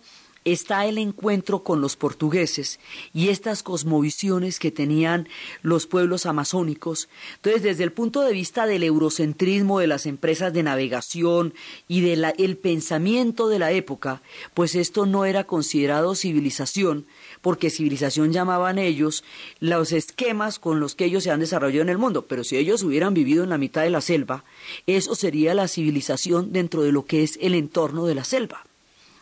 está 0.47 0.87
el 0.87 0.97
encuentro 0.97 1.65
con 1.65 1.81
los 1.81 1.97
portugueses 1.97 2.79
y 3.13 3.29
estas 3.31 3.65
cosmovisiones 3.65 4.61
que 4.61 4.71
tenían 4.71 5.29
los 5.63 5.89
pueblos 5.89 6.25
amazónicos. 6.25 7.09
Entonces, 7.35 7.65
desde 7.65 7.83
el 7.83 7.93
punto 7.93 8.21
de 8.21 8.33
vista 8.33 8.65
del 8.65 8.85
eurocentrismo 8.85 9.81
de 9.81 9.89
las 9.89 10.07
empresas 10.07 10.53
de 10.53 10.63
navegación 10.63 11.53
y 11.89 12.01
del 12.01 12.57
pensamiento 12.59 13.49
de 13.49 13.59
la 13.59 13.73
época, 13.73 14.23
pues 14.55 14.77
esto 14.77 15.05
no 15.05 15.25
era 15.25 15.45
considerado 15.45 16.15
civilización, 16.15 17.07
porque 17.43 17.69
civilización 17.69 18.33
llamaban 18.33 18.79
ellos 18.79 19.25
los 19.59 19.91
esquemas 19.91 20.61
con 20.61 20.79
los 20.79 20.95
que 20.95 21.07
ellos 21.07 21.25
se 21.25 21.33
han 21.33 21.41
desarrollado 21.41 21.83
en 21.83 21.89
el 21.89 21.99
mundo. 21.99 22.27
Pero 22.27 22.45
si 22.45 22.57
ellos 22.57 22.85
hubieran 22.85 23.15
vivido 23.15 23.43
en 23.43 23.51
la 23.51 23.59
mitad 23.59 23.83
de 23.83 23.91
la 23.91 24.01
selva, 24.01 24.45
eso 24.87 25.17
sería 25.17 25.55
la 25.55 25.67
civilización 25.67 26.53
dentro 26.53 26.83
de 26.83 26.93
lo 26.93 27.05
que 27.05 27.25
es 27.25 27.37
el 27.43 27.55
entorno 27.55 28.07
de 28.07 28.15
la 28.15 28.23
selva 28.23 28.65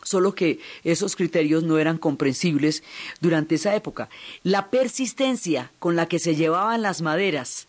solo 0.05 0.33
que 0.33 0.59
esos 0.85 1.17
criterios 1.17 1.63
no 1.63 1.77
eran 1.77 1.97
comprensibles 1.97 2.83
durante 3.19 3.55
esa 3.55 3.75
época. 3.75 4.07
La 4.43 4.69
persistencia 4.69 5.71
con 5.79 5.97
la 5.97 6.07
que 6.07 6.19
se 6.19 6.35
llevaban 6.35 6.81
las 6.81 7.01
maderas 7.01 7.67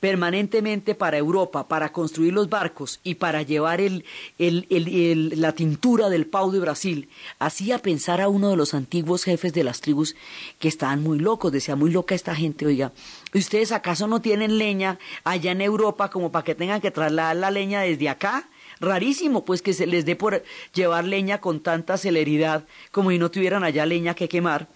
permanentemente 0.00 0.94
para 0.94 1.18
Europa, 1.18 1.66
para 1.66 1.92
construir 1.92 2.32
los 2.32 2.48
barcos 2.48 3.00
y 3.02 3.16
para 3.16 3.42
llevar 3.42 3.80
el, 3.80 4.04
la 4.38 5.52
tintura 5.52 6.08
del 6.08 6.26
Pau 6.26 6.50
de 6.50 6.60
Brasil, 6.60 7.08
hacía 7.38 7.78
pensar 7.78 8.20
a 8.20 8.28
uno 8.28 8.50
de 8.50 8.56
los 8.56 8.74
antiguos 8.74 9.24
jefes 9.24 9.52
de 9.52 9.64
las 9.64 9.80
tribus 9.80 10.14
que 10.58 10.68
estaban 10.68 11.02
muy 11.02 11.18
locos, 11.18 11.52
decía 11.52 11.76
muy 11.76 11.90
loca 11.90 12.14
esta 12.14 12.34
gente, 12.34 12.66
oiga, 12.66 12.92
¿ustedes 13.34 13.72
acaso 13.72 14.06
no 14.06 14.20
tienen 14.20 14.58
leña 14.58 14.98
allá 15.24 15.52
en 15.52 15.60
Europa 15.60 16.10
como 16.10 16.30
para 16.30 16.44
que 16.44 16.54
tengan 16.54 16.80
que 16.80 16.90
trasladar 16.90 17.36
la 17.36 17.50
leña 17.50 17.80
desde 17.80 18.08
acá? 18.08 18.48
Rarísimo 18.80 19.44
pues 19.44 19.62
que 19.62 19.74
se 19.74 19.86
les 19.86 20.04
dé 20.04 20.16
por 20.16 20.42
llevar 20.74 21.04
leña 21.04 21.40
con 21.40 21.60
tanta 21.60 21.96
celeridad 21.96 22.64
como 22.90 23.10
si 23.10 23.18
no 23.18 23.30
tuvieran 23.30 23.64
allá 23.64 23.86
leña 23.86 24.14
que 24.14 24.28
quemar. 24.28 24.68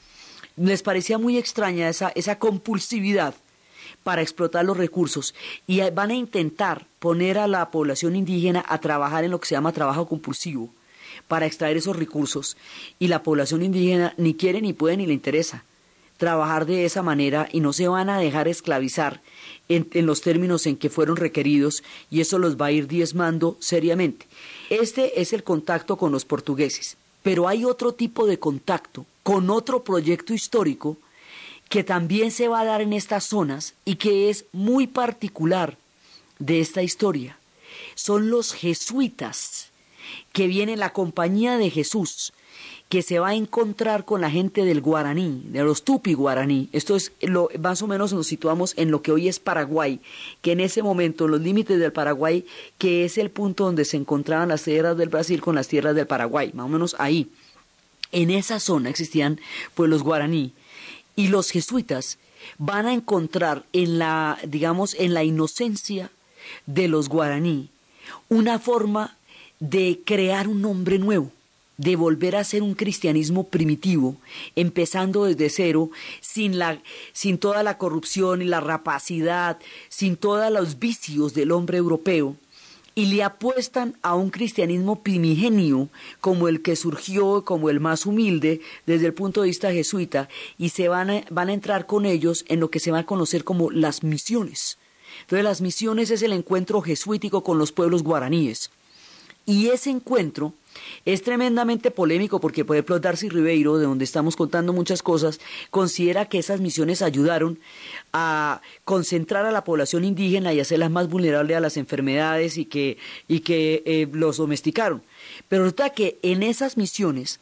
Les 0.57 0.83
parecía 0.83 1.19
muy 1.19 1.39
extraña 1.39 1.89
esa, 1.89 2.13
esa 2.15 2.39
compulsividad 2.39 3.35
para 4.03 4.23
explotar 4.23 4.65
los 4.65 4.77
recursos 4.77 5.35
y 5.67 5.81
van 5.91 6.11
a 6.11 6.15
intentar 6.15 6.87
poner 6.99 7.39
a 7.39 7.47
la 7.47 7.71
población 7.71 8.17
indígena 8.17 8.65
a 8.69 8.79
trabajar 8.79 9.25
en 9.25 9.31
lo 9.31 9.41
que 9.41 9.47
se 9.47 9.55
llama 9.55 9.73
trabajo 9.73 10.07
compulsivo 10.07 10.71
para 11.29 11.47
extraer 11.47 11.77
esos 11.77 11.97
recursos 11.97 12.57
y 12.99 13.09
la 13.09 13.23
población 13.23 13.63
indígena 13.63 14.15
ni 14.17 14.35
quiere 14.35 14.61
ni 14.61 14.73
puede 14.73 14.97
ni 14.97 15.07
le 15.07 15.13
interesa 15.13 15.65
trabajar 16.17 16.67
de 16.67 16.85
esa 16.85 17.03
manera 17.03 17.49
y 17.51 17.61
no 17.61 17.73
se 17.73 17.89
van 17.89 18.09
a 18.09 18.19
dejar 18.19 18.47
esclavizar 18.47 19.23
en, 19.75 20.07
los 20.07 20.21
términos 20.21 20.67
en 20.67 20.77
que 20.77 20.91
fueron 20.91 21.17
requeridos 21.17 21.83
y 22.11 22.21
eso 22.21 22.39
los 22.39 22.57
va 22.57 22.67
a 22.67 22.73
ir 22.73 22.89
diezmando 22.89 23.57
seriamente. 23.61 24.27
Este 24.71 25.21
es 25.21 25.33
el 25.33 25.43
contacto 25.43 25.97
con 25.97 26.13
los 26.13 26.25
portugueses, 26.25 26.97
pero 27.23 27.49
hay 27.49 27.65
otro 27.65 27.93
tipo 27.93 28.27
de 28.27 28.39
contacto 28.39 29.07
con 29.23 29.51
otro 29.51 29.85
proyecto 29.85 30.35
histórico 30.35 30.97
que 31.69 31.85
también 31.85 32.31
se 32.31 32.49
va 32.49 32.61
a 32.61 32.65
dar 32.65 32.81
en 32.83 32.93
estas 32.93 33.25
zonas 33.25 33.75
y 33.85 33.97
que 33.97 34.29
es 34.29 34.45
muy 34.53 34.87
particular 34.87 35.79
de 36.39 36.61
esta 36.61 36.83
historia. 36.83 37.39
Son 37.95 38.31
los 38.31 38.53
jesuitas 38.53 39.71
que 40.33 40.47
vienen 40.47 40.81
la 40.81 40.93
compañía 40.93 41.57
de 41.57 41.71
Jesús 41.71 42.33
que 42.93 43.01
se 43.01 43.19
va 43.19 43.29
a 43.29 43.35
encontrar 43.35 44.05
con 44.05 44.21
la 44.21 44.31
gente 44.31 44.67
del 44.67 44.83
guaraní, 44.83 45.41
de 45.47 45.65
los 45.65 45.83
tupi 45.83 46.13
guaraní. 46.13 46.69
Esto 46.73 46.95
es 46.95 47.11
lo, 47.23 47.49
más 47.59 47.81
o 47.81 47.87
menos 47.87 48.13
nos 48.13 48.27
situamos 48.27 48.75
en 48.77 48.91
lo 48.91 49.01
que 49.01 49.13
hoy 49.13 49.29
es 49.29 49.41
Paraguay, 49.41 49.99
que 50.43 50.53
en 50.53 50.61
ese 50.61 50.83
momento, 50.83 51.25
en 51.25 51.31
los 51.31 51.41
límites 51.41 51.79
del 51.79 51.91
Paraguay, 51.91 52.45
que 52.77 53.07
es 53.07 53.17
el 53.17 53.31
punto 53.31 53.65
donde 53.65 53.87
se 53.87 53.97
encontraban 53.97 54.51
las 54.51 54.65
tierras 54.65 54.95
del 54.99 55.09
Brasil 55.09 55.41
con 55.41 55.55
las 55.55 55.69
tierras 55.69 55.95
del 55.95 56.07
Paraguay, 56.07 56.51
más 56.53 56.67
o 56.67 56.69
menos 56.69 56.95
ahí. 56.99 57.31
En 58.11 58.29
esa 58.29 58.61
zona 58.61 58.91
existían 58.91 59.41
pues 59.73 59.89
los 59.89 60.03
guaraní 60.03 60.53
y 61.17 61.29
los 61.29 61.51
jesuitas 61.51 62.19
van 62.59 62.85
a 62.85 62.93
encontrar 62.93 63.65
en 63.73 63.99
la, 63.99 64.39
digamos, 64.47 64.97
en 64.99 65.15
la 65.15 65.25
inocencia 65.25 66.11
de 66.67 66.89
los 66.89 67.09
guaraní 67.09 67.71
una 68.29 68.59
forma 68.59 69.17
de 69.61 69.99
crear 70.05 70.47
un 70.47 70.61
nombre 70.61 70.99
nuevo 70.99 71.33
de 71.77 71.97
volver 71.97 72.37
a 72.37 72.45
ser 72.45 72.63
un 72.63 72.75
cristianismo 72.75 73.49
primitivo, 73.49 74.17
empezando 74.57 75.25
desde 75.25 75.51
cero, 75.51 75.91
sin, 76.21 76.59
la, 76.59 76.81
sin 77.13 77.39
toda 77.39 77.63
la 77.63 77.79
corrupción 77.79 78.43
y 78.43 78.45
la 78.45 78.61
rapacidad, 78.61 79.59
sin 79.89 80.17
todos 80.17 80.51
los 80.53 80.79
vicios 80.79 81.35
del 81.35 81.51
hombre 81.51 81.79
europeo, 81.79 82.37
y 82.95 83.07
le 83.07 83.23
apuestan 83.23 83.97
a 84.03 84.15
un 84.15 84.31
cristianismo 84.31 85.03
primigenio 85.03 85.89
como 86.21 86.49
el 86.49 86.61
que 86.61 86.77
surgió, 86.77 87.43
como 87.45 87.71
el 87.71 87.81
más 87.81 88.05
humilde 88.05 88.61
desde 88.87 89.07
el 89.07 89.15
punto 89.15 89.41
de 89.41 89.49
vista 89.49 89.73
jesuita, 89.73 90.29
y 90.59 90.69
se 90.69 90.89
van 90.89 91.11
a, 91.11 91.25
van 91.31 91.49
a 91.49 91.55
entrar 91.55 91.87
con 91.87 92.05
ellos 92.05 92.45
en 92.49 92.61
lo 92.61 92.71
que 92.71 92.81
se 92.81 92.91
va 92.91 93.01
a 93.01 93.07
conocer 93.07 93.45
como 93.45 93.71
las 93.71 94.03
misiones. 94.03 94.79
Entonces 95.23 95.45
las 95.45 95.61
misiones 95.61 96.11
es 96.11 96.23
el 96.23 96.33
encuentro 96.33 96.83
jesuítico 96.83 97.43
con 97.43 97.59
los 97.59 97.73
pueblos 97.73 98.03
guaraníes. 98.03 98.71
Y 99.47 99.69
ese 99.69 99.91
encuentro 99.91 100.53
es 101.05 101.23
tremendamente 101.23 101.91
polémico 101.91 102.41
porque, 102.41 102.65
por 102.65 102.77
ejemplo, 102.77 103.01
Darcy 103.01 103.29
Ribeiro, 103.29 103.79
de 103.79 103.87
donde 103.87 104.05
estamos 104.05 104.37
contando 104.37 104.73
muchas 104.73 105.03
cosas, 105.03 105.41
considera 105.71 106.27
que 106.27 106.39
esas 106.39 106.61
misiones 106.61 107.03
ayudaron 107.03 107.59
a 108.13 108.61
concentrar 108.85 109.47
a 109.47 109.53
la 109.53 109.65
población 109.65 110.05
indígena 110.05 110.53
y 110.53 110.61
hacerlas 110.61 110.91
más 110.91 111.09
vulnerables 111.09 111.57
a 111.57 111.61
las 111.61 111.77
enfermedades 111.77 112.57
y 112.59 112.67
que, 112.67 112.99
y 113.29 113.41
que 113.41 113.83
eh, 113.85 114.09
los 114.13 114.37
domesticaron. 114.37 115.03
Pero 115.49 115.65
resulta 115.65 115.91
que 115.91 116.19
en 116.23 116.43
esas 116.43 116.77
misiones 116.77 117.41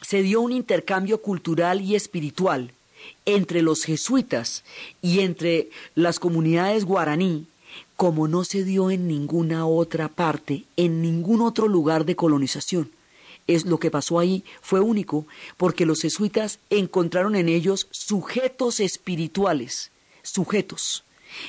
se 0.00 0.22
dio 0.22 0.40
un 0.40 0.52
intercambio 0.52 1.22
cultural 1.22 1.80
y 1.80 1.94
espiritual 1.94 2.72
entre 3.26 3.62
los 3.62 3.84
jesuitas 3.84 4.64
y 5.00 5.20
entre 5.20 5.70
las 5.94 6.18
comunidades 6.18 6.84
guaraní 6.84 7.46
como 8.02 8.26
no 8.26 8.42
se 8.42 8.64
dio 8.64 8.90
en 8.90 9.06
ninguna 9.06 9.64
otra 9.64 10.08
parte, 10.08 10.64
en 10.76 11.02
ningún 11.02 11.40
otro 11.40 11.68
lugar 11.68 12.04
de 12.04 12.16
colonización. 12.16 12.90
Es 13.46 13.64
lo 13.64 13.78
que 13.78 13.92
pasó 13.92 14.18
ahí 14.18 14.42
fue 14.60 14.80
único, 14.80 15.24
porque 15.56 15.86
los 15.86 16.02
jesuitas 16.02 16.58
encontraron 16.68 17.36
en 17.36 17.48
ellos 17.48 17.86
sujetos 17.92 18.80
espirituales, 18.80 19.92
sujetos. 20.24 21.04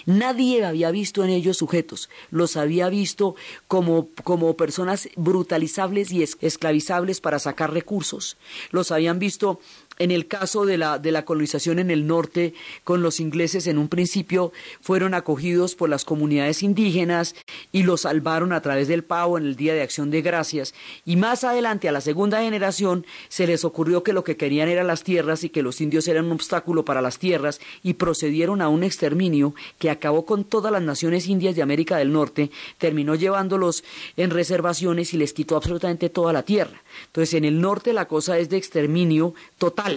Nadie 0.05 0.63
había 0.63 0.91
visto 0.91 1.23
en 1.23 1.31
ellos 1.31 1.57
sujetos, 1.57 2.07
los 2.29 2.55
había 2.55 2.87
visto 2.87 3.35
como, 3.67 4.09
como 4.23 4.55
personas 4.55 5.09
brutalizables 5.15 6.11
y 6.11 6.21
esclavizables 6.21 7.19
para 7.19 7.39
sacar 7.39 7.73
recursos, 7.73 8.37
los 8.69 8.91
habían 8.91 9.17
visto 9.17 9.59
En 10.03 10.11
el 10.11 10.27
caso 10.27 10.65
de 10.65 10.77
la, 10.77 10.99
de 10.99 11.13
la 11.13 11.23
colonización 11.23 11.79
en 11.79 11.89
el 11.89 12.07
norte, 12.07 12.53
con 12.83 13.01
los 13.01 13.21
ingleses 13.21 13.67
en 13.67 13.77
un 13.77 13.87
principio 13.87 14.51
fueron 14.81 15.13
acogidos 15.13 15.75
por 15.75 15.87
las 15.87 16.03
comunidades 16.03 16.61
indígenas 16.61 17.35
y 17.71 17.83
los 17.83 18.01
salvaron 18.01 18.51
a 18.51 18.61
través 18.61 18.89
del 18.89 19.05
pavo 19.05 19.37
en 19.37 19.45
el 19.45 19.55
Día 19.55 19.73
de 19.73 19.81
Acción 19.81 20.11
de 20.11 20.21
Gracias. 20.21 20.73
Y 21.05 21.15
más 21.15 21.45
adelante, 21.45 21.87
a 21.87 21.93
la 21.93 22.01
segunda 22.01 22.41
generación, 22.41 23.05
se 23.29 23.47
les 23.47 23.63
ocurrió 23.63 24.03
que 24.03 24.11
lo 24.11 24.25
que 24.25 24.35
querían 24.35 24.67
eran 24.67 24.87
las 24.87 25.03
tierras 25.03 25.45
y 25.45 25.49
que 25.49 25.63
los 25.63 25.79
indios 25.79 26.05
eran 26.09 26.25
un 26.25 26.33
obstáculo 26.33 26.83
para 26.83 27.01
las 27.01 27.17
tierras 27.17 27.61
y 27.81 27.93
procedieron 27.93 28.61
a 28.61 28.67
un 28.67 28.83
exterminio 28.83 29.55
que 29.79 29.89
acabó 29.89 30.25
con 30.25 30.43
todas 30.43 30.73
las 30.73 30.81
naciones 30.81 31.27
indias 31.27 31.55
de 31.55 31.61
América 31.61 31.95
del 31.95 32.11
Norte, 32.11 32.51
terminó 32.77 33.15
llevándolos 33.15 33.85
en 34.17 34.31
reservaciones 34.31 35.13
y 35.13 35.17
les 35.17 35.31
quitó 35.31 35.55
absolutamente 35.55 36.09
toda 36.09 36.33
la 36.33 36.43
tierra. 36.43 36.81
Entonces, 37.05 37.35
en 37.35 37.45
el 37.45 37.61
norte 37.61 37.93
la 37.93 38.09
cosa 38.09 38.37
es 38.37 38.49
de 38.49 38.57
exterminio 38.57 39.33
total. 39.57 39.92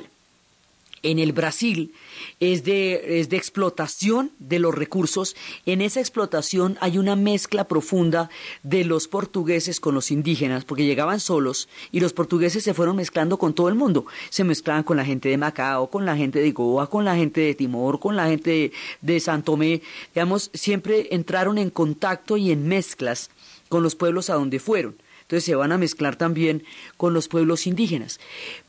En 1.07 1.20
el 1.20 1.32
Brasil 1.32 1.94
es 2.40 2.64
de, 2.64 3.20
es 3.20 3.28
de 3.28 3.36
explotación 3.36 4.32
de 4.40 4.59
los 4.59 4.74
recursos. 4.74 5.36
En 5.64 5.80
esa 5.80 6.00
explotación 6.00 6.76
hay 6.80 6.98
una 6.98 7.14
mezcla 7.14 7.68
profunda 7.68 8.28
de 8.64 8.84
los 8.84 9.07
portugueses 9.07 9.78
con 9.78 9.94
los 9.94 10.11
indígenas, 10.11 10.64
porque 10.64 10.84
llegaban 10.84 11.20
solos 11.20 11.68
y 11.92 12.00
los 12.00 12.12
portugueses 12.12 12.64
se 12.64 12.74
fueron 12.74 12.96
mezclando 12.96 13.38
con 13.38 13.54
todo 13.54 13.68
el 13.68 13.76
mundo. 13.76 14.07
Se 14.30 14.42
mezclaban 14.42 14.82
con 14.82 14.96
la 14.96 15.04
gente 15.04 15.28
de 15.28 15.36
Macao, 15.36 15.88
con 15.90 16.04
la 16.04 16.16
gente 16.16 16.40
de 16.40 16.50
Goa, 16.50 16.90
con 16.90 17.04
la 17.04 17.14
gente 17.14 17.40
de 17.40 17.54
Timor, 17.54 18.00
con 18.00 18.16
la 18.16 18.26
gente 18.26 18.50
de, 18.50 18.72
de 19.00 19.20
Santomé. 19.20 19.82
Digamos, 20.12 20.50
siempre 20.54 21.07
entraron 21.12 21.57
en 21.57 21.70
contacto 21.70 22.36
y 22.36 22.50
en 22.50 22.66
mezclas 22.66 23.30
con 23.68 23.84
los 23.84 23.94
pueblos 23.94 24.28
a 24.28 24.34
donde 24.34 24.59
fueron. 24.59 24.96
Entonces 25.22 25.44
se 25.44 25.54
van 25.54 25.70
a 25.70 25.78
mezclar 25.78 26.16
también 26.16 26.64
con 26.96 27.14
los 27.14 27.28
pueblos 27.28 27.66
indígenas. 27.68 28.20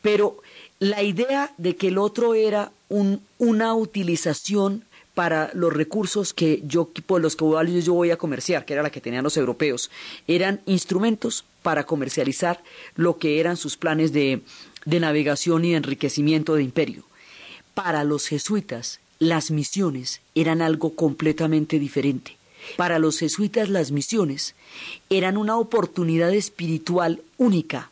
Pero 0.04 0.42
la 0.80 1.04
idea 1.04 1.54
de 1.58 1.76
que 1.76 1.88
el 1.88 1.98
otro 1.98 2.34
era 2.34 2.72
un, 2.90 3.22
una 3.38 3.74
utilización 3.74 4.84
para 5.14 5.50
los 5.54 5.74
recursos 5.74 6.34
que 6.34 6.62
yo, 6.64 6.90
por 7.08 7.22
los 7.22 7.36
que 7.36 7.82
yo 7.82 7.94
voy 7.94 8.12
a 8.12 8.18
comerciar, 8.18 8.66
que 8.66 8.74
era 8.74 8.84
la 8.84 8.92
que 8.92 9.02
tenían 9.02 9.24
los 9.24 9.38
europeos, 9.38 9.90
eran 10.28 10.62
instrumentos 10.68 11.44
para 11.64 11.86
comercializar 11.86 12.62
lo 12.96 13.18
que 13.18 13.40
eran 13.40 13.58
sus 13.58 13.78
planes 13.78 14.14
de, 14.14 14.42
de 14.86 15.00
navegación 15.00 15.66
y 15.66 15.72
de 15.72 15.78
enriquecimiento 15.78 16.54
de 16.54 16.64
imperio. 16.64 17.04
Para 17.74 18.04
los 18.04 18.28
jesuitas, 18.28 19.00
las 19.18 19.50
misiones 19.50 20.22
eran 20.36 20.62
algo 20.62 20.94
completamente 20.94 21.80
diferente. 21.80 22.38
Para 22.76 23.00
los 23.00 23.18
jesuitas 23.18 23.70
las 23.70 23.92
misiones 23.92 24.54
eran 25.10 25.38
una 25.38 25.58
oportunidad 25.58 26.34
espiritual 26.34 27.22
única 27.38 27.90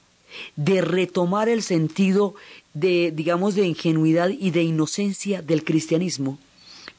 de 0.55 0.81
retomar 0.81 1.49
el 1.49 1.63
sentido 1.63 2.35
de, 2.75 3.11
digamos, 3.11 3.55
de 3.55 3.65
ingenuidad 3.65 4.29
y 4.29 4.51
de 4.51 4.61
inocencia 4.61 5.41
del 5.41 5.63
cristianismo 5.63 6.37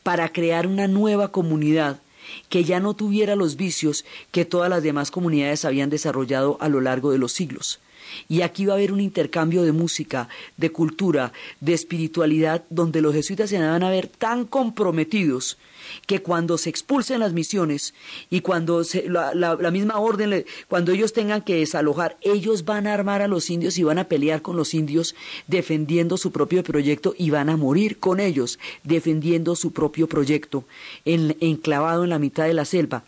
para 0.02 0.32
crear 0.32 0.66
una 0.66 0.88
nueva 0.88 1.30
comunidad 1.30 2.00
que 2.48 2.64
ya 2.64 2.80
no 2.80 2.94
tuviera 2.94 3.36
los 3.36 3.56
vicios 3.56 4.04
que 4.32 4.44
todas 4.44 4.68
las 4.68 4.82
demás 4.82 5.12
comunidades 5.12 5.64
habían 5.64 5.90
desarrollado 5.90 6.56
a 6.60 6.68
lo 6.68 6.80
largo 6.80 7.12
de 7.12 7.18
los 7.18 7.32
siglos. 7.32 7.78
Y 8.28 8.42
aquí 8.42 8.66
va 8.66 8.74
a 8.74 8.76
haber 8.76 8.92
un 8.92 9.00
intercambio 9.00 9.62
de 9.62 9.72
música, 9.72 10.28
de 10.56 10.70
cultura, 10.70 11.32
de 11.60 11.74
espiritualidad, 11.74 12.64
donde 12.70 13.00
los 13.00 13.14
jesuitas 13.14 13.50
se 13.50 13.58
van 13.58 13.82
a 13.82 13.90
ver 13.90 14.06
tan 14.06 14.44
comprometidos 14.44 15.58
que 16.06 16.22
cuando 16.22 16.58
se 16.58 16.70
expulsen 16.70 17.20
las 17.20 17.32
misiones 17.32 17.94
y 18.30 18.40
cuando 18.40 18.82
la, 19.08 19.70
misma 19.70 19.98
orden, 19.98 20.44
cuando 20.68 20.92
ellos 20.92 21.12
tengan 21.12 21.42
que 21.42 21.56
desalojar, 21.56 22.16
ellos 22.22 22.64
van 22.64 22.86
a 22.86 22.94
armar 22.94 23.22
a 23.22 23.28
los 23.28 23.50
indios 23.50 23.78
y 23.78 23.82
van 23.82 23.98
a 23.98 24.08
pelear 24.08 24.42
con 24.42 24.56
los 24.56 24.74
indios 24.74 25.14
defendiendo 25.46 26.16
su 26.16 26.32
propio 26.32 26.62
proyecto 26.62 27.14
y 27.16 27.30
van 27.30 27.48
a 27.48 27.56
morir 27.56 27.98
con 27.98 28.20
ellos 28.20 28.58
defendiendo 28.84 29.56
su 29.56 29.72
propio 29.72 30.08
proyecto 30.08 30.64
enclavado 31.04 32.04
en 32.04 32.10
la 32.10 32.18
mitad 32.18 32.44
de 32.44 32.54
la 32.54 32.64
selva. 32.64 33.04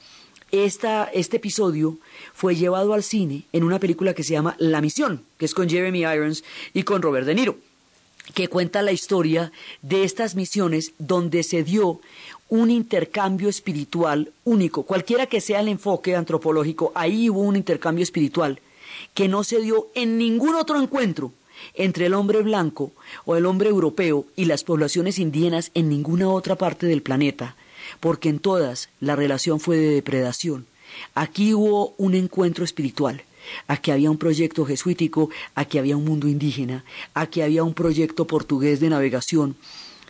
Este 0.51 1.37
episodio 1.37 1.99
fue 2.33 2.57
llevado 2.57 2.95
al 2.95 3.03
cine 3.03 3.45
en 3.53 3.65
una 3.65 3.79
película 3.79 4.15
que 4.15 4.23
se 4.23 4.33
llama 4.33 4.57
La 4.59 4.81
Misión, 4.81 5.23
que 5.39 5.45
es 5.45 5.55
con 5.55 5.69
Jeremy 5.69 6.01
Irons 6.01 6.45
y 6.75 6.83
con 6.83 7.03
Robert 7.03 7.27
De 7.27 7.35
Niro 7.35 7.57
que 8.35 8.49
cuenta 8.49 8.83
la 8.83 8.93
historia 8.93 9.53
de 9.83 10.05
estas 10.05 10.35
misiones 10.35 10.93
donde 10.99 11.43
se 11.43 11.63
dio 11.65 12.01
un 12.49 12.71
intercambio 12.71 13.49
espiritual 13.49 14.33
único, 14.45 14.83
cualquiera 14.85 15.27
que 15.27 15.41
sea 15.41 15.61
el 15.61 15.69
enfoque 15.69 16.17
antropológico, 16.17 16.93
ahí 16.95 17.29
hubo 17.29 17.41
un 17.41 17.57
intercambio 17.57 18.03
espiritual 18.03 18.61
que 19.15 19.29
no 19.29 19.45
se 19.45 19.61
dio 19.61 19.89
en 19.95 20.19
ningún 20.19 20.55
otro 20.55 20.81
encuentro 20.81 21.33
entre 21.75 22.07
el 22.07 22.15
hombre 22.15 22.43
blanco 22.43 22.93
o 23.25 23.37
el 23.37 23.47
hombre 23.47 23.69
europeo 23.69 24.27
y 24.37 24.45
las 24.45 24.65
poblaciones 24.65 25.19
indígenas 25.19 25.71
en 25.75 25.89
ninguna 25.89 26.29
otra 26.29 26.57
parte 26.57 26.87
del 26.87 27.03
planeta, 27.03 27.57
porque 28.01 28.29
en 28.29 28.39
todas 28.39 28.89
la 29.01 29.17
relación 29.17 29.61
fue 29.61 29.77
de 29.77 29.95
depredación. 29.95 30.67
Aquí 31.15 31.55
hubo 31.55 31.95
un 31.99 32.15
encuentro 32.15 32.65
espiritual. 32.65 33.23
Aquí 33.67 33.91
había 33.91 34.11
un 34.11 34.19
proyecto 34.19 34.67
jesuítico, 34.67 35.31
aquí 35.55 35.79
había 35.79 35.97
un 35.97 36.05
mundo 36.05 36.29
indígena, 36.29 36.85
aquí 37.15 37.41
había 37.41 37.65
un 37.65 37.75
proyecto 37.75 38.27
portugués 38.27 38.81
de 38.81 38.91
navegación, 38.91 39.57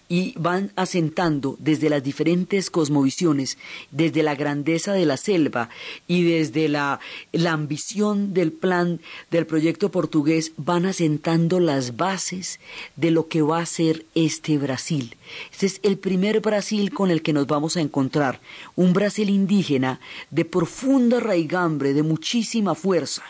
y 0.08 0.32
van 0.38 0.72
asentando 0.76 1.56
desde 1.58 1.90
las 1.90 2.02
diferentes 2.02 2.70
cosmovisiones, 2.70 3.58
desde 3.90 4.22
la 4.22 4.34
grandeza 4.34 4.92
de 4.92 5.04
la 5.04 5.16
selva 5.16 5.68
y 6.06 6.22
desde 6.22 6.68
la, 6.68 7.00
la, 7.32 7.52
ambición 7.52 8.32
del 8.32 8.52
plan 8.52 9.00
del 9.30 9.46
proyecto 9.46 9.90
portugués, 9.90 10.52
van 10.56 10.86
asentando 10.86 11.60
las 11.60 11.96
bases 11.96 12.58
de 12.96 13.10
lo 13.10 13.28
que 13.28 13.42
va 13.42 13.60
a 13.60 13.66
ser 13.66 14.06
este 14.14 14.56
Brasil. 14.56 15.16
Este 15.52 15.66
es 15.66 15.80
el 15.82 15.98
primer 15.98 16.40
Brasil 16.40 16.92
con 16.92 17.10
el 17.10 17.22
que 17.22 17.34
nos 17.34 17.46
vamos 17.46 17.76
a 17.76 17.80
encontrar, 17.80 18.40
un 18.76 18.92
Brasil 18.92 19.28
indígena 19.28 20.00
de 20.30 20.44
profunda 20.44 21.20
raigambre, 21.20 21.92
de 21.92 22.02
muchísima 22.02 22.74
fuerza. 22.74 23.22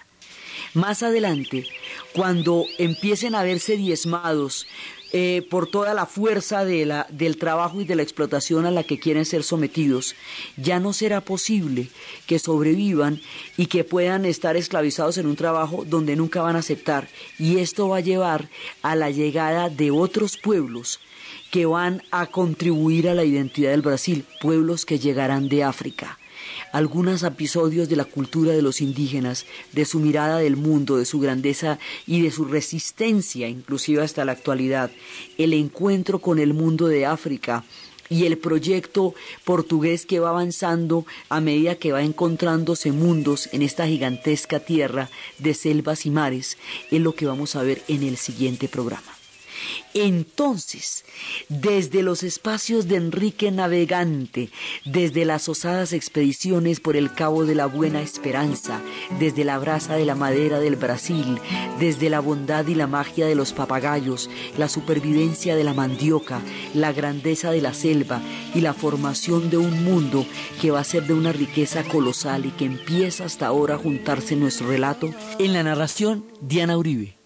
Más 0.74 1.03
adelante, 1.03 1.66
cuando 2.14 2.66
empiecen 2.79 3.35
a 3.35 3.43
verse 3.43 3.76
diezmados 3.76 4.66
eh, 5.12 5.46
por 5.50 5.68
toda 5.68 5.94
la 5.94 6.06
fuerza 6.06 6.64
de 6.64 6.84
la, 6.84 7.06
del 7.11 7.38
trabajo 7.38 7.80
y 7.80 7.84
de 7.84 7.96
la 7.96 8.02
explotación 8.02 8.66
a 8.66 8.70
la 8.70 8.82
que 8.82 8.98
quieren 8.98 9.24
ser 9.24 9.42
sometidos, 9.42 10.14
ya 10.56 10.80
no 10.80 10.92
será 10.92 11.20
posible 11.20 11.88
que 12.26 12.38
sobrevivan 12.38 13.20
y 13.56 13.66
que 13.66 13.84
puedan 13.84 14.24
estar 14.24 14.56
esclavizados 14.56 15.16
en 15.18 15.26
un 15.26 15.36
trabajo 15.36 15.84
donde 15.86 16.16
nunca 16.16 16.42
van 16.42 16.56
a 16.56 16.61
aceptar. 16.61 17.09
Y 17.38 17.59
esto 17.59 17.88
va 17.88 17.98
a 17.98 18.00
llevar 18.00 18.48
a 18.82 18.96
la 18.96 19.11
llegada 19.11 19.70
de 19.70 19.90
otros 19.90 20.36
pueblos 20.36 21.00
que 21.51 21.66
van 21.66 22.03
a 22.11 22.26
contribuir 22.26 23.09
a 23.09 23.14
la 23.14 23.24
identidad 23.24 23.70
del 23.70 23.82
Brasil, 23.82 24.24
pueblos 24.40 24.84
que 24.84 24.99
llegarán 24.99 25.49
de 25.49 25.64
África 25.64 26.18
algunos 26.72 27.22
episodios 27.22 27.88
de 27.88 27.96
la 27.96 28.05
cultura 28.05 28.53
de 28.53 28.62
los 28.62 28.80
indígenas, 28.80 29.46
de 29.72 29.84
su 29.84 30.01
mirada 30.01 30.38
del 30.38 30.57
mundo, 30.57 30.96
de 30.96 31.05
su 31.05 31.20
grandeza 31.20 31.78
y 32.07 32.22
de 32.22 32.30
su 32.30 32.44
resistencia, 32.44 33.49
inclusive 33.49 34.03
hasta 34.03 34.24
la 34.24 34.32
actualidad, 34.32 34.90
el 35.36 35.55
encuentro 35.55 36.18
con 36.18 36.38
el 36.38 36.55
mundo 36.55 36.88
de 36.88 37.07
África, 37.07 37.64
y 38.11 38.24
el 38.24 38.38
proyecto 38.38 39.14
portugués 39.44 40.07
que 40.07 40.18
va 40.18 40.30
avanzando 40.30 41.05
a 41.28 41.42
medida 41.42 41.74
que 41.74 41.92
va 41.92 42.03
encontrándose 42.03 42.90
mundos 42.90 43.51
en 43.53 43.61
esta 43.61 43.86
gigantesca 43.86 44.61
tierra 44.61 45.11
de 45.38 45.53
selvas 45.53 46.07
y 46.07 46.11
mares 46.11 46.57
es 46.90 47.03
lo 47.03 47.14
que 47.14 47.26
vamos 47.26 47.55
a 47.55 47.62
ver 47.62 47.82
en 47.86 48.03
el 48.03 48.16
siguiente 48.16 48.66
programa. 48.66 49.18
Entonces, 49.94 51.04
desde 51.48 52.02
los 52.02 52.22
espacios 52.22 52.88
de 52.88 52.96
Enrique 52.96 53.50
Navegante, 53.50 54.50
desde 54.84 55.24
las 55.24 55.48
osadas 55.48 55.92
expediciones 55.92 56.80
por 56.80 56.96
el 56.96 57.12
Cabo 57.12 57.44
de 57.44 57.54
la 57.54 57.66
Buena 57.66 58.02
Esperanza, 58.02 58.80
desde 59.18 59.44
la 59.44 59.59
brasa 59.59 59.96
de 59.96 60.04
la 60.04 60.14
madera 60.14 60.61
del 60.61 60.76
Brasil, 60.76 61.40
desde 61.78 62.11
la 62.11 62.20
bondad 62.20 62.66
y 62.66 62.74
la 62.74 62.86
magia 62.86 63.26
de 63.26 63.34
los 63.34 63.52
papagayos, 63.52 64.30
la 64.56 64.68
supervivencia 64.68 65.56
de 65.56 65.64
la 65.64 65.74
mandioca, 65.74 66.40
la 66.74 66.92
grandeza 66.92 67.50
de 67.50 67.62
la 67.62 67.74
selva 67.74 68.20
y 68.54 68.61
la 68.61 68.74
formación 68.74 69.50
de 69.50 69.56
un 69.56 69.84
mundo 69.84 70.26
que 70.61 70.70
va 70.70 70.80
a 70.80 70.84
ser 70.84 71.06
de 71.06 71.14
una 71.14 71.32
riqueza 71.32 71.84
colosal 71.84 72.46
y 72.46 72.50
que 72.50 72.64
empieza 72.64 73.24
hasta 73.24 73.46
ahora 73.46 73.74
a 73.74 73.78
juntarse 73.78 74.34
en 74.34 74.40
nuestro 74.40 74.68
relato, 74.68 75.12
en 75.38 75.52
la 75.52 75.62
narración 75.62 76.24
Diana 76.40 76.76
Uribe 76.76 77.18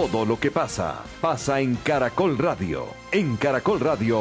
Todo 0.00 0.24
lo 0.24 0.40
que 0.40 0.50
pasa, 0.50 1.04
pasa 1.20 1.60
en 1.60 1.76
Caracol 1.76 2.38
Radio. 2.38 2.86
En 3.12 3.36
Caracol 3.36 3.80
Radio 3.80 4.18